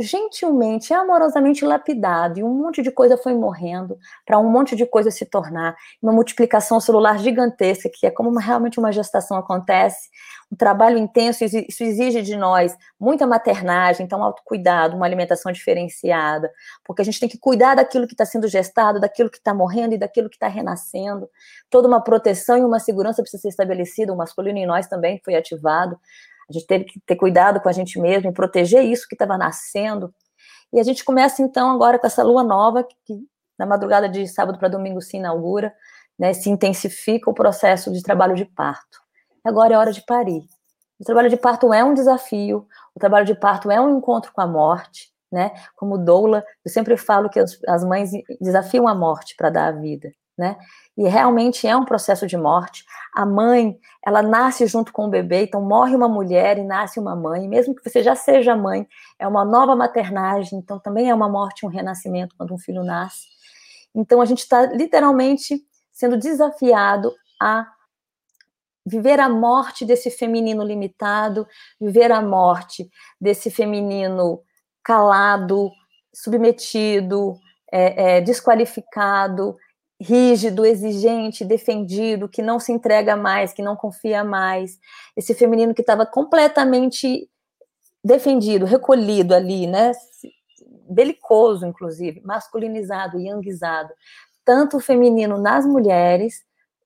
gentilmente, 0.00 0.92
amorosamente 0.92 1.64
lapidado, 1.64 2.38
e 2.38 2.42
um 2.42 2.54
monte 2.54 2.82
de 2.82 2.90
coisa 2.90 3.16
foi 3.16 3.34
morrendo, 3.34 3.98
para 4.26 4.38
um 4.38 4.50
monte 4.50 4.74
de 4.74 4.86
coisa 4.86 5.10
se 5.10 5.26
tornar 5.26 5.76
uma 6.00 6.12
multiplicação 6.12 6.80
celular 6.80 7.18
gigantesca, 7.18 7.90
que 7.92 8.06
é 8.06 8.10
como 8.10 8.30
uma, 8.30 8.40
realmente 8.40 8.78
uma 8.78 8.92
gestação 8.92 9.36
acontece, 9.36 10.08
um 10.50 10.56
trabalho 10.56 10.98
intenso, 10.98 11.44
isso 11.44 11.82
exige 11.82 12.20
de 12.20 12.36
nós 12.36 12.76
muita 13.00 13.26
maternagem, 13.26 14.04
então 14.04 14.22
autocuidado, 14.22 14.94
uma 14.94 15.06
alimentação 15.06 15.50
diferenciada, 15.50 16.50
porque 16.84 17.00
a 17.00 17.04
gente 17.04 17.18
tem 17.18 17.28
que 17.28 17.38
cuidar 17.38 17.74
daquilo 17.74 18.06
que 18.06 18.12
está 18.12 18.26
sendo 18.26 18.46
gestado, 18.46 19.00
daquilo 19.00 19.30
que 19.30 19.38
está 19.38 19.54
morrendo 19.54 19.94
e 19.94 19.98
daquilo 19.98 20.28
que 20.28 20.36
está 20.36 20.48
renascendo, 20.48 21.28
toda 21.70 21.88
uma 21.88 22.02
proteção 22.02 22.58
e 22.58 22.64
uma 22.64 22.78
segurança 22.78 23.22
precisa 23.22 23.42
ser 23.42 23.48
estabelecida, 23.48 24.12
o 24.12 24.16
masculino 24.16 24.58
em 24.58 24.66
nós 24.66 24.86
também 24.86 25.20
foi 25.24 25.34
ativado, 25.36 25.98
a 26.48 26.52
gente 26.52 26.66
teve 26.66 26.84
que 26.84 27.00
ter 27.00 27.16
cuidado 27.16 27.60
com 27.60 27.68
a 27.68 27.72
gente 27.72 27.98
mesmo 27.98 28.30
e 28.30 28.32
proteger 28.32 28.84
isso 28.84 29.06
que 29.08 29.14
estava 29.14 29.38
nascendo. 29.38 30.14
E 30.72 30.80
a 30.80 30.82
gente 30.82 31.04
começa 31.04 31.42
então 31.42 31.70
agora 31.70 31.98
com 31.98 32.06
essa 32.06 32.22
lua 32.22 32.42
nova, 32.42 32.86
que 33.04 33.20
na 33.58 33.66
madrugada 33.66 34.08
de 34.08 34.26
sábado 34.26 34.58
para 34.58 34.68
domingo 34.68 35.00
se 35.00 35.16
inaugura, 35.16 35.72
né, 36.18 36.32
se 36.32 36.50
intensifica 36.50 37.30
o 37.30 37.34
processo 37.34 37.92
de 37.92 38.02
trabalho 38.02 38.34
de 38.34 38.44
parto. 38.44 39.00
Agora 39.44 39.74
é 39.74 39.78
hora 39.78 39.92
de 39.92 40.04
parir. 40.04 40.42
O 40.98 41.04
trabalho 41.04 41.28
de 41.28 41.36
parto 41.36 41.72
é 41.72 41.82
um 41.82 41.94
desafio, 41.94 42.66
o 42.94 43.00
trabalho 43.00 43.26
de 43.26 43.34
parto 43.34 43.70
é 43.70 43.80
um 43.80 43.98
encontro 43.98 44.32
com 44.32 44.40
a 44.40 44.46
morte, 44.46 45.10
né? 45.30 45.50
Como 45.74 45.98
doula, 45.98 46.44
eu 46.64 46.70
sempre 46.70 46.96
falo 46.96 47.28
que 47.28 47.40
as, 47.40 47.58
as 47.66 47.84
mães 47.84 48.10
desafiam 48.40 48.86
a 48.86 48.94
morte 48.94 49.34
para 49.36 49.50
dar 49.50 49.68
a 49.68 49.72
vida 49.72 50.12
né? 50.36 50.56
E 50.96 51.08
realmente 51.08 51.66
é 51.66 51.76
um 51.76 51.84
processo 51.84 52.26
de 52.26 52.36
morte. 52.36 52.84
A 53.14 53.24
mãe, 53.24 53.78
ela 54.04 54.22
nasce 54.22 54.66
junto 54.66 54.92
com 54.92 55.06
o 55.06 55.10
bebê, 55.10 55.44
então 55.44 55.62
morre 55.62 55.94
uma 55.94 56.08
mulher 56.08 56.58
e 56.58 56.64
nasce 56.64 56.98
uma 56.98 57.14
mãe. 57.14 57.48
Mesmo 57.48 57.74
que 57.74 57.88
você 57.88 58.02
já 58.02 58.14
seja 58.14 58.56
mãe, 58.56 58.86
é 59.18 59.26
uma 59.26 59.44
nova 59.44 59.76
maternagem, 59.76 60.58
então 60.58 60.78
também 60.78 61.10
é 61.10 61.14
uma 61.14 61.28
morte, 61.28 61.66
um 61.66 61.68
renascimento 61.68 62.34
quando 62.36 62.54
um 62.54 62.58
filho 62.58 62.82
nasce. 62.82 63.26
Então 63.94 64.20
a 64.20 64.24
gente 64.24 64.40
está 64.40 64.66
literalmente 64.66 65.60
sendo 65.92 66.16
desafiado 66.16 67.12
a 67.40 67.66
viver 68.84 69.20
a 69.20 69.28
morte 69.28 69.84
desse 69.84 70.10
feminino 70.10 70.64
limitado, 70.64 71.46
viver 71.80 72.10
a 72.10 72.20
morte 72.20 72.90
desse 73.20 73.50
feminino 73.50 74.42
calado, 74.82 75.70
submetido, 76.12 77.38
é, 77.72 78.16
é, 78.16 78.20
desqualificado, 78.20 79.56
rígido, 80.02 80.66
exigente, 80.66 81.44
defendido, 81.44 82.28
que 82.28 82.42
não 82.42 82.58
se 82.58 82.72
entrega 82.72 83.16
mais, 83.16 83.52
que 83.52 83.62
não 83.62 83.76
confia 83.76 84.24
mais. 84.24 84.78
Esse 85.16 85.34
feminino 85.34 85.74
que 85.74 85.80
estava 85.80 86.04
completamente 86.04 87.28
defendido, 88.04 88.66
recolhido 88.66 89.34
ali, 89.34 89.66
né? 89.66 89.92
Belicoso, 90.90 91.64
inclusive, 91.64 92.20
masculinizado, 92.24 93.18
yangizado. 93.18 93.92
Tanto 94.44 94.78
o 94.78 94.80
feminino 94.80 95.38
nas 95.38 95.64
mulheres, 95.64 96.42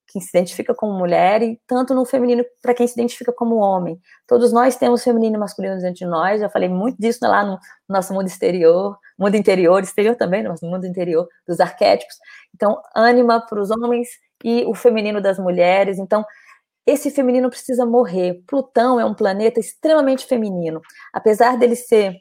quem 0.09 0.21
se 0.23 0.29
identifica 0.37 0.75
como 0.75 0.99
mulher, 0.99 1.43
e 1.43 1.61
tanto 1.67 1.95
no 1.95 2.05
feminino 2.05 2.45
para 2.63 2.75
quem 2.75 2.87
se 2.87 2.95
identifica 2.95 3.33
como 3.33 3.57
homem. 3.57 4.01
Todos 4.27 4.53
nós 4.53 4.77
temos 4.77 5.03
feminino 5.03 5.37
e 5.37 5.39
masculino 5.39 5.77
dentro 5.77 5.95
de 5.95 6.07
nós, 6.07 6.41
já 6.41 6.49
falei 6.49 6.69
muito 6.69 6.99
disso 7.01 7.19
lá 7.23 7.45
no 7.45 7.59
nosso 7.89 8.15
mundo 8.15 8.27
exterior, 8.27 8.99
mundo 9.19 9.37
interior, 9.37 9.83
exterior 9.83 10.17
também, 10.17 10.43
no 10.43 10.55
mundo 10.63 10.87
interior, 10.87 11.29
dos 11.47 11.61
arquétipos. 11.61 12.17
Então, 12.55 12.81
ânima 12.95 13.45
para 13.45 13.61
os 13.61 13.71
homens 13.71 14.09
e 14.45 14.65
o 14.67 14.75
feminino 14.75 15.21
das 15.21 15.39
mulheres. 15.39 15.99
Então, 15.99 16.25
esse 16.87 17.11
feminino 17.11 17.51
precisa 17.51 17.85
morrer. 17.85 18.43
Plutão 18.47 19.01
é 19.01 19.05
um 19.05 19.15
planeta 19.15 19.59
extremamente 19.59 20.25
feminino. 20.25 20.81
Apesar 21.13 21.59
dele 21.59 21.75
ser 21.75 22.15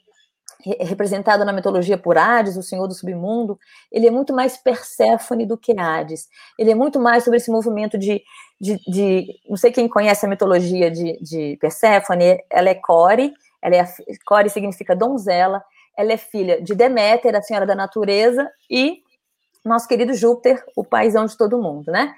representado 0.79 1.45
na 1.45 1.53
mitologia 1.53 1.97
por 1.97 2.17
Hades, 2.17 2.57
o 2.57 2.63
senhor 2.63 2.87
do 2.87 2.93
submundo, 2.93 3.59
ele 3.91 4.07
é 4.07 4.11
muito 4.11 4.33
mais 4.33 4.57
Perséfone 4.57 5.45
do 5.45 5.57
que 5.57 5.77
Hades. 5.77 6.27
Ele 6.57 6.71
é 6.71 6.75
muito 6.75 6.99
mais 6.99 7.23
sobre 7.23 7.37
esse 7.37 7.51
movimento 7.51 7.97
de, 7.97 8.21
de, 8.59 8.79
de 8.87 9.27
não 9.47 9.57
sei 9.57 9.71
quem 9.71 9.87
conhece 9.87 10.25
a 10.25 10.29
mitologia 10.29 10.89
de, 10.89 11.17
de 11.21 11.57
Perséfone, 11.61 12.43
ela 12.49 12.69
é 12.69 12.75
Core, 12.75 13.33
ela 13.61 13.75
é, 13.75 13.85
Core 14.25 14.49
significa 14.49 14.95
donzela, 14.95 15.63
ela 15.97 16.13
é 16.13 16.17
filha 16.17 16.61
de 16.61 16.73
Deméter, 16.73 17.35
a 17.35 17.41
senhora 17.41 17.65
da 17.65 17.75
natureza, 17.75 18.49
e 18.69 19.03
nosso 19.63 19.87
querido 19.87 20.13
Júpiter, 20.13 20.63
o 20.75 20.83
paizão 20.83 21.25
de 21.25 21.37
todo 21.37 21.61
mundo, 21.61 21.91
né? 21.91 22.13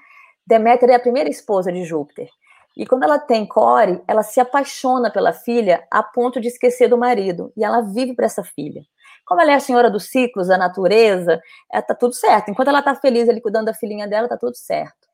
Deméter 0.46 0.90
é 0.90 0.96
a 0.96 1.00
primeira 1.00 1.30
esposa 1.30 1.72
de 1.72 1.84
Júpiter. 1.84 2.30
E 2.78 2.86
quando 2.86 3.04
ela 3.04 3.18
tem 3.18 3.44
Core, 3.44 4.04
ela 4.08 4.22
se 4.22 4.40
apaixona 4.40 5.10
pela 5.10 5.34
filha 5.34 5.84
a 5.90 6.04
ponto 6.04 6.40
de 6.40 6.48
esquecer 6.48 6.88
do 6.88 6.96
marido. 6.98 7.52
E 7.58 7.64
ela 7.64 7.82
vive 7.82 8.14
para 8.14 8.28
essa 8.28 8.44
filha. 8.44 8.86
Como 9.26 9.42
ela 9.42 9.52
é 9.52 9.56
a 9.56 9.60
senhora 9.60 9.90
dos 9.90 10.12
ciclos, 10.12 10.48
da 10.48 10.60
natureza, 10.60 11.42
é, 11.74 11.82
tá 11.82 11.96
tudo 11.96 12.14
certo. 12.14 12.52
Enquanto 12.52 12.68
ela 12.68 12.84
tá 12.84 12.94
feliz 12.94 13.28
ali 13.28 13.42
cuidando 13.42 13.66
da 13.66 13.74
filhinha 13.74 14.08
dela, 14.08 14.28
tá 14.28 14.38
tudo 14.38 14.56
certo. 14.56 15.08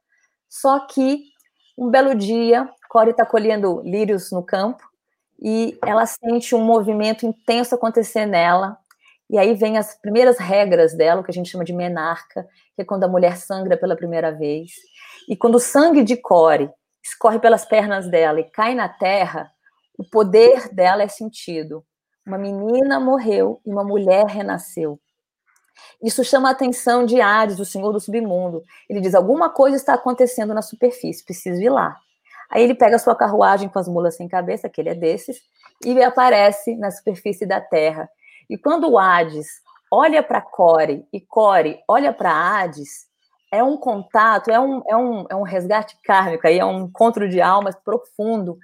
Só 0.50 0.86
que 0.86 1.24
um 1.78 1.90
belo 1.90 2.14
dia, 2.14 2.70
Core 2.90 3.12
está 3.12 3.26
colhendo 3.26 3.82
lírios 3.86 4.30
no 4.30 4.44
campo 4.44 4.84
e 5.42 5.80
ela 5.86 6.06
sente 6.06 6.54
um 6.54 6.62
movimento 6.62 7.26
intenso 7.26 7.74
acontecer 7.74 8.26
nela. 8.26 8.78
E 9.30 9.38
aí 9.38 9.56
vem 9.56 9.78
as 9.78 9.96
primeiras 9.96 10.38
regras 10.38 10.94
dela, 10.94 11.22
o 11.22 11.24
que 11.24 11.32
a 11.32 11.34
gente 11.34 11.50
chama 11.50 11.64
de 11.64 11.72
menarca, 11.72 12.46
que 12.76 12.82
é 12.82 12.86
quando 12.86 13.06
a 13.06 13.08
mulher 13.08 13.38
sangra 13.38 13.78
pela 13.78 13.96
primeira 13.96 14.34
vez. 14.34 14.74
E 15.30 15.36
quando 15.38 15.56
o 15.56 15.60
sangue 15.60 16.04
de 16.04 16.18
Core 16.18 16.70
escorre 17.04 17.40
pelas 17.40 17.66
pernas 17.66 18.08
dela 18.10 18.40
e 18.40 18.46
cai 18.46 18.74
na 18.74 18.88
terra, 18.88 19.52
o 19.98 20.04
poder 20.04 20.74
dela 20.74 21.04
é 21.04 21.08
sentido. 21.08 21.86
Uma 22.26 22.38
menina 22.38 23.00
morreu 23.00 23.62
e 23.66 23.70
uma 23.70 23.84
mulher 23.84 24.26
renasceu. 24.26 25.00
Isso 26.02 26.24
chama 26.24 26.50
a 26.50 26.52
atenção 26.52 27.06
de 27.06 27.20
Ares, 27.20 27.60
o 27.60 27.66
senhor 27.66 27.92
do 27.92 28.00
submundo. 28.00 28.64
Ele 28.90 29.02
diz: 29.02 29.14
alguma 29.14 29.50
coisa 29.50 29.76
está 29.76 29.94
acontecendo 29.94 30.54
na 30.54 30.62
superfície, 30.62 31.26
preciso 31.26 31.62
ir 31.62 31.70
lá. 31.70 31.98
Aí 32.50 32.64
ele 32.64 32.76
pega 32.76 33.00
sua 33.00 33.16
carruagem 33.16 33.68
com 33.68 33.80
as 33.80 33.88
mulas 33.88 34.16
sem 34.16 34.28
cabeça, 34.28 34.70
que 34.70 34.80
ele 34.80 34.90
é 34.90 34.96
desses, 34.96 35.42
e 35.84 36.02
aparece 36.02 36.76
na 36.76 36.92
superfície 36.92 37.46
da 37.46 37.60
terra. 37.60 38.10
E 38.50 38.58
quando 38.58 38.90
o 38.90 39.00
Hades 39.00 39.48
olha 39.92 40.22
para 40.22 40.42
Core 40.42 41.06
e 41.12 41.20
Core 41.20 41.82
olha 41.88 42.14
para 42.14 42.32
Hades, 42.32 43.08
é 43.54 43.64
um 43.64 43.78
contato, 43.78 44.50
é 44.50 44.60
um, 44.60 44.82
é, 44.88 44.98
um, 44.98 45.26
é 45.30 45.36
um 45.36 45.44
resgate 45.44 45.96
kármico, 46.04 46.48
aí 46.48 46.58
é 46.58 46.66
um 46.66 46.86
encontro 46.86 47.30
de 47.30 47.40
almas 47.40 47.76
profundo. 47.76 48.58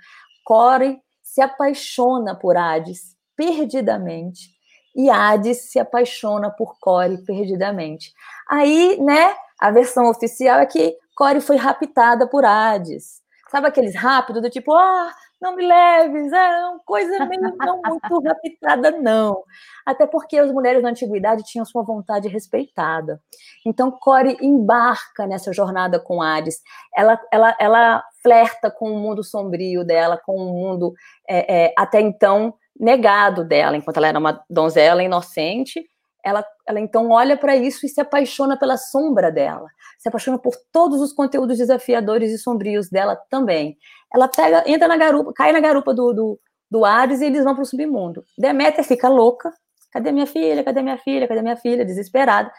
Core 0.44 1.00
se 1.22 1.42
apaixona 1.42 2.36
por 2.36 2.58
Hades 2.58 3.16
perdidamente 3.36 4.50
e 4.96 5.08
Hades 5.08 5.70
se 5.70 5.78
apaixona 5.78 6.50
por 6.50 6.80
Core 6.80 7.24
perdidamente. 7.24 8.12
Aí, 8.50 9.00
né, 9.00 9.36
a 9.60 9.70
versão 9.70 10.10
oficial 10.10 10.60
é 10.60 10.66
que 10.66 10.98
Core 11.16 11.40
foi 11.40 11.56
raptada 11.56 12.28
por 12.28 12.44
Hades. 12.44 13.22
Sabe 13.52 13.68
aqueles 13.68 13.96
rápidos 13.96 14.42
do 14.42 14.50
tipo, 14.50 14.74
ah, 14.74 15.14
não 15.42 15.56
me 15.56 15.66
leves, 15.66 16.32
é 16.34 16.66
uma 16.66 16.80
coisa 16.86 17.26
meio 17.26 17.56
não 17.58 17.82
muito 17.82 18.22
raptada, 18.28 18.92
não. 18.92 19.44
Até 19.86 20.06
porque 20.06 20.38
as 20.38 20.52
mulheres 20.52 20.84
na 20.84 20.90
antiguidade 20.90 21.44
tinham 21.44 21.66
sua 21.66 21.84
vontade 21.84 22.28
respeitada. 22.28 23.22
Então, 23.66 23.90
Core 23.90 24.38
embarca 24.42 25.26
nessa 25.26 25.54
jornada 25.54 26.00
com 26.00 26.22
Hades. 26.22 26.62
Ela, 26.96 27.20
ela, 27.32 27.56
ela 27.60 28.04
flerta 28.22 28.70
com 28.70 28.92
o 28.92 29.00
mundo 29.00 29.24
sombrio 29.24 29.84
dela, 29.84 30.18
com 30.18 30.36
o 30.36 30.54
mundo 30.54 30.94
é, 31.28 31.66
é, 31.66 31.74
até 31.78 32.02
então 32.02 32.54
negado 32.80 33.44
dela, 33.44 33.76
enquanto 33.76 33.98
ela 33.98 34.08
era 34.08 34.20
uma 34.20 34.44
donzela 34.50 35.04
inocente. 35.04 35.86
Ela, 36.24 36.46
ela 36.68 36.80
então 36.80 37.10
olha 37.10 37.38
para 37.38 37.56
isso 37.56 37.86
e 37.86 37.90
se 37.90 38.02
apaixona 38.02 38.58
pela 38.58 38.78
sombra 38.78 39.32
dela 39.32 39.68
se 40.00 40.08
apaixona 40.08 40.40
por 40.40 40.56
todos 40.72 41.02
os 41.02 41.12
conteúdos 41.12 41.58
desafiadores 41.58 42.32
e 42.32 42.38
sombrios 42.38 42.90
dela 42.90 43.18
também. 43.30 43.78
Ela 44.14 44.30
pega, 44.30 44.64
entra 44.66 44.88
na 44.88 44.96
garupa, 44.96 45.34
cai 45.34 45.52
na 45.52 45.60
garupa 45.60 45.94
do, 45.94 46.14
do, 46.14 46.40
do 46.72 46.86
Ares 46.86 47.20
e 47.20 47.26
eles 47.26 47.44
vão 47.44 47.54
para 47.54 47.64
o 47.64 47.66
submundo. 47.66 48.24
Deméter 48.38 48.86
fica 48.86 49.10
louca. 49.10 49.54
Cadê 49.92 50.14
minha 50.14 50.26
filha? 50.26 50.64
Cadê 50.64 50.82
minha 50.82 50.98
filha? 50.98 51.28
Cadê 51.28 51.42
minha 51.42 51.58
filha? 51.58 51.84
Desesperada. 51.84 52.50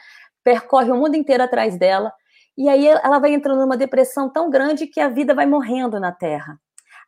Percorre 0.45 0.91
o 0.91 0.97
mundo 0.97 1.17
inteiro 1.17 1.43
atrás 1.43 1.79
dela. 1.79 2.13
E 2.59 2.69
aí 2.69 2.87
ela 2.87 3.19
vai 3.19 3.33
entrando 3.33 3.61
numa 3.61 3.77
depressão 3.77 4.31
tão 4.31 4.51
grande 4.51 4.87
que 4.87 5.01
a 5.01 5.09
vida 5.09 5.35
vai 5.35 5.47
morrendo 5.47 5.99
na 5.99 6.13
Terra. 6.13 6.59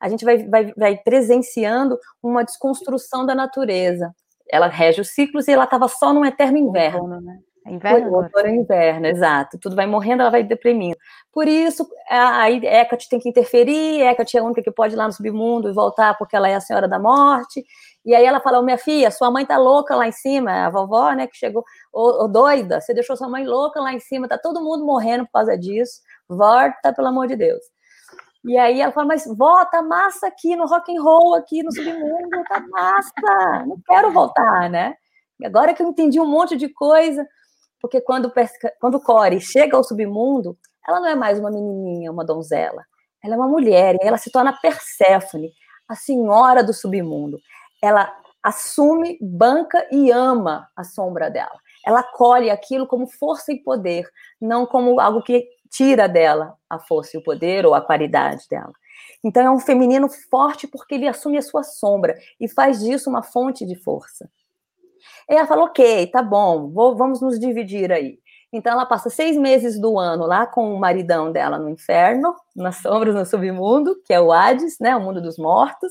A 0.00 0.08
gente 0.08 0.24
vai, 0.24 0.48
vai, 0.48 0.72
vai 0.74 0.96
presenciando 0.96 1.98
uma 2.22 2.42
desconstrução 2.42 3.26
da 3.26 3.34
natureza. 3.34 4.14
Ela 4.52 4.68
rege 4.68 5.00
os 5.00 5.08
ciclos 5.08 5.48
e 5.48 5.52
ela 5.52 5.64
estava 5.64 5.88
só 5.88 6.12
num 6.12 6.24
eterno 6.24 6.58
inverno. 6.58 7.00
Outono, 7.00 7.20
né? 7.22 7.38
É 7.64 7.72
inverno 7.72 8.10
Foi, 8.10 8.22
outono 8.22 8.48
e 8.48 8.56
inverno, 8.56 9.06
exato. 9.06 9.58
Tudo 9.58 9.76
vai 9.76 9.86
morrendo, 9.86 10.20
ela 10.20 10.30
vai 10.30 10.42
deprimindo. 10.42 10.96
Por 11.32 11.48
isso, 11.48 11.88
aí 12.10 12.56
Hecate 12.64 13.08
tem 13.08 13.18
que 13.18 13.28
interferir, 13.28 14.02
Hecate 14.02 14.36
é 14.36 14.40
a 14.40 14.44
única 14.44 14.62
que 14.62 14.70
pode 14.70 14.94
ir 14.94 14.96
lá 14.96 15.06
no 15.06 15.12
submundo 15.12 15.68
e 15.68 15.72
voltar 15.72 16.18
porque 16.18 16.36
ela 16.36 16.48
é 16.48 16.54
a 16.54 16.60
senhora 16.60 16.86
da 16.86 16.98
morte. 16.98 17.64
E 18.04 18.14
aí 18.14 18.24
ela 18.24 18.40
fala, 18.40 18.58
oh, 18.58 18.62
minha 18.62 18.76
filha, 18.76 19.10
sua 19.12 19.30
mãe 19.30 19.46
tá 19.46 19.56
louca 19.56 19.94
lá 19.94 20.08
em 20.08 20.12
cima, 20.12 20.66
a 20.66 20.70
vovó, 20.70 21.12
né, 21.12 21.28
que 21.28 21.36
chegou, 21.36 21.62
ô, 21.92 22.24
oh, 22.24 22.28
doida, 22.28 22.80
você 22.80 22.92
deixou 22.92 23.16
sua 23.16 23.28
mãe 23.28 23.46
louca 23.46 23.80
lá 23.80 23.94
em 23.94 24.00
cima, 24.00 24.26
tá 24.28 24.36
todo 24.36 24.60
mundo 24.60 24.84
morrendo 24.84 25.24
por 25.26 25.32
causa 25.32 25.56
disso, 25.56 26.00
volta, 26.28 26.92
pelo 26.92 27.08
amor 27.08 27.28
de 27.28 27.36
Deus. 27.36 27.62
E 28.44 28.58
aí 28.58 28.80
ela 28.80 28.92
fala, 28.92 29.06
mas 29.06 29.24
vó, 29.26 29.64
tá 29.64 29.82
massa 29.82 30.26
aqui 30.26 30.56
no 30.56 30.66
rock 30.66 30.96
and 30.96 31.00
roll, 31.00 31.34
aqui 31.34 31.62
no 31.62 31.72
submundo, 31.72 32.42
tá 32.48 32.60
massa, 32.70 33.64
não 33.66 33.80
quero 33.86 34.10
voltar, 34.12 34.68
né? 34.68 34.94
agora 35.44 35.74
que 35.74 35.82
eu 35.82 35.88
entendi 35.88 36.20
um 36.20 36.26
monte 36.26 36.56
de 36.56 36.68
coisa, 36.68 37.26
porque 37.80 38.00
quando, 38.00 38.32
quando 38.80 39.00
Core 39.00 39.40
chega 39.40 39.76
ao 39.76 39.82
submundo, 39.82 40.56
ela 40.86 41.00
não 41.00 41.08
é 41.08 41.14
mais 41.16 41.38
uma 41.38 41.50
menininha, 41.50 42.12
uma 42.12 42.24
donzela. 42.24 42.84
Ela 43.22 43.34
é 43.34 43.36
uma 43.36 43.48
mulher 43.48 43.96
e 43.96 44.06
ela 44.06 44.18
se 44.18 44.30
torna 44.30 44.52
Perséfone, 44.52 45.52
a 45.88 45.94
senhora 45.94 46.62
do 46.62 46.72
submundo. 46.72 47.38
Ela 47.82 48.12
assume, 48.42 49.18
banca 49.20 49.86
e 49.90 50.10
ama 50.10 50.68
a 50.76 50.82
sombra 50.84 51.30
dela. 51.30 51.58
Ela 51.84 52.00
acolhe 52.00 52.50
aquilo 52.50 52.86
como 52.86 53.06
força 53.06 53.52
e 53.52 53.62
poder, 53.62 54.08
não 54.40 54.66
como 54.66 55.00
algo 55.00 55.22
que 55.22 55.48
tira 55.72 56.06
dela 56.06 56.54
a 56.68 56.78
força 56.78 57.16
e 57.16 57.20
o 57.20 57.22
poder 57.22 57.64
ou 57.64 57.74
a 57.74 57.80
qualidade 57.80 58.46
dela. 58.48 58.72
Então 59.24 59.42
é 59.42 59.50
um 59.50 59.58
feminino 59.58 60.08
forte 60.30 60.66
porque 60.66 60.94
ele 60.94 61.08
assume 61.08 61.38
a 61.38 61.42
sua 61.42 61.62
sombra 61.62 62.14
e 62.38 62.48
faz 62.48 62.80
disso 62.80 63.08
uma 63.08 63.22
fonte 63.22 63.64
de 63.64 63.74
força. 63.74 64.28
Ela 65.28 65.46
fala: 65.46 65.64
ok, 65.64 66.06
tá 66.08 66.22
bom, 66.22 66.70
vou, 66.70 66.94
vamos 66.96 67.20
nos 67.20 67.38
dividir 67.40 67.90
aí. 67.90 68.20
Então 68.52 68.70
ela 68.70 68.84
passa 68.84 69.08
seis 69.08 69.34
meses 69.34 69.80
do 69.80 69.98
ano 69.98 70.26
lá 70.26 70.46
com 70.46 70.74
o 70.74 70.78
maridão 70.78 71.32
dela 71.32 71.58
no 71.58 71.70
inferno, 71.70 72.36
nas 72.54 72.76
sombras, 72.76 73.14
no 73.14 73.24
submundo, 73.24 73.96
que 74.04 74.12
é 74.12 74.20
o 74.20 74.30
Hades, 74.30 74.76
né, 74.78 74.94
o 74.94 75.00
mundo 75.00 75.22
dos 75.22 75.38
mortos, 75.38 75.90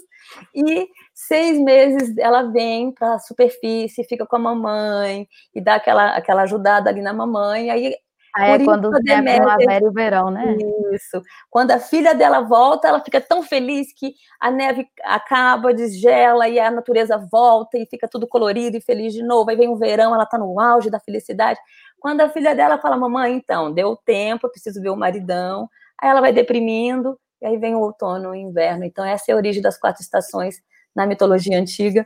e 0.53 0.87
seis 1.11 1.57
meses 1.57 2.15
ela 2.19 2.43
vem 2.43 2.91
para 2.91 3.15
a 3.15 3.19
superfície, 3.19 4.03
fica 4.03 4.27
com 4.27 4.35
a 4.35 4.39
mamãe 4.39 5.27
e 5.55 5.59
dá 5.59 5.75
aquela, 5.75 6.15
aquela 6.15 6.43
ajudada 6.43 6.87
ali 6.87 7.01
na 7.01 7.13
mamãe, 7.13 7.71
aí 7.71 7.95
Aí 8.33 8.61
é 8.61 8.63
quando 8.63 8.87
a 8.87 8.99
primavera 8.99 9.85
e 9.85 9.87
o 9.87 9.91
verão, 9.91 10.31
né? 10.31 10.55
Isso. 10.93 11.21
Quando 11.49 11.71
a 11.71 11.79
filha 11.79 12.13
dela 12.13 12.41
volta, 12.41 12.87
ela 12.87 13.01
fica 13.01 13.19
tão 13.19 13.43
feliz 13.43 13.93
que 13.93 14.13
a 14.39 14.49
neve 14.49 14.87
acaba, 15.03 15.73
desgela 15.73 16.47
e 16.47 16.59
a 16.59 16.71
natureza 16.71 17.17
volta 17.17 17.77
e 17.77 17.85
fica 17.85 18.07
tudo 18.07 18.27
colorido 18.27 18.77
e 18.77 18.81
feliz 18.81 19.13
de 19.13 19.21
novo. 19.21 19.49
Aí 19.49 19.57
vem 19.57 19.67
o 19.67 19.75
verão, 19.75 20.13
ela 20.13 20.23
está 20.23 20.37
no 20.37 20.59
auge 20.59 20.89
da 20.89 20.99
felicidade. 20.99 21.59
Quando 21.99 22.21
a 22.21 22.29
filha 22.29 22.55
dela 22.55 22.77
fala, 22.77 22.97
mamãe, 22.97 23.33
então, 23.33 23.71
deu 23.71 23.95
tempo, 23.95 24.47
eu 24.47 24.51
preciso 24.51 24.81
ver 24.81 24.89
o 24.89 24.95
maridão. 24.95 25.69
Aí 26.01 26.09
ela 26.09 26.21
vai 26.21 26.33
deprimindo, 26.33 27.19
e 27.41 27.45
aí 27.45 27.57
vem 27.57 27.75
o 27.75 27.79
outono 27.79 28.25
e 28.25 28.27
o 28.27 28.49
inverno. 28.49 28.85
Então, 28.85 29.05
essa 29.05 29.31
é 29.31 29.33
a 29.33 29.37
origem 29.37 29.61
das 29.61 29.77
quatro 29.77 30.01
estações 30.01 30.55
na 30.95 31.05
mitologia 31.05 31.59
antiga, 31.59 32.05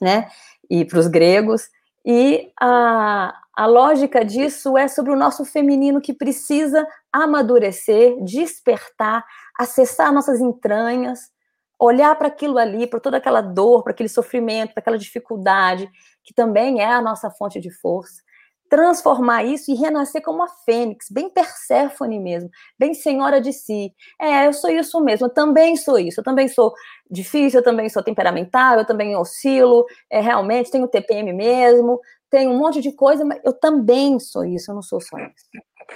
né? 0.00 0.28
E 0.68 0.84
para 0.84 0.98
os 0.98 1.06
gregos. 1.06 1.68
E 2.04 2.52
a, 2.60 3.34
a 3.54 3.66
lógica 3.66 4.24
disso 4.24 4.76
é 4.76 4.88
sobre 4.88 5.12
o 5.12 5.16
nosso 5.16 5.44
feminino 5.44 6.00
que 6.00 6.12
precisa 6.12 6.86
amadurecer, 7.12 8.16
despertar, 8.22 9.24
acessar 9.58 10.12
nossas 10.12 10.40
entranhas, 10.40 11.30
olhar 11.78 12.14
para 12.16 12.28
aquilo 12.28 12.58
ali, 12.58 12.86
para 12.86 13.00
toda 13.00 13.16
aquela 13.16 13.40
dor, 13.40 13.82
para 13.82 13.92
aquele 13.92 14.08
sofrimento, 14.08 14.74
para 14.74 14.80
aquela 14.80 14.98
dificuldade, 14.98 15.90
que 16.22 16.34
também 16.34 16.80
é 16.80 16.92
a 16.92 17.00
nossa 17.00 17.30
fonte 17.30 17.60
de 17.60 17.70
força 17.70 18.22
transformar 18.68 19.44
isso 19.44 19.70
e 19.70 19.74
renascer 19.74 20.22
como 20.22 20.42
a 20.42 20.48
fênix, 20.48 21.06
bem 21.10 21.28
Perséfone 21.30 22.18
mesmo, 22.18 22.50
bem 22.78 22.94
senhora 22.94 23.40
de 23.40 23.52
si. 23.52 23.92
É, 24.20 24.46
eu 24.46 24.52
sou 24.52 24.70
isso 24.70 25.00
mesmo, 25.00 25.26
eu 25.26 25.30
também 25.30 25.76
sou 25.76 25.98
isso, 25.98 26.20
eu 26.20 26.24
também 26.24 26.48
sou 26.48 26.72
difícil, 27.10 27.60
eu 27.60 27.64
também 27.64 27.88
sou 27.88 28.02
temperamental, 28.02 28.78
eu 28.78 28.86
também 28.86 29.16
oscilo, 29.16 29.84
é, 30.10 30.20
realmente 30.20 30.70
tenho 30.70 30.88
TPM 30.88 31.32
mesmo, 31.32 32.00
tenho 32.30 32.50
um 32.50 32.58
monte 32.58 32.80
de 32.80 32.92
coisa, 32.92 33.24
mas 33.24 33.40
eu 33.44 33.52
também 33.52 34.18
sou 34.18 34.44
isso, 34.44 34.70
eu 34.70 34.74
não 34.74 34.82
sou 34.82 35.00
só 35.00 35.16
isso. 35.18 35.46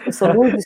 Eu 0.07 0.13
sou 0.13 0.29
luz 0.33 0.63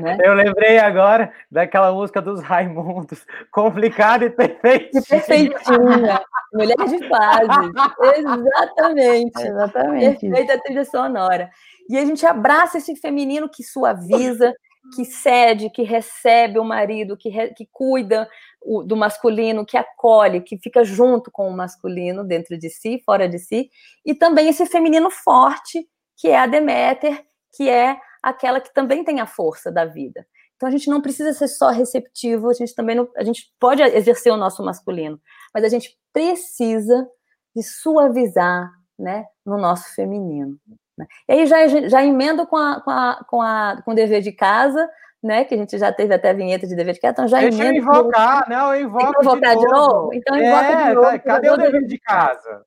né? 0.00 0.16
Eu 0.22 0.34
lembrei 0.34 0.78
agora 0.78 1.32
daquela 1.50 1.92
música 1.92 2.20
dos 2.20 2.42
Raimundos, 2.42 3.24
complicada 3.50 4.24
e 4.24 4.30
perfeitinha. 4.30 5.02
E 5.02 5.06
perfeitinha. 5.06 6.22
Mulher 6.52 6.76
de 6.76 7.08
fase. 7.08 8.18
Exatamente. 8.18 9.42
Exatamente. 9.42 10.28
Perfeita 10.28 10.62
trilha 10.62 10.84
sonora. 10.84 11.50
E 11.88 11.98
a 11.98 12.04
gente 12.04 12.24
abraça 12.26 12.78
esse 12.78 12.94
feminino 12.96 13.48
que 13.48 13.62
suaviza, 13.62 14.54
que 14.94 15.04
cede, 15.04 15.70
que 15.70 15.82
recebe 15.82 16.58
o 16.58 16.64
marido, 16.64 17.16
que, 17.16 17.28
re, 17.28 17.54
que 17.54 17.68
cuida 17.70 18.28
o, 18.60 18.82
do 18.82 18.96
masculino, 18.96 19.64
que 19.64 19.76
acolhe, 19.76 20.40
que 20.40 20.58
fica 20.58 20.84
junto 20.84 21.30
com 21.30 21.48
o 21.48 21.56
masculino 21.56 22.24
dentro 22.24 22.58
de 22.58 22.68
si, 22.68 23.00
fora 23.04 23.28
de 23.28 23.38
si, 23.38 23.70
e 24.04 24.14
também 24.14 24.48
esse 24.48 24.66
feminino 24.66 25.10
forte, 25.10 25.86
que 26.16 26.28
é 26.28 26.38
a 26.38 26.46
Deméter, 26.46 27.24
que 27.56 27.68
é 27.68 27.96
aquela 28.22 28.60
que 28.60 28.72
também 28.72 29.04
tem 29.04 29.20
a 29.20 29.26
força 29.26 29.70
da 29.70 29.84
vida. 29.84 30.26
Então 30.56 30.68
a 30.68 30.72
gente 30.72 30.88
não 30.88 31.00
precisa 31.00 31.32
ser 31.32 31.48
só 31.48 31.70
receptivo, 31.70 32.48
a 32.48 32.52
gente 32.52 32.74
também 32.74 32.94
não, 32.94 33.08
a 33.16 33.24
gente 33.24 33.52
pode 33.58 33.82
exercer 33.82 34.32
o 34.32 34.36
nosso 34.36 34.64
masculino, 34.64 35.20
mas 35.52 35.64
a 35.64 35.68
gente 35.68 35.98
precisa 36.12 37.08
de 37.54 37.62
suavizar, 37.62 38.70
né, 38.98 39.26
no 39.44 39.58
nosso 39.58 39.92
feminino. 39.94 40.56
Né? 40.96 41.06
E 41.28 41.32
aí 41.32 41.46
já, 41.46 41.66
já 41.88 42.04
emendo 42.04 42.46
com, 42.46 42.56
a, 42.56 42.80
com, 42.80 42.90
a, 42.90 43.24
com, 43.28 43.42
a, 43.42 43.82
com 43.84 43.90
o 43.90 43.94
dever 43.94 44.22
de 44.22 44.30
casa, 44.30 44.88
né? 45.22 45.44
Que 45.44 45.54
a 45.54 45.58
gente 45.58 45.78
já 45.78 45.92
teve 45.92 46.12
até 46.14 46.30
a 46.30 46.34
vinheta 46.34 46.66
de 46.66 46.74
dever 46.74 46.94
de 46.94 47.00
casa, 47.00 47.12
então 47.12 47.28
já 47.28 47.40
Deixa 47.40 47.64
eu 47.64 47.72
invocar, 47.72 48.48
não, 48.48 48.74
eu 48.74 48.82
invoco 48.82 49.22
invocar 49.22 49.56
de, 49.56 49.64
novo. 49.64 49.66
de 49.66 49.72
novo. 49.72 50.14
Então 50.14 50.36
é, 50.36 50.48
invoca 50.48 50.76
de 50.76 50.94
novo. 50.94 51.20
Cadê 51.24 51.50
o 51.50 51.56
dever 51.56 51.86
de 51.86 51.98
casa? 51.98 52.64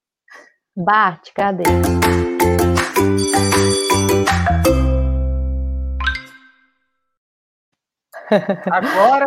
Bart, 0.76 1.30
cadê? 1.34 1.64
Agora, 8.72 9.26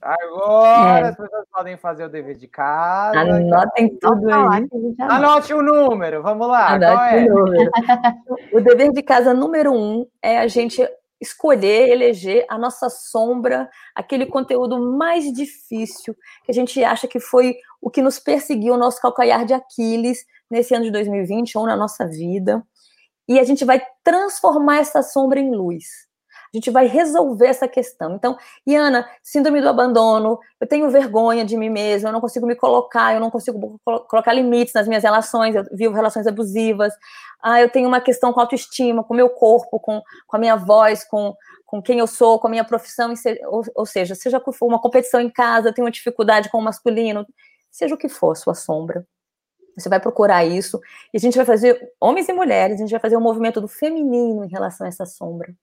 agora 0.00 1.06
é. 1.06 1.08
as 1.08 1.16
pessoas 1.16 1.46
podem 1.52 1.76
fazer 1.76 2.04
o 2.04 2.08
dever 2.08 2.36
de 2.36 2.48
casa. 2.48 3.18
Anotem 3.20 3.96
tudo 3.98 4.28
aí. 4.30 4.66
Anote 5.00 5.52
o 5.54 5.62
número, 5.62 6.22
vamos 6.22 6.48
lá. 6.48 6.74
Anote 6.74 7.14
é? 7.16 7.24
o 7.24 7.28
número. 7.28 7.70
o 8.52 8.60
dever 8.60 8.92
de 8.92 9.02
casa 9.02 9.34
número 9.34 9.72
um 9.72 10.06
é 10.22 10.38
a 10.38 10.46
gente 10.46 10.86
escolher, 11.20 11.90
eleger 11.90 12.46
a 12.48 12.56
nossa 12.56 12.88
sombra, 12.88 13.68
aquele 13.94 14.24
conteúdo 14.24 14.80
mais 14.96 15.30
difícil, 15.32 16.14
que 16.44 16.50
a 16.50 16.54
gente 16.54 16.82
acha 16.82 17.06
que 17.06 17.20
foi 17.20 17.56
o 17.80 17.90
que 17.90 18.00
nos 18.00 18.18
perseguiu, 18.18 18.74
o 18.74 18.78
nosso 18.78 19.00
calcanhar 19.00 19.44
de 19.44 19.52
Aquiles 19.52 20.24
nesse 20.50 20.74
ano 20.74 20.84
de 20.84 20.90
2020 20.90 21.58
ou 21.58 21.66
na 21.66 21.76
nossa 21.76 22.06
vida. 22.06 22.62
E 23.28 23.38
a 23.38 23.44
gente 23.44 23.64
vai 23.64 23.80
transformar 24.02 24.78
essa 24.78 25.02
sombra 25.02 25.38
em 25.38 25.54
luz. 25.54 26.09
A 26.52 26.56
gente 26.56 26.70
vai 26.70 26.86
resolver 26.88 27.46
essa 27.46 27.68
questão. 27.68 28.16
Então, 28.16 28.36
Iana, 28.66 29.08
síndrome 29.22 29.60
do 29.60 29.68
abandono, 29.68 30.36
eu 30.60 30.66
tenho 30.66 30.90
vergonha 30.90 31.44
de 31.44 31.56
mim 31.56 31.70
mesma, 31.70 32.08
eu 32.08 32.12
não 32.12 32.20
consigo 32.20 32.44
me 32.44 32.56
colocar, 32.56 33.14
eu 33.14 33.20
não 33.20 33.30
consigo 33.30 33.80
colocar 33.84 34.32
limites 34.32 34.74
nas 34.74 34.88
minhas 34.88 35.04
relações, 35.04 35.54
eu 35.54 35.64
vivo 35.70 35.94
relações 35.94 36.26
abusivas. 36.26 36.92
Ah, 37.40 37.60
eu 37.60 37.70
tenho 37.70 37.86
uma 37.86 38.00
questão 38.00 38.32
com 38.32 38.40
autoestima, 38.40 39.04
com 39.04 39.14
o 39.14 39.16
meu 39.16 39.30
corpo, 39.30 39.78
com, 39.78 40.02
com 40.26 40.36
a 40.36 40.40
minha 40.40 40.56
voz, 40.56 41.04
com, 41.04 41.36
com 41.64 41.80
quem 41.80 42.00
eu 42.00 42.06
sou, 42.08 42.40
com 42.40 42.48
a 42.48 42.50
minha 42.50 42.64
profissão, 42.64 43.14
ou, 43.76 43.86
seja, 43.86 44.16
seja 44.16 44.40
for 44.52 44.66
uma 44.66 44.80
competição 44.80 45.20
em 45.20 45.30
casa, 45.30 45.68
eu 45.68 45.72
tenho 45.72 45.84
uma 45.86 45.92
dificuldade 45.92 46.50
com 46.50 46.58
o 46.58 46.62
masculino, 46.62 47.24
seja 47.70 47.94
o 47.94 47.98
que 47.98 48.08
for, 48.08 48.36
sua 48.36 48.54
sombra. 48.54 49.06
Você 49.78 49.88
vai 49.88 50.00
procurar 50.00 50.44
isso 50.44 50.80
e 51.14 51.16
a 51.16 51.20
gente 51.20 51.36
vai 51.36 51.46
fazer, 51.46 51.92
homens 52.00 52.28
e 52.28 52.32
mulheres, 52.32 52.76
a 52.76 52.80
gente 52.80 52.90
vai 52.90 53.00
fazer 53.00 53.16
um 53.16 53.20
movimento 53.20 53.60
do 53.60 53.68
feminino 53.68 54.44
em 54.44 54.48
relação 54.48 54.84
a 54.84 54.88
essa 54.88 55.06
sombra 55.06 55.54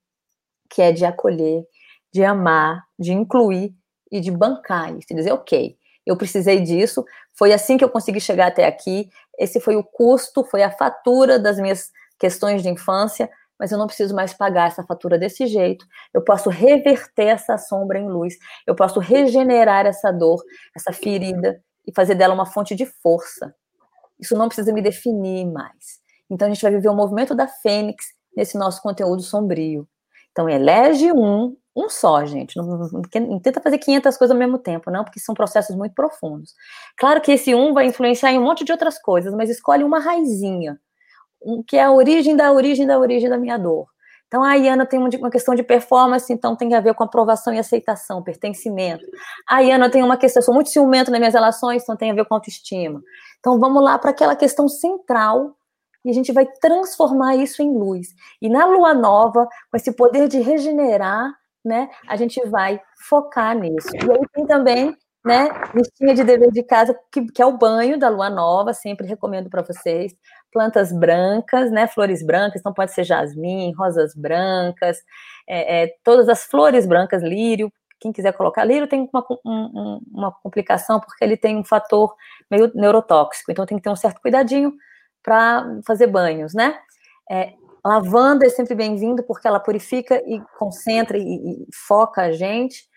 que 0.70 0.82
é 0.82 0.92
de 0.92 1.04
acolher, 1.04 1.64
de 2.12 2.24
amar, 2.24 2.82
de 2.98 3.12
incluir 3.12 3.74
e 4.10 4.20
de 4.20 4.30
bancar 4.30 4.96
isso, 4.96 5.08
de 5.08 5.14
dizer, 5.14 5.32
ok, 5.32 5.76
eu 6.06 6.16
precisei 6.16 6.60
disso, 6.60 7.04
foi 7.36 7.52
assim 7.52 7.76
que 7.76 7.84
eu 7.84 7.90
consegui 7.90 8.20
chegar 8.20 8.48
até 8.48 8.66
aqui, 8.66 9.10
esse 9.38 9.60
foi 9.60 9.76
o 9.76 9.84
custo, 9.84 10.42
foi 10.44 10.62
a 10.62 10.70
fatura 10.70 11.38
das 11.38 11.58
minhas 11.58 11.90
questões 12.18 12.62
de 12.62 12.68
infância, 12.68 13.30
mas 13.58 13.72
eu 13.72 13.78
não 13.78 13.86
preciso 13.86 14.14
mais 14.14 14.32
pagar 14.32 14.68
essa 14.68 14.84
fatura 14.84 15.18
desse 15.18 15.46
jeito. 15.46 15.84
Eu 16.14 16.22
posso 16.22 16.48
reverter 16.48 17.26
essa 17.26 17.58
sombra 17.58 17.98
em 17.98 18.08
luz, 18.08 18.34
eu 18.66 18.74
posso 18.74 19.00
regenerar 19.00 19.84
essa 19.84 20.12
dor, 20.12 20.42
essa 20.74 20.92
ferida 20.92 21.60
e 21.86 21.92
fazer 21.92 22.14
dela 22.14 22.34
uma 22.34 22.46
fonte 22.46 22.74
de 22.74 22.86
força. 22.86 23.54
Isso 24.18 24.36
não 24.36 24.48
precisa 24.48 24.72
me 24.72 24.80
definir 24.80 25.44
mais. 25.46 26.00
Então 26.30 26.46
a 26.46 26.50
gente 26.52 26.62
vai 26.62 26.70
viver 26.70 26.88
o 26.88 26.94
movimento 26.94 27.34
da 27.34 27.48
fênix 27.48 28.06
nesse 28.36 28.56
nosso 28.56 28.80
conteúdo 28.82 29.22
sombrio. 29.22 29.88
Então, 30.32 30.48
elege 30.48 31.12
um, 31.12 31.56
um 31.74 31.88
só, 31.88 32.24
gente. 32.24 32.56
Não, 32.56 32.64
não, 32.66 33.02
não, 33.20 33.40
tenta 33.40 33.60
fazer 33.60 33.78
500 33.78 34.16
coisas 34.16 34.34
ao 34.34 34.38
mesmo 34.38 34.58
tempo, 34.58 34.90
não, 34.90 35.04
porque 35.04 35.20
são 35.20 35.34
processos 35.34 35.76
muito 35.76 35.94
profundos. 35.94 36.54
Claro 36.96 37.20
que 37.20 37.32
esse 37.32 37.54
um 37.54 37.72
vai 37.72 37.86
influenciar 37.86 38.32
em 38.32 38.38
um 38.38 38.44
monte 38.44 38.64
de 38.64 38.72
outras 38.72 39.00
coisas, 39.00 39.32
mas 39.34 39.50
escolhe 39.50 39.84
uma 39.84 40.00
raizinha, 40.00 40.78
um, 41.42 41.62
que 41.62 41.76
é 41.76 41.84
a 41.84 41.92
origem 41.92 42.36
da 42.36 42.52
origem 42.52 42.86
da 42.86 42.98
origem 42.98 43.28
da 43.28 43.38
minha 43.38 43.56
dor. 43.56 43.86
Então, 44.28 44.44
a 44.44 44.54
Iana 44.54 44.84
tem 44.84 44.98
uma 44.98 45.30
questão 45.30 45.54
de 45.54 45.62
performance, 45.62 46.30
então 46.30 46.54
tem 46.54 46.74
a 46.74 46.80
ver 46.80 46.92
com 46.94 47.02
aprovação 47.02 47.52
e 47.54 47.58
aceitação, 47.58 48.22
pertencimento. 48.22 49.04
A 49.48 49.60
Iana 49.62 49.90
tem 49.90 50.02
uma 50.02 50.18
questão, 50.18 50.40
eu 50.40 50.44
sou 50.44 50.54
muito 50.54 50.68
ciumento 50.68 51.10
nas 51.10 51.18
minhas 51.18 51.32
relações, 51.32 51.82
então 51.82 51.96
tem 51.96 52.10
a 52.10 52.14
ver 52.14 52.26
com 52.26 52.34
autoestima. 52.34 53.02
Então, 53.38 53.58
vamos 53.58 53.82
lá 53.82 53.98
para 53.98 54.10
aquela 54.10 54.36
questão 54.36 54.68
central 54.68 55.56
e 56.04 56.10
a 56.10 56.12
gente 56.12 56.32
vai 56.32 56.46
transformar 56.46 57.36
isso 57.36 57.62
em 57.62 57.72
luz. 57.72 58.08
E 58.40 58.48
na 58.48 58.66
lua 58.66 58.94
nova, 58.94 59.46
com 59.70 59.76
esse 59.76 59.92
poder 59.92 60.28
de 60.28 60.40
regenerar, 60.40 61.32
né, 61.64 61.90
a 62.08 62.16
gente 62.16 62.40
vai 62.48 62.80
focar 63.08 63.56
nisso. 63.56 63.90
E 63.94 64.10
aí 64.10 64.20
tem 64.32 64.46
também 64.46 64.96
né? 65.24 65.48
Listinha 65.74 66.14
de 66.14 66.24
dever 66.24 66.50
de 66.50 66.62
casa, 66.62 66.98
que, 67.12 67.26
que 67.26 67.42
é 67.42 67.46
o 67.46 67.58
banho 67.58 67.98
da 67.98 68.08
lua 68.08 68.30
nova, 68.30 68.72
sempre 68.72 69.06
recomendo 69.06 69.50
para 69.50 69.62
vocês. 69.62 70.14
Plantas 70.52 70.92
brancas, 70.92 71.70
né? 71.70 71.86
Flores 71.86 72.24
brancas, 72.24 72.60
então 72.60 72.72
pode 72.72 72.92
ser 72.92 73.04
jasmim, 73.04 73.72
rosas 73.76 74.14
brancas, 74.14 74.98
é, 75.46 75.82
é, 75.84 75.94
todas 76.04 76.28
as 76.28 76.44
flores 76.44 76.86
brancas, 76.86 77.22
lírio. 77.22 77.70
Quem 78.00 78.12
quiser 78.12 78.32
colocar 78.32 78.64
lírio 78.64 78.86
tem 78.86 79.08
uma, 79.12 79.26
um, 79.44 80.00
uma 80.12 80.32
complicação 80.32 81.00
porque 81.00 81.24
ele 81.24 81.36
tem 81.36 81.56
um 81.58 81.64
fator 81.64 82.14
meio 82.50 82.70
neurotóxico, 82.74 83.50
então 83.50 83.66
tem 83.66 83.76
que 83.76 83.82
ter 83.82 83.90
um 83.90 83.96
certo 83.96 84.20
cuidadinho 84.20 84.72
para 85.28 85.82
fazer 85.86 86.06
banhos, 86.06 86.54
né? 86.54 86.74
É, 87.30 87.52
lavanda 87.84 88.46
é 88.46 88.48
sempre 88.48 88.74
bem-vindo 88.74 89.22
porque 89.22 89.46
ela 89.46 89.60
purifica 89.60 90.22
e 90.26 90.40
concentra 90.58 91.18
e, 91.18 91.20
e 91.22 91.66
foca 91.86 92.22
a 92.22 92.32
gente. 92.32 92.88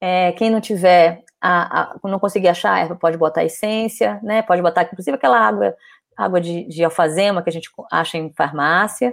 É, 0.00 0.30
quem 0.30 0.48
não 0.48 0.60
tiver, 0.60 1.24
a, 1.40 1.82
a, 1.82 1.96
não 2.04 2.20
conseguir 2.20 2.46
achar 2.46 2.78
erva, 2.78 2.94
pode 2.94 3.18
botar 3.18 3.42
essência, 3.42 4.20
né? 4.22 4.42
Pode 4.42 4.62
botar, 4.62 4.84
inclusive, 4.84 5.16
aquela 5.16 5.40
água, 5.40 5.74
água 6.16 6.40
de, 6.40 6.68
de 6.68 6.84
alfazema 6.84 7.42
que 7.42 7.50
a 7.50 7.52
gente 7.52 7.68
acha 7.90 8.16
em 8.16 8.32
farmácia. 8.32 9.12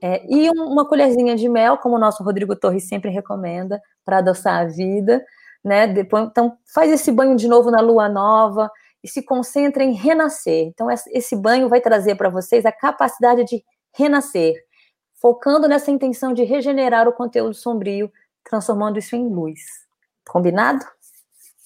É, 0.00 0.24
e 0.32 0.48
um, 0.50 0.62
uma 0.62 0.88
colherzinha 0.88 1.34
de 1.34 1.48
mel, 1.48 1.76
como 1.76 1.96
o 1.96 1.98
nosso 1.98 2.22
Rodrigo 2.22 2.54
Torres 2.54 2.86
sempre 2.86 3.10
recomenda, 3.10 3.82
para 4.04 4.18
adoçar 4.18 4.60
a 4.60 4.64
vida, 4.64 5.24
né? 5.64 5.88
Depois, 5.88 6.28
então, 6.28 6.56
faz 6.72 6.88
esse 6.88 7.10
banho 7.10 7.34
de 7.34 7.48
novo 7.48 7.68
na 7.68 7.80
lua 7.80 8.08
nova 8.08 8.70
e 9.06 9.08
se 9.08 9.22
concentra 9.22 9.84
em 9.84 9.92
renascer. 9.92 10.66
Então, 10.66 10.88
esse 10.90 11.36
banho 11.36 11.68
vai 11.68 11.80
trazer 11.80 12.16
para 12.16 12.28
vocês 12.28 12.66
a 12.66 12.72
capacidade 12.72 13.44
de 13.44 13.64
renascer, 13.96 14.54
focando 15.22 15.68
nessa 15.68 15.92
intenção 15.92 16.34
de 16.34 16.42
regenerar 16.42 17.06
o 17.06 17.12
conteúdo 17.12 17.54
sombrio, 17.54 18.10
transformando 18.42 18.98
isso 18.98 19.14
em 19.14 19.28
luz. 19.28 19.60
Combinado? 20.28 20.84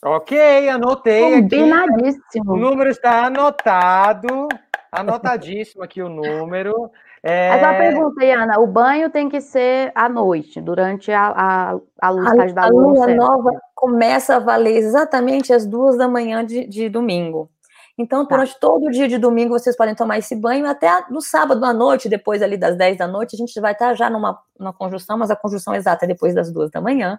Ok, 0.04 0.68
anotei. 0.68 1.40
Combinadíssimo. 1.40 2.20
Aqui. 2.26 2.50
O 2.50 2.56
número 2.56 2.90
está 2.90 3.24
anotado, 3.24 4.46
anotadíssimo 4.92 5.82
aqui 5.82 6.02
o 6.02 6.10
número. 6.10 6.90
É... 7.22 7.50
Mas 7.50 7.62
uma 7.62 7.74
pergunta, 7.74 8.24
Ana, 8.24 8.60
o 8.60 8.66
banho 8.66 9.08
tem 9.08 9.30
que 9.30 9.40
ser 9.40 9.92
à 9.94 10.10
noite, 10.10 10.60
durante 10.60 11.10
a, 11.10 11.28
a, 11.28 11.78
a 12.02 12.10
luz 12.10 12.28
a, 12.28 12.46
da 12.52 12.66
lua. 12.66 13.04
A 13.04 13.06
lua 13.06 13.14
nova 13.14 13.50
começa 13.80 14.36
a 14.36 14.38
valer 14.38 14.76
exatamente 14.76 15.52
às 15.52 15.66
duas 15.66 15.96
da 15.96 16.06
manhã 16.06 16.44
de, 16.44 16.66
de 16.66 16.88
domingo. 16.88 17.50
Então, 17.98 18.26
tá. 18.26 18.36
durante 18.36 18.54
tá. 18.54 18.60
todo 18.60 18.86
o 18.86 18.90
dia 18.90 19.08
de 19.08 19.18
domingo, 19.18 19.58
vocês 19.58 19.76
podem 19.76 19.94
tomar 19.94 20.18
esse 20.18 20.34
banho, 20.36 20.66
até 20.66 21.04
no 21.10 21.20
sábado 21.20 21.64
à 21.64 21.72
noite, 21.72 22.08
depois 22.08 22.42
ali 22.42 22.56
das 22.56 22.76
10 22.76 22.98
da 22.98 23.06
noite, 23.06 23.34
a 23.34 23.38
gente 23.38 23.58
vai 23.60 23.72
estar 23.72 23.94
já 23.94 24.08
numa, 24.08 24.38
numa 24.58 24.72
conjunção, 24.72 25.18
mas 25.18 25.30
a 25.30 25.36
conjunção 25.36 25.74
exata 25.74 26.04
é 26.04 26.08
depois 26.08 26.34
das 26.34 26.52
duas 26.52 26.70
da 26.70 26.80
manhã 26.80 27.18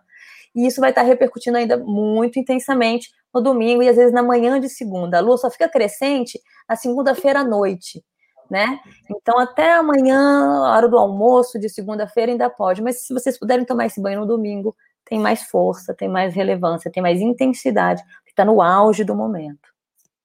e 0.55 0.68
isso 0.68 0.82
vai 0.82 0.91
estar 0.91 1.03
repercutindo 1.03 1.57
ainda 1.57 1.78
muito 1.78 2.38
intensamente 2.38 3.09
no 3.34 3.41
domingo 3.41 3.82
e 3.82 3.89
às 3.89 3.95
vezes 3.95 4.12
na 4.12 4.22
manhã 4.22 4.59
de 4.59 4.70
segunda. 4.70 5.18
A 5.18 5.22
lua 5.22 5.38
só 5.38 5.49
fica 5.49 5.68
crescente 5.70 6.39
na 6.68 6.76
segunda-feira 6.76 7.39
à 7.39 7.43
noite, 7.43 8.03
né? 8.49 8.80
Então 9.09 9.39
até 9.39 9.74
amanhã, 9.74 10.62
hora 10.64 10.89
do 10.89 10.97
almoço 10.97 11.57
de 11.57 11.70
segunda-feira 11.70 12.32
ainda 12.32 12.49
pode, 12.49 12.82
mas 12.82 13.05
se 13.05 13.14
vocês 13.14 13.39
puderem 13.39 13.66
tomar 13.66 13.86
esse 13.86 14.01
banho 14.01 14.20
no 14.22 14.26
domingo, 14.26 14.76
tem 15.12 15.20
mais 15.20 15.43
força, 15.43 15.93
tem 15.93 16.07
mais 16.07 16.34
relevância, 16.34 16.89
tem 16.89 17.03
mais 17.03 17.20
intensidade, 17.20 18.01
que 18.24 18.32
está 18.32 18.45
no 18.45 18.62
auge 18.62 19.03
do 19.03 19.14
momento. 19.14 19.68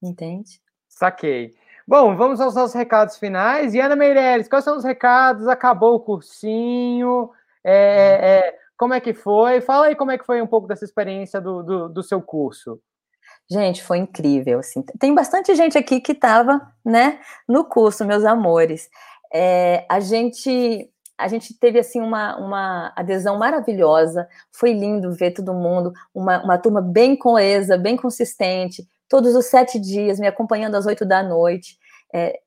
Entende? 0.01 0.61
Saquei. 0.89 1.57
Bom, 1.85 2.17
vamos 2.17 2.41
aos 2.41 2.55
nossos 2.55 2.73
recados 2.73 3.19
finais. 3.19 3.75
E 3.75 3.81
Ana 3.81 3.97
Meireles, 3.97 4.49
quais 4.49 4.63
são 4.63 4.77
os 4.77 4.85
recados? 4.85 5.49
Acabou 5.49 5.97
o 5.97 6.01
cursinho? 6.01 7.31
É, 7.65 8.45
é, 8.45 8.55
como 8.77 8.95
é 8.95 9.01
que 9.01 9.13
foi? 9.13 9.61
Fala 9.61 9.87
aí 9.87 9.97
como 9.97 10.13
é 10.13 10.19
que 10.19 10.25
foi 10.25 10.41
um 10.41 10.47
pouco 10.47 10.69
dessa 10.69 10.85
experiência 10.85 11.41
do, 11.41 11.65
do, 11.65 11.89
do 11.89 12.03
seu 12.05 12.23
curso. 12.23 12.81
Gente, 13.51 13.83
foi 13.83 13.99
incrível. 13.99 14.61
Assim. 14.61 14.85
Tem 15.01 15.13
bastante 15.13 15.53
gente 15.57 15.77
aqui 15.77 16.01
que 16.01 16.13
estava 16.13 16.61
né, 16.85 17.19
no 17.49 17.65
curso, 17.65 18.05
meus 18.05 18.25
amores. 18.25 18.89
É, 19.35 19.85
a 19.91 19.99
gente 19.99 20.89
a 21.19 21.29
gente 21.29 21.59
teve 21.59 21.79
assim 21.79 22.01
uma, 22.01 22.37
uma 22.37 22.93
adesão 22.95 23.39
maravilhosa, 23.39 24.29
foi 24.53 24.73
lindo 24.73 25.13
ver 25.13 25.33
todo 25.33 25.55
mundo, 25.55 25.93
uma, 26.15 26.43
uma 26.43 26.59
turma 26.59 26.81
bem 26.81 27.17
coesa, 27.17 27.79
bem 27.79 27.97
consistente, 27.97 28.87
todos 29.09 29.35
os 29.35 29.47
sete 29.47 29.79
dias 29.79 30.19
me 30.19 30.27
acompanhando 30.27 30.75
às 30.75 30.87
oito 30.87 31.05
da 31.07 31.23
noite. 31.23 31.79
É, 32.13 32.41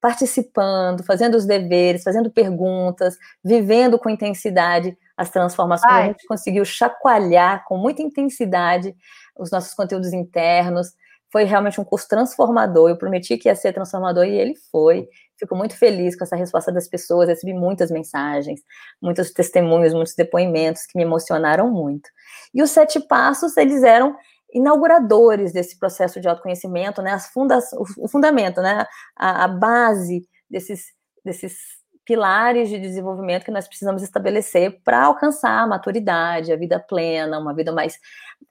participando, 0.00 1.02
fazendo 1.02 1.36
os 1.36 1.46
deveres, 1.46 2.04
fazendo 2.04 2.30
perguntas, 2.30 3.16
vivendo 3.42 3.98
com 3.98 4.08
intensidade 4.08 4.96
as 5.16 5.30
transformações. 5.30 5.92
Ai. 5.92 6.02
A 6.02 6.06
gente 6.08 6.26
conseguiu 6.26 6.64
chacoalhar 6.64 7.64
com 7.64 7.76
muita 7.76 8.02
intensidade 8.02 8.94
os 9.36 9.50
nossos 9.50 9.74
conteúdos 9.74 10.12
internos. 10.12 10.92
Foi 11.32 11.44
realmente 11.44 11.80
um 11.80 11.84
curso 11.84 12.06
transformador. 12.06 12.90
Eu 12.90 12.96
prometi 12.96 13.36
que 13.36 13.48
ia 13.48 13.56
ser 13.56 13.72
transformador 13.72 14.24
e 14.24 14.38
ele 14.38 14.54
foi. 14.70 15.08
Fico 15.38 15.54
muito 15.54 15.76
feliz 15.76 16.16
com 16.16 16.24
essa 16.24 16.36
resposta 16.36 16.72
das 16.72 16.88
pessoas. 16.88 17.28
Recebi 17.28 17.52
muitas 17.52 17.90
mensagens, 17.90 18.60
muitos 19.00 19.30
testemunhos, 19.32 19.92
muitos 19.92 20.14
depoimentos 20.14 20.86
que 20.86 20.96
me 20.96 21.04
emocionaram 21.04 21.70
muito. 21.70 22.08
E 22.54 22.62
os 22.62 22.70
sete 22.70 23.00
passos, 23.00 23.56
eles 23.56 23.82
eram 23.82 24.16
inauguradores 24.52 25.52
desse 25.52 25.78
processo 25.78 26.20
de 26.20 26.28
autoconhecimento, 26.28 27.02
né, 27.02 27.12
as 27.12 27.28
funda 27.28 27.58
o 27.98 28.08
fundamento, 28.08 28.62
né, 28.62 28.86
a, 29.14 29.44
a, 29.44 29.48
base 29.48 30.26
desses, 30.48 30.86
desses 31.24 31.58
pilares 32.04 32.68
de 32.68 32.78
desenvolvimento 32.78 33.44
que 33.44 33.50
nós 33.50 33.66
precisamos 33.66 34.02
estabelecer 34.02 34.80
para 34.82 35.04
alcançar 35.04 35.62
a 35.62 35.66
maturidade, 35.66 36.52
a 36.52 36.56
vida 36.56 36.78
plena, 36.78 37.38
uma 37.38 37.52
vida 37.52 37.72
mais 37.72 37.98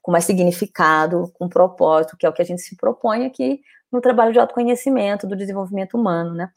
com 0.02 0.12
mais 0.12 0.24
significado, 0.24 1.32
com 1.34 1.48
propósito, 1.48 2.16
que 2.16 2.26
é 2.26 2.28
o 2.28 2.32
que 2.32 2.42
a 2.42 2.44
gente 2.44 2.60
se 2.62 2.76
propõe 2.76 3.24
aqui 3.24 3.60
no 3.96 4.00
trabalho 4.00 4.32
de 4.32 4.38
autoconhecimento, 4.38 5.26
do 5.26 5.34
desenvolvimento 5.34 5.94
humano, 5.94 6.34
né? 6.34 6.50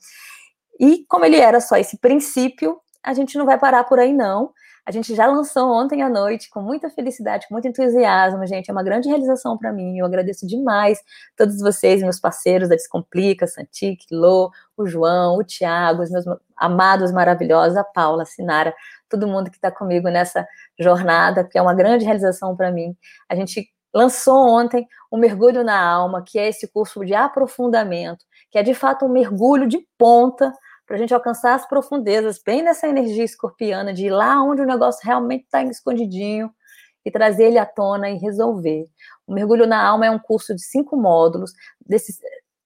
E 0.80 1.06
como 1.08 1.26
ele 1.26 1.38
era 1.38 1.60
só 1.60 1.78
esse 1.78 1.98
princípio, 1.98 2.80
a 3.04 3.14
gente 3.14 3.38
não 3.38 3.46
vai 3.46 3.58
parar 3.58 3.84
por 3.86 4.00
aí 4.00 4.14
não. 4.14 4.52
A 4.86 4.92
gente 4.92 5.14
já 5.14 5.28
lançou 5.28 5.70
ontem 5.72 6.02
à 6.02 6.10
noite 6.10 6.50
com 6.50 6.62
muita 6.62 6.90
felicidade, 6.90 7.48
com 7.48 7.54
muito 7.54 7.68
entusiasmo, 7.68 8.46
gente. 8.48 8.70
É 8.70 8.74
uma 8.74 8.82
grande 8.82 9.08
realização 9.08 9.58
para 9.58 9.72
mim. 9.72 10.00
Eu 10.00 10.06
agradeço 10.06 10.48
demais 10.48 11.00
todos 11.38 11.60
vocês, 11.60 12.02
meus 12.02 12.20
parceiros 12.20 12.70
da 12.70 12.76
Descomplica, 12.76 13.46
Santique, 13.46 14.06
Lô, 14.12 14.52
o 14.76 14.88
João, 14.88 15.38
o 15.38 15.44
Tiago, 15.44 16.02
os 16.02 16.10
meus 16.10 16.26
amados 16.58 17.12
maravilhosos, 17.12 17.78
a 17.78 17.84
Paula, 17.84 18.24
a 18.24 18.26
Sinara, 18.26 18.74
todo 19.08 19.28
mundo 19.28 19.52
que 19.52 19.58
está 19.58 19.70
comigo 19.70 20.10
nessa 20.10 20.48
jornada, 20.80 21.44
que 21.44 21.58
é 21.58 21.62
uma 21.62 21.74
grande 21.74 22.04
realização 22.06 22.56
para 22.56 22.72
mim. 22.72 22.96
A 23.30 23.36
gente 23.36 23.70
lançou 23.94 24.48
ontem 24.48 24.88
o 25.12 25.18
Mergulho 25.18 25.64
na 25.64 25.80
Alma, 25.80 26.24
que 26.26 26.38
é 26.38 26.48
esse 26.48 26.68
curso 26.68 27.04
de 27.06 27.14
aprofundamento, 27.14 28.26
que 28.52 28.58
é 28.58 28.64
de 28.64 28.74
fato 28.74 29.06
um 29.06 29.10
mergulho 29.10 29.68
de 29.68 29.80
ponta 29.98 30.54
para 30.86 30.96
a 30.96 31.00
gente 31.00 31.14
alcançar 31.14 31.54
as 31.54 31.68
profundezas, 31.68 32.42
bem 32.44 32.64
nessa 32.64 32.88
energia 32.88 33.24
escorpiana, 33.24 33.94
de 33.94 34.08
ir 34.08 34.10
lá 34.10 34.42
onde 34.42 34.62
o 34.62 34.66
negócio 34.66 35.02
realmente 35.06 35.44
está 35.44 35.62
escondidinho 35.64 36.52
e 37.06 37.12
trazer 37.12 37.46
ele 37.46 37.60
à 37.60 37.66
tona 37.66 38.10
e 38.10 38.18
resolver. 38.18 38.86
O 39.28 39.34
Mergulho 39.34 39.68
na 39.68 39.84
Alma 39.86 40.08
é 40.08 40.12
um 40.12 40.20
curso 40.20 40.56
de 40.56 40.64
cinco 40.64 40.98
módulos, 40.98 41.52
desses, 41.80 42.18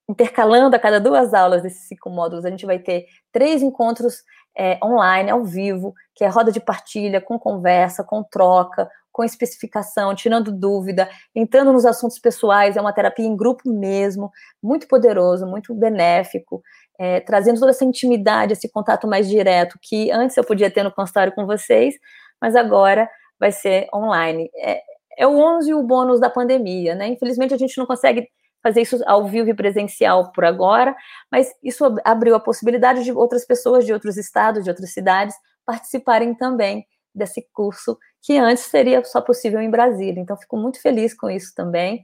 intercalando 0.08 0.76
a 0.76 0.80
cada 0.80 1.00
duas 1.00 1.34
aulas 1.34 1.62
desses 1.62 1.88
cinco 1.88 2.10
módulos, 2.10 2.46
a 2.46 2.50
gente 2.50 2.66
vai 2.66 2.80
ter 2.80 3.06
três 3.32 3.62
encontros 3.62 4.24
é, 4.58 4.80
online, 4.84 5.30
ao 5.30 5.44
vivo, 5.44 5.94
que 6.16 6.24
é 6.24 6.28
roda 6.28 6.52
de 6.52 6.60
partilha, 6.60 7.20
com 7.20 7.40
conversa, 7.40 8.04
com 8.04 8.24
troca, 8.24 8.90
com 9.14 9.24
especificação, 9.24 10.14
tirando 10.14 10.52
dúvida, 10.52 11.08
entrando 11.34 11.72
nos 11.72 11.86
assuntos 11.86 12.20
pessoais, 12.20 12.76
é 12.76 12.82
uma 12.82 12.92
terapia 12.92 13.26
em 13.26 13.38
grupo 13.38 13.70
mesmo, 13.70 14.30
muito 14.62 14.88
poderoso, 14.88 15.48
muito 15.48 15.74
benéfico 15.74 16.62
é, 17.00 17.20
trazendo 17.20 17.60
toda 17.60 17.72
essa 17.72 17.86
intimidade, 17.86 18.54
esse 18.54 18.70
contato 18.70 19.08
mais 19.08 19.28
direto 19.28 19.80
que 19.82 20.12
antes 20.12 20.38
eu 20.38 20.44
podia 20.44 20.70
ter 20.70 20.84
no 20.84 20.92
consultório 20.92 21.34
com 21.34 21.46
vocês, 21.46 21.96
mas 22.42 22.56
agora 22.56 23.10
vai 23.40 23.52
ser 23.52 23.88
online. 23.94 24.50
É, 24.56 24.82
é 25.18 25.28
o 25.28 25.38
11 25.38 25.70
e 25.70 25.74
o 25.74 25.84
bônus 25.84 26.20
da 26.20 26.30
pandemia, 26.30 26.96
né? 26.96 27.08
Infelizmente 27.08 27.54
a 27.54 27.58
gente 27.58 27.78
não 27.78 27.86
consegue 27.86 28.28
fazer 28.62 28.82
isso 28.82 29.02
ao 29.06 29.28
vivo 29.28 29.50
e 29.50 29.54
presencial 29.54 30.32
por 30.32 30.46
agora, 30.46 30.96
mas 31.32 31.52
isso 31.62 31.84
abriu 32.06 32.36
a 32.36 32.40
possibilidade 32.40 33.04
de 33.04 33.12
outras 33.12 33.46
pessoas 33.46 33.86
de 33.86 33.92
outros 33.92 34.18
estados, 34.18 34.64
de 34.64 34.70
outras 34.70 34.94
cidades 34.94 35.36
participarem 35.66 36.34
também 36.36 36.86
desse 37.14 37.46
curso 37.54 37.98
que 38.22 38.38
antes 38.38 38.64
seria 38.66 39.04
só 39.04 39.22
possível 39.22 39.60
em 39.60 39.70
Brasília. 39.70 40.22
Então 40.22 40.38
fico 40.38 40.58
muito 40.58 40.82
feliz 40.82 41.14
com 41.14 41.30
isso 41.30 41.54
também. 41.56 42.04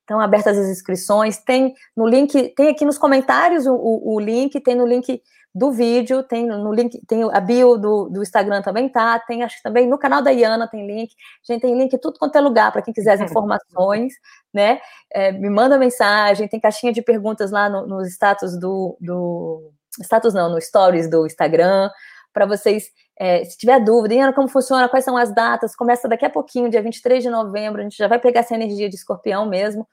Estão 0.00 0.20
abertas 0.20 0.58
as 0.58 0.68
inscrições. 0.68 1.38
Tem 1.38 1.74
no 1.96 2.06
link, 2.06 2.52
tem 2.56 2.68
aqui 2.68 2.84
nos 2.84 2.98
comentários 2.98 3.66
o, 3.66 3.74
o, 3.74 4.14
o 4.14 4.20
link, 4.20 4.60
tem 4.60 4.74
no 4.74 4.86
link 4.86 5.22
do 5.54 5.72
vídeo, 5.72 6.22
tem 6.22 6.46
no 6.46 6.72
link, 6.72 7.00
tem 7.06 7.24
a 7.32 7.40
bio 7.40 7.76
do, 7.76 8.08
do 8.08 8.22
Instagram 8.22 8.62
também 8.62 8.88
tá, 8.88 9.18
tem 9.18 9.42
acho 9.42 9.56
que 9.56 9.62
também 9.62 9.88
no 9.88 9.98
canal 9.98 10.22
da 10.22 10.30
Iana 10.30 10.68
tem 10.68 10.86
link, 10.86 11.12
a 11.48 11.52
gente 11.52 11.62
tem 11.62 11.76
link 11.76 11.98
tudo 11.98 12.18
quanto 12.20 12.36
é 12.36 12.40
lugar 12.40 12.70
para 12.70 12.82
quem 12.82 12.94
quiser 12.94 13.14
as 13.14 13.20
informações, 13.28 14.12
né? 14.54 14.80
É, 15.12 15.32
me 15.32 15.50
manda 15.50 15.76
mensagem, 15.76 16.46
tem 16.46 16.60
caixinha 16.60 16.92
de 16.92 17.02
perguntas 17.02 17.50
lá 17.50 17.68
no, 17.68 17.86
nos 17.86 18.08
status 18.08 18.58
do, 18.58 18.96
do 19.00 19.72
status 20.02 20.32
não, 20.32 20.48
no 20.50 20.60
stories 20.60 21.10
do 21.10 21.26
Instagram, 21.26 21.90
para 22.32 22.46
vocês 22.46 22.84
É, 23.22 23.44
se 23.44 23.58
tiver 23.58 23.78
dúvida, 23.80 24.14
Iana, 24.14 24.32
como 24.32 24.48
funciona, 24.48 24.88
quais 24.88 25.04
são 25.04 25.14
as 25.14 25.30
datas, 25.34 25.76
começa 25.76 26.08
daqui 26.08 26.24
a 26.24 26.30
pouquinho, 26.30 26.70
dia 26.70 26.80
23 26.80 27.22
de 27.22 27.28
novembro, 27.28 27.82
a 27.82 27.84
gente 27.84 27.98
já 27.98 28.08
vai 28.08 28.18
pegar 28.18 28.40
essa 28.40 28.54
energia 28.54 28.88
de 28.88 28.96
escorpião 28.96 29.44
mesmo, 29.46 29.86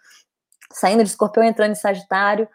saindo 0.71 1.03
de 1.03 1.09
escorpião, 1.09 1.43
entrando 1.43 1.71
em 1.71 1.75
Sagitário, 1.75 2.47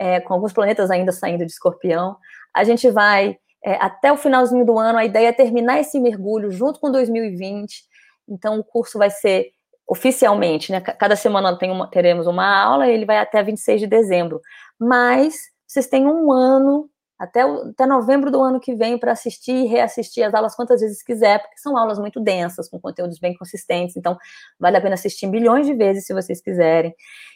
é, 0.00 0.20
com 0.20 0.32
alguns 0.32 0.54
planetas 0.54 0.90
ainda 0.90 1.12
saindo 1.12 1.44
de 1.44 1.52
escorpião. 1.52 2.16
A 2.56 2.64
gente 2.64 2.88
vai 2.90 3.36
é, 3.62 3.74
até 3.74 4.10
o 4.10 4.16
finalzinho 4.16 4.64
do 4.64 4.78
ano, 4.78 4.98
a 4.98 5.04
ideia 5.04 5.28
é 5.28 5.32
terminar 5.32 5.78
esse 5.78 6.00
mergulho 6.00 6.50
junto 6.50 6.80
com 6.80 6.90
2020. 6.90 7.84
Então, 8.26 8.58
o 8.58 8.64
curso 8.64 8.96
vai 8.96 9.10
ser 9.10 9.50
oficialmente, 9.86 10.72
né? 10.72 10.80
Cada 10.80 11.16
semana 11.16 11.58
uma, 11.64 11.90
teremos 11.90 12.26
uma 12.26 12.62
aula, 12.62 12.88
ele 12.88 13.04
vai 13.04 13.18
até 13.18 13.42
26 13.42 13.82
de 13.82 13.86
dezembro. 13.86 14.40
Mas 14.80 15.34
vocês 15.66 15.86
têm 15.86 16.06
um 16.06 16.32
ano 16.32 16.88
até, 17.18 17.42
até 17.42 17.86
novembro 17.86 18.30
do 18.30 18.42
ano 18.42 18.58
que 18.58 18.74
vem 18.74 18.98
para 18.98 19.12
assistir 19.12 19.52
e 19.52 19.66
reassistir 19.66 20.24
as 20.24 20.34
aulas 20.34 20.54
quantas 20.54 20.80
vezes 20.80 21.02
quiser, 21.02 21.40
porque 21.40 21.58
são 21.58 21.76
aulas 21.76 21.98
muito 21.98 22.20
densas, 22.20 22.68
com 22.68 22.80
conteúdos 22.80 23.18
bem 23.18 23.34
consistentes, 23.34 23.96
então 23.96 24.16
vale 24.58 24.76
a 24.76 24.80
pena 24.80 24.94
assistir 24.94 25.26
milhões 25.26 25.66
de 25.66 25.74
vezes 25.74 26.06
se 26.06 26.12
vocês 26.12 26.40
quiserem. 26.40 26.94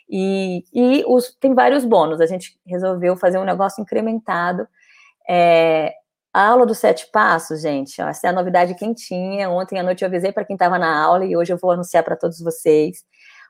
E, 0.08 0.64
e 0.72 1.04
os, 1.06 1.34
tem 1.40 1.54
vários 1.54 1.84
bônus, 1.84 2.20
a 2.20 2.26
gente 2.26 2.58
resolveu 2.66 3.16
fazer 3.16 3.38
um 3.38 3.44
negócio 3.44 3.80
incrementado. 3.80 4.66
É, 5.28 5.94
a 6.32 6.48
aula 6.48 6.66
dos 6.66 6.78
sete 6.78 7.08
passos, 7.12 7.62
gente, 7.62 8.00
ó, 8.02 8.08
essa 8.08 8.26
é 8.26 8.30
a 8.30 8.32
novidade 8.32 8.74
quentinha. 8.74 9.48
Ontem 9.50 9.78
à 9.78 9.82
noite 9.82 10.02
eu 10.02 10.08
avisei 10.08 10.32
para 10.32 10.44
quem 10.44 10.54
estava 10.54 10.78
na 10.78 11.00
aula 11.02 11.24
e 11.24 11.36
hoje 11.36 11.52
eu 11.52 11.58
vou 11.58 11.70
anunciar 11.70 12.02
para 12.04 12.16
todos 12.16 12.40
vocês. 12.40 13.04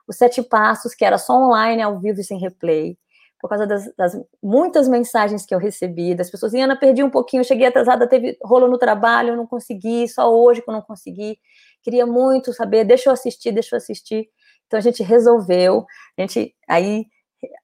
Os 0.07 0.16
sete 0.16 0.43
passos, 0.43 0.95
que 0.95 1.05
era 1.05 1.18
só 1.18 1.35
online, 1.35 1.83
ao 1.83 1.99
vivo 1.99 2.20
e 2.20 2.24
sem 2.24 2.39
replay 2.39 2.97
por 3.41 3.49
causa 3.49 3.66
das, 3.66 3.95
das, 3.97 4.20
muitas 4.43 4.89
mensagens 4.89 5.47
que 5.47 5.55
eu 5.55 5.59
recebi, 5.59 6.14
das 6.14 6.30
pessoas, 6.30 6.55
Ana, 6.55 6.76
perdi 6.76 7.03
um 7.03 7.11
pouquinho, 7.11 7.45
cheguei 7.45 7.66
atrasada, 7.66 8.09
teve 8.09 8.36
rolo 8.43 8.68
no 8.68 8.78
trabalho, 8.78 9.36
não 9.36 9.47
consegui, 9.47 10.09
só 10.09 10.32
hoje 10.32 10.61
que 10.61 10.68
eu 10.68 10.74
não 10.74 10.82
consegui, 10.82 11.39
queria 11.82 12.05
muito 12.05 12.53
saber, 12.53 12.84
deixa 12.84 13.09
eu 13.09 13.12
assistir, 13.12 13.53
deixa 13.53 13.76
eu 13.76 13.78
assistir. 13.78 14.28
Então 14.66 14.78
a 14.78 14.82
gente 14.82 15.03
resolveu, 15.03 15.86
a 16.16 16.20
gente 16.20 16.55
aí 16.68 17.07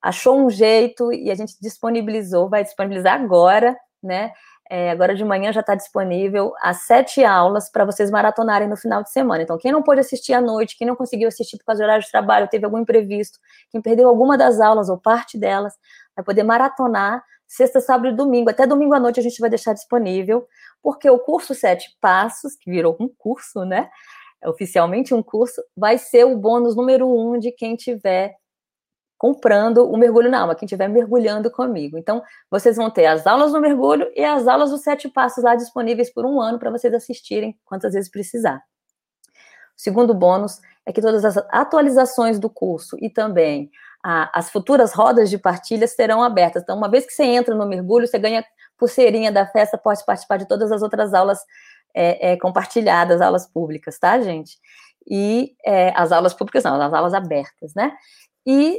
achou 0.01 0.39
um 0.39 0.49
jeito 0.49 1.13
e 1.13 1.31
a 1.31 1.35
gente 1.35 1.55
disponibilizou, 1.61 2.49
vai 2.49 2.63
disponibilizar 2.63 3.21
agora, 3.21 3.77
né? 4.03 4.33
É, 4.71 4.91
agora 4.91 5.15
de 5.15 5.25
manhã 5.25 5.53
já 5.53 5.61
está 5.61 5.75
disponível 5.75 6.55
as 6.61 6.87
sete 6.87 7.23
aulas 7.23 7.71
para 7.71 7.85
vocês 7.85 8.11
maratonarem 8.11 8.67
no 8.67 8.77
final 8.77 9.03
de 9.03 9.11
semana. 9.11 9.43
Então, 9.43 9.59
quem 9.59 9.71
não 9.71 9.83
pôde 9.83 10.01
assistir 10.01 10.33
à 10.33 10.41
noite, 10.41 10.77
quem 10.79 10.87
não 10.87 10.97
conseguiu 10.97 11.29
assistir 11.29 11.59
por 11.59 11.67
causa 11.67 11.83
do 11.83 11.85
horário 11.85 12.03
de 12.03 12.11
trabalho, 12.11 12.49
teve 12.49 12.65
algum 12.65 12.79
imprevisto, 12.79 13.39
quem 13.71 13.83
perdeu 13.83 14.09
alguma 14.09 14.39
das 14.39 14.61
aulas 14.61 14.89
ou 14.89 14.99
parte 14.99 15.39
delas, 15.39 15.75
vai 16.17 16.25
poder 16.25 16.43
maratonar 16.45 17.23
sexta, 17.47 17.81
sábado 17.81 18.09
e 18.09 18.17
domingo. 18.17 18.51
Até 18.51 18.67
domingo 18.67 18.95
à 18.95 19.01
noite 19.01 19.21
a 19.21 19.23
gente 19.23 19.39
vai 19.39 19.51
deixar 19.51 19.75
disponível, 19.75 20.47
porque 20.83 21.09
o 21.11 21.19
curso 21.19 21.55
Sete 21.55 21.97
Passos, 22.01 22.57
que 22.57 22.71
virou 22.71 22.97
um 22.99 23.09
curso, 23.09 23.65
né? 23.65 23.91
É 24.43 24.49
oficialmente 24.49 25.15
um 25.15 25.23
curso, 25.23 25.63
vai 25.77 25.99
ser 25.99 26.25
o 26.25 26.37
bônus 26.37 26.75
número 26.75 27.09
um 27.09 27.39
de 27.39 27.53
quem 27.53 27.77
tiver 27.77 28.35
comprando 29.25 29.91
o 29.91 29.97
mergulho 29.97 30.31
na 30.31 30.43
alma, 30.43 30.55
quem 30.55 30.67
estiver 30.67 30.87
mergulhando 30.87 31.51
comigo. 31.51 31.97
Então, 31.97 32.23
vocês 32.51 32.77
vão 32.77 32.91
ter 32.91 33.07
as 33.07 33.27
aulas 33.27 33.53
do 33.53 33.59
mergulho 33.59 34.07
e 34.15 34.23
as 34.23 34.47
aulas 34.47 34.69
dos 34.69 34.83
sete 34.83 35.09
passos 35.09 35.43
lá 35.43 35.55
disponíveis 35.55 36.13
por 36.13 36.27
um 36.27 36.43
ano 36.43 36.59
para 36.59 36.71
vocês 36.71 36.93
assistirem 36.93 37.59
quantas 37.65 37.95
vezes 37.95 38.11
precisar. 38.11 38.63
O 39.27 39.81
segundo 39.81 40.13
bônus 40.13 40.61
é 40.85 40.93
que 40.93 41.01
todas 41.01 41.25
as 41.25 41.39
atualizações 41.49 42.39
do 42.39 42.51
curso 42.51 42.99
e 43.01 43.09
também 43.09 43.71
a, 44.05 44.29
as 44.39 44.51
futuras 44.51 44.93
rodas 44.93 45.31
de 45.31 45.39
partilha 45.39 45.89
serão 45.89 46.23
abertas. 46.23 46.63
Então, 46.63 46.77
uma 46.77 46.91
vez 46.91 47.07
que 47.07 47.13
você 47.15 47.25
entra 47.25 47.55
no 47.55 47.65
mergulho, 47.65 48.07
você 48.07 48.19
ganha 48.19 48.45
pulseirinha 48.77 49.33
da 49.33 49.47
festa, 49.47 49.79
pode 49.79 50.05
participar 50.05 50.37
de 50.37 50.47
todas 50.47 50.71
as 50.71 50.83
outras 50.83 51.15
aulas 51.15 51.39
é, 51.95 52.33
é, 52.33 52.37
compartilhadas, 52.37 53.23
aulas 53.23 53.47
públicas, 53.47 53.99
tá, 53.99 54.21
gente? 54.21 54.59
E 55.09 55.55
é, 55.65 55.95
as 55.97 56.13
aulas 56.13 56.35
públicas 56.35 56.63
não, 56.65 56.79
as 56.79 56.93
aulas 56.93 57.15
abertas, 57.15 57.75
né? 57.75 57.91
E 58.47 58.79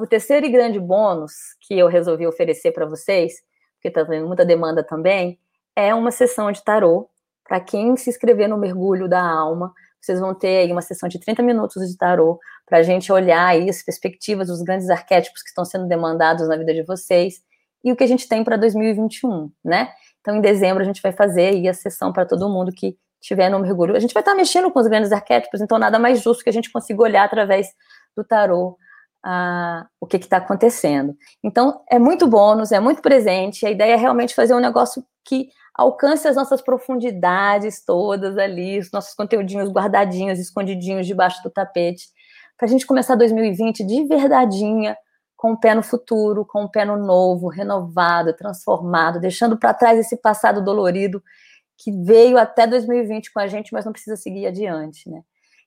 o 0.00 0.06
terceiro 0.06 0.46
e 0.46 0.50
grande 0.50 0.78
bônus 0.78 1.32
que 1.60 1.78
eu 1.78 1.88
resolvi 1.88 2.26
oferecer 2.26 2.72
para 2.72 2.86
vocês, 2.86 3.34
porque 3.74 3.88
está 3.88 4.04
tendo 4.04 4.26
muita 4.26 4.44
demanda 4.44 4.82
também, 4.82 5.38
é 5.74 5.94
uma 5.94 6.10
sessão 6.10 6.50
de 6.50 6.62
tarô. 6.62 7.08
Para 7.44 7.60
quem 7.60 7.96
se 7.96 8.10
inscrever 8.10 8.48
no 8.48 8.58
Mergulho 8.58 9.08
da 9.08 9.22
Alma, 9.22 9.72
vocês 10.00 10.20
vão 10.20 10.34
ter 10.34 10.58
aí 10.58 10.72
uma 10.72 10.82
sessão 10.82 11.08
de 11.08 11.18
30 11.18 11.42
minutos 11.42 11.88
de 11.88 11.96
tarô 11.96 12.38
para 12.66 12.78
a 12.78 12.82
gente 12.82 13.10
olhar 13.10 13.56
as 13.56 13.82
perspectivas 13.82 14.48
dos 14.48 14.62
grandes 14.62 14.90
arquétipos 14.90 15.42
que 15.42 15.48
estão 15.48 15.64
sendo 15.64 15.86
demandados 15.86 16.46
na 16.46 16.56
vida 16.56 16.74
de 16.74 16.82
vocês 16.82 17.42
e 17.82 17.90
o 17.90 17.96
que 17.96 18.04
a 18.04 18.06
gente 18.06 18.28
tem 18.28 18.44
para 18.44 18.56
2021, 18.56 19.50
né? 19.64 19.88
Então, 20.20 20.36
em 20.36 20.40
dezembro, 20.40 20.82
a 20.82 20.86
gente 20.86 21.00
vai 21.00 21.12
fazer 21.12 21.46
aí 21.46 21.68
a 21.68 21.72
sessão 21.72 22.12
para 22.12 22.26
todo 22.26 22.48
mundo 22.48 22.70
que 22.72 22.96
tiver 23.20 23.48
no 23.48 23.58
mergulho. 23.58 23.96
A 23.96 24.00
gente 24.00 24.12
vai 24.12 24.20
estar 24.20 24.32
tá 24.32 24.36
mexendo 24.36 24.70
com 24.70 24.78
os 24.78 24.86
grandes 24.86 25.10
arquétipos, 25.10 25.60
então 25.60 25.78
nada 25.78 25.98
mais 25.98 26.20
justo 26.20 26.44
que 26.44 26.50
a 26.50 26.52
gente 26.52 26.70
consiga 26.70 27.02
olhar 27.02 27.24
através 27.24 27.68
do 28.16 28.22
tarô 28.22 28.76
a, 29.24 29.86
o 30.00 30.06
que 30.06 30.16
está 30.16 30.38
acontecendo. 30.38 31.16
Então, 31.42 31.82
é 31.90 31.98
muito 31.98 32.26
bônus, 32.26 32.72
é 32.72 32.80
muito 32.80 33.02
presente. 33.02 33.66
A 33.66 33.70
ideia 33.70 33.94
é 33.94 33.96
realmente 33.96 34.34
fazer 34.34 34.54
um 34.54 34.60
negócio 34.60 35.04
que 35.24 35.48
alcance 35.74 36.26
as 36.26 36.36
nossas 36.36 36.60
profundidades 36.60 37.84
todas 37.84 38.36
ali, 38.36 38.78
os 38.78 38.90
nossos 38.90 39.14
conteúdinhos 39.14 39.70
guardadinhos, 39.70 40.38
escondidinhos 40.38 41.06
debaixo 41.06 41.42
do 41.42 41.50
tapete, 41.50 42.08
para 42.56 42.66
a 42.66 42.68
gente 42.68 42.86
começar 42.86 43.14
2020 43.14 43.84
de 43.84 44.04
verdadeinha, 44.04 44.96
com 45.36 45.52
o 45.52 45.56
pé 45.56 45.72
no 45.72 45.82
futuro, 45.84 46.44
com 46.44 46.64
o 46.64 46.68
pé 46.68 46.84
no 46.84 46.96
novo, 46.96 47.46
renovado, 47.46 48.34
transformado, 48.34 49.20
deixando 49.20 49.56
para 49.56 49.72
trás 49.72 49.96
esse 49.96 50.16
passado 50.16 50.64
dolorido 50.64 51.22
que 51.76 51.92
veio 51.92 52.36
até 52.36 52.66
2020 52.66 53.32
com 53.32 53.38
a 53.38 53.46
gente, 53.46 53.72
mas 53.72 53.84
não 53.84 53.92
precisa 53.92 54.16
seguir 54.16 54.46
adiante, 54.48 55.08
né? 55.08 55.22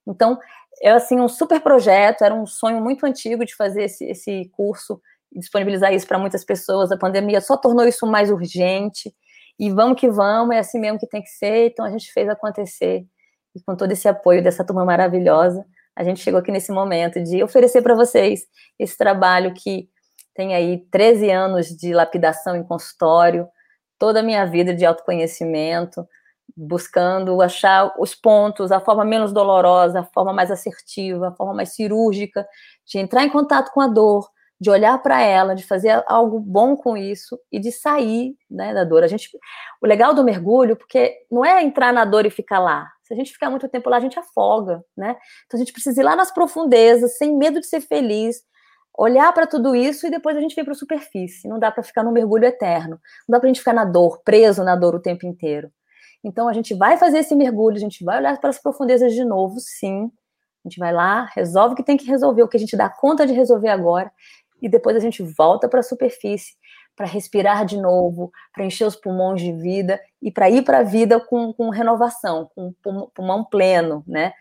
Então, 0.07 0.39
é 0.81 0.91
assim 0.91 1.19
um 1.19 1.27
super 1.27 1.61
projeto, 1.61 2.23
era 2.23 2.33
um 2.33 2.45
sonho 2.45 2.81
muito 2.81 3.05
antigo 3.05 3.45
de 3.45 3.55
fazer 3.55 3.83
esse, 3.83 4.05
esse 4.05 4.49
curso 4.53 5.01
disponibilizar 5.33 5.93
isso 5.93 6.07
para 6.07 6.19
muitas 6.19 6.43
pessoas. 6.43 6.91
A 6.91 6.97
pandemia 6.97 7.39
só 7.39 7.55
tornou 7.55 7.85
isso 7.87 8.05
mais 8.05 8.29
urgente. 8.29 9.13
E 9.57 9.69
vamos 9.69 9.99
que 9.99 10.09
vamos, 10.09 10.55
é 10.55 10.59
assim 10.59 10.79
mesmo 10.79 10.99
que 10.99 11.07
tem 11.07 11.21
que 11.21 11.29
ser. 11.29 11.67
Então 11.67 11.85
a 11.85 11.89
gente 11.89 12.11
fez 12.11 12.27
acontecer. 12.27 13.05
E 13.55 13.61
com 13.63 13.75
todo 13.75 13.91
esse 13.91 14.07
apoio 14.07 14.43
dessa 14.43 14.65
turma 14.65 14.83
maravilhosa, 14.83 15.65
a 15.95 16.03
gente 16.03 16.21
chegou 16.21 16.39
aqui 16.39 16.51
nesse 16.51 16.71
momento 16.71 17.21
de 17.21 17.43
oferecer 17.43 17.81
para 17.81 17.95
vocês 17.95 18.45
esse 18.79 18.97
trabalho 18.97 19.53
que 19.53 19.89
tem 20.33 20.55
aí 20.55 20.85
13 20.89 21.29
anos 21.29 21.67
de 21.67 21.93
lapidação 21.93 22.55
em 22.55 22.63
consultório, 22.63 23.47
toda 23.99 24.21
a 24.21 24.23
minha 24.23 24.45
vida 24.45 24.73
de 24.73 24.85
autoconhecimento, 24.85 26.07
buscando 26.55 27.41
achar 27.41 27.93
os 27.99 28.15
pontos, 28.15 28.71
a 28.71 28.79
forma 28.79 29.05
menos 29.05 29.31
dolorosa, 29.31 30.01
a 30.01 30.03
forma 30.03 30.33
mais 30.33 30.51
assertiva, 30.51 31.29
a 31.29 31.35
forma 31.35 31.53
mais 31.53 31.73
cirúrgica 31.73 32.47
de 32.85 32.99
entrar 32.99 33.23
em 33.23 33.29
contato 33.29 33.71
com 33.71 33.81
a 33.81 33.87
dor, 33.87 34.29
de 34.61 34.69
olhar 34.69 35.01
para 35.01 35.19
ela, 35.21 35.55
de 35.55 35.65
fazer 35.65 36.03
algo 36.05 36.39
bom 36.39 36.75
com 36.75 36.95
isso 36.95 37.39
e 37.51 37.59
de 37.59 37.71
sair 37.71 38.35
né, 38.47 38.73
da 38.73 38.83
dor. 38.83 39.03
A 39.03 39.07
gente, 39.07 39.27
o 39.81 39.87
legal 39.87 40.13
do 40.13 40.23
mergulho, 40.23 40.75
porque 40.75 41.17
não 41.31 41.43
é 41.43 41.63
entrar 41.63 41.91
na 41.91 42.05
dor 42.05 42.27
e 42.27 42.29
ficar 42.29 42.59
lá. 42.59 42.87
Se 43.01 43.11
a 43.11 43.17
gente 43.17 43.33
ficar 43.33 43.49
muito 43.49 43.67
tempo 43.67 43.89
lá, 43.89 43.97
a 43.97 44.01
gente 44.01 44.19
afoga, 44.19 44.83
né? 44.95 45.17
Então 45.45 45.57
a 45.57 45.63
gente 45.63 45.73
precisa 45.73 45.99
ir 45.99 46.03
lá 46.03 46.15
nas 46.15 46.31
profundezas, 46.31 47.17
sem 47.17 47.35
medo 47.35 47.59
de 47.59 47.65
ser 47.65 47.81
feliz, 47.81 48.43
olhar 48.95 49.33
para 49.33 49.47
tudo 49.47 49.75
isso 49.75 50.05
e 50.05 50.11
depois 50.11 50.37
a 50.37 50.39
gente 50.39 50.55
vem 50.55 50.63
para 50.63 50.73
a 50.73 50.77
superfície. 50.77 51.47
Não 51.47 51.57
dá 51.57 51.71
para 51.71 51.81
ficar 51.81 52.03
no 52.03 52.11
mergulho 52.11 52.45
eterno. 52.45 52.99
Não 53.27 53.33
dá 53.33 53.39
para 53.39 53.47
a 53.47 53.49
gente 53.49 53.59
ficar 53.59 53.73
na 53.73 53.83
dor, 53.83 54.21
preso 54.23 54.63
na 54.63 54.75
dor 54.75 54.93
o 54.93 55.01
tempo 55.01 55.25
inteiro. 55.25 55.71
Então 56.23 56.47
a 56.47 56.53
gente 56.53 56.73
vai 56.73 56.97
fazer 56.97 57.19
esse 57.19 57.35
mergulho, 57.35 57.75
a 57.75 57.79
gente 57.79 58.03
vai 58.03 58.19
olhar 58.19 58.39
para 58.39 58.49
as 58.49 58.61
profundezas 58.61 59.13
de 59.13 59.23
novo, 59.25 59.59
sim. 59.59 60.11
A 60.63 60.69
gente 60.69 60.79
vai 60.79 60.93
lá, 60.93 61.29
resolve 61.33 61.73
o 61.73 61.75
que 61.75 61.83
tem 61.83 61.97
que 61.97 62.05
resolver, 62.05 62.43
o 62.43 62.47
que 62.47 62.57
a 62.57 62.59
gente 62.59 62.77
dá 62.77 62.87
conta 62.89 63.25
de 63.25 63.33
resolver 63.33 63.69
agora, 63.69 64.11
e 64.61 64.69
depois 64.69 64.95
a 64.95 64.99
gente 64.99 65.23
volta 65.23 65.67
para 65.67 65.79
a 65.79 65.83
superfície 65.83 66.53
para 66.95 67.07
respirar 67.07 67.65
de 67.65 67.77
novo, 67.77 68.31
para 68.53 68.65
encher 68.65 68.85
os 68.85 68.95
pulmões 68.95 69.41
de 69.41 69.51
vida 69.51 69.99
e 70.21 70.31
para 70.31 70.49
ir 70.49 70.63
para 70.63 70.79
a 70.79 70.83
vida 70.83 71.19
com, 71.19 71.51
com 71.53 71.69
renovação, 71.69 72.49
com 72.53 72.73
pulmão 73.13 73.43
pleno, 73.43 74.03
né? 74.05 74.33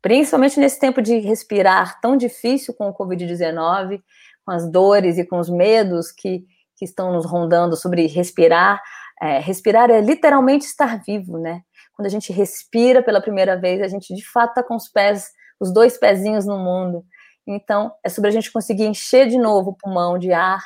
Principalmente 0.00 0.60
nesse 0.60 0.78
tempo 0.78 1.02
de 1.02 1.18
respirar 1.18 2.00
tão 2.00 2.16
difícil 2.16 2.74
com 2.74 2.88
o 2.88 2.94
Covid-19, 2.94 4.00
com 4.44 4.52
as 4.52 4.70
dores 4.70 5.18
e 5.18 5.24
com 5.24 5.38
os 5.38 5.50
medos 5.50 6.12
que, 6.12 6.44
que 6.76 6.84
estão 6.84 7.12
nos 7.12 7.26
rondando 7.26 7.76
sobre 7.76 8.06
respirar, 8.06 8.80
é, 9.20 9.38
respirar 9.38 9.90
é 9.90 10.00
literalmente 10.00 10.66
estar 10.66 11.02
vivo, 11.02 11.38
né? 11.38 11.62
Quando 11.94 12.06
a 12.06 12.10
gente 12.10 12.32
respira 12.32 13.02
pela 13.02 13.20
primeira 13.20 13.56
vez, 13.58 13.80
a 13.80 13.88
gente 13.88 14.14
de 14.14 14.26
fato 14.28 14.50
está 14.50 14.62
com 14.62 14.76
os 14.76 14.88
pés, 14.88 15.30
os 15.58 15.72
dois 15.72 15.96
pezinhos 15.96 16.44
no 16.44 16.58
mundo. 16.58 17.04
Então, 17.46 17.92
é 18.04 18.08
sobre 18.08 18.28
a 18.28 18.32
gente 18.32 18.52
conseguir 18.52 18.84
encher 18.84 19.28
de 19.28 19.38
novo 19.38 19.70
o 19.70 19.74
pulmão 19.74 20.18
de 20.18 20.32
ar 20.32 20.62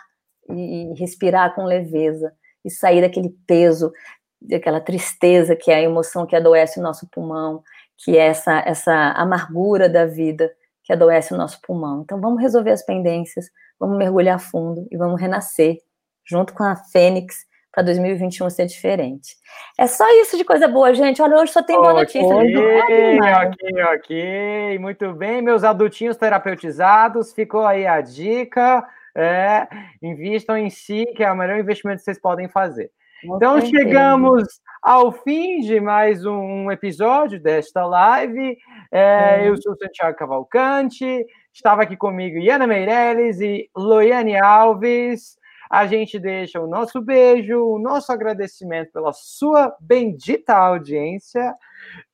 e, 0.48 0.92
respirar 0.98 1.54
com 1.54 1.64
leveza 1.64 2.32
e 2.64 2.70
sair 2.70 3.00
daquele 3.00 3.30
peso, 3.46 3.92
daquela 4.40 4.80
tristeza 4.80 5.54
que 5.54 5.70
é 5.70 5.76
a 5.76 5.82
emoção 5.82 6.26
que 6.26 6.34
adoece 6.34 6.80
o 6.80 6.82
nosso 6.82 7.08
pulmão, 7.08 7.62
que 7.98 8.16
é 8.16 8.26
essa, 8.26 8.58
essa 8.66 8.92
amargura 9.12 9.88
da 9.88 10.06
vida 10.06 10.50
que 10.82 10.92
adoece 10.92 11.32
o 11.32 11.36
nosso 11.36 11.60
pulmão. 11.60 12.02
Então, 12.02 12.20
vamos 12.20 12.40
resolver 12.40 12.72
as 12.72 12.84
pendências, 12.84 13.46
vamos 13.78 13.96
mergulhar 13.96 14.40
fundo 14.40 14.88
e 14.90 14.96
vamos 14.96 15.20
renascer 15.20 15.78
junto 16.26 16.54
com 16.54 16.64
a 16.64 16.74
fênix 16.74 17.49
para 17.72 17.84
2021 17.84 18.50
ser 18.50 18.66
diferente. 18.66 19.36
É 19.78 19.86
só 19.86 20.04
isso 20.22 20.36
de 20.36 20.44
coisa 20.44 20.66
boa, 20.66 20.92
gente. 20.92 21.22
Olha, 21.22 21.36
hoje 21.36 21.52
só 21.52 21.62
tem 21.62 21.76
boa 21.76 21.92
notícia. 21.92 22.26
Ok, 22.26 23.18
ok, 23.20 23.82
ok. 23.94 24.78
Muito 24.78 25.12
bem, 25.12 25.40
meus 25.40 25.62
adultinhos 25.62 26.16
terapeutizados. 26.16 27.32
Ficou 27.32 27.64
aí 27.64 27.86
a 27.86 28.00
dica. 28.00 28.84
É, 29.16 29.66
invistam 30.00 30.56
em 30.56 30.70
si, 30.70 31.04
que 31.16 31.24
é 31.24 31.32
o 31.32 31.36
melhor 31.36 31.58
investimento 31.58 31.98
que 31.98 32.04
vocês 32.04 32.20
podem 32.20 32.48
fazer. 32.48 32.90
então, 33.24 33.60
chegamos 33.60 34.44
ao 34.80 35.10
fim 35.10 35.60
de 35.60 35.80
mais 35.80 36.24
um 36.24 36.70
episódio 36.70 37.40
desta 37.40 37.84
live. 37.84 38.56
É, 38.90 39.48
eu 39.48 39.60
sou 39.60 39.72
o 39.72 39.76
Santiago 39.76 40.16
Cavalcante, 40.16 41.26
estava 41.52 41.82
aqui 41.82 41.96
comigo 41.96 42.38
Iana 42.38 42.68
Meirelles 42.68 43.40
e 43.40 43.68
Loiane 43.76 44.38
Alves. 44.38 45.39
A 45.70 45.86
gente 45.86 46.18
deixa 46.18 46.60
o 46.60 46.66
nosso 46.66 47.00
beijo, 47.00 47.64
o 47.64 47.78
nosso 47.78 48.10
agradecimento 48.10 48.90
pela 48.90 49.12
sua 49.12 49.72
bendita 49.80 50.52
audiência. 50.56 51.54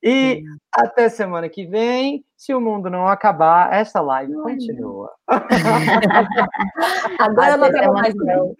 E 0.01 0.35
Sim. 0.35 0.45
até 0.71 1.09
semana 1.09 1.49
que 1.49 1.65
vem. 1.65 2.23
Se 2.35 2.53
o 2.53 2.61
mundo 2.61 2.87
não 2.87 3.07
acabar, 3.07 3.73
essa 3.73 3.99
live 3.99 4.31
continua. 4.35 5.11
Agora 7.19 7.57
não 7.57 7.65
acaba 7.65 7.93
mais, 7.93 8.13
não. 8.13 8.55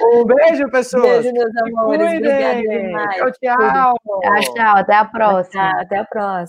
Um 0.00 0.24
beijo, 0.24 0.68
pessoal. 0.70 1.02
Beijo, 1.02 1.32
meus 1.32 1.56
amores. 1.58 2.00
Obrigada 2.00 2.62
demais. 2.62 3.16
Tchau, 3.16 3.30
tchau. 3.32 3.94
Tchau, 4.22 4.54
tchau. 4.54 4.76
Até 4.76 4.94
a 4.94 5.04
próxima. 5.04 5.70
Tchau, 5.70 5.80
até 5.80 5.98
a 5.98 6.04
próxima. 6.04 6.46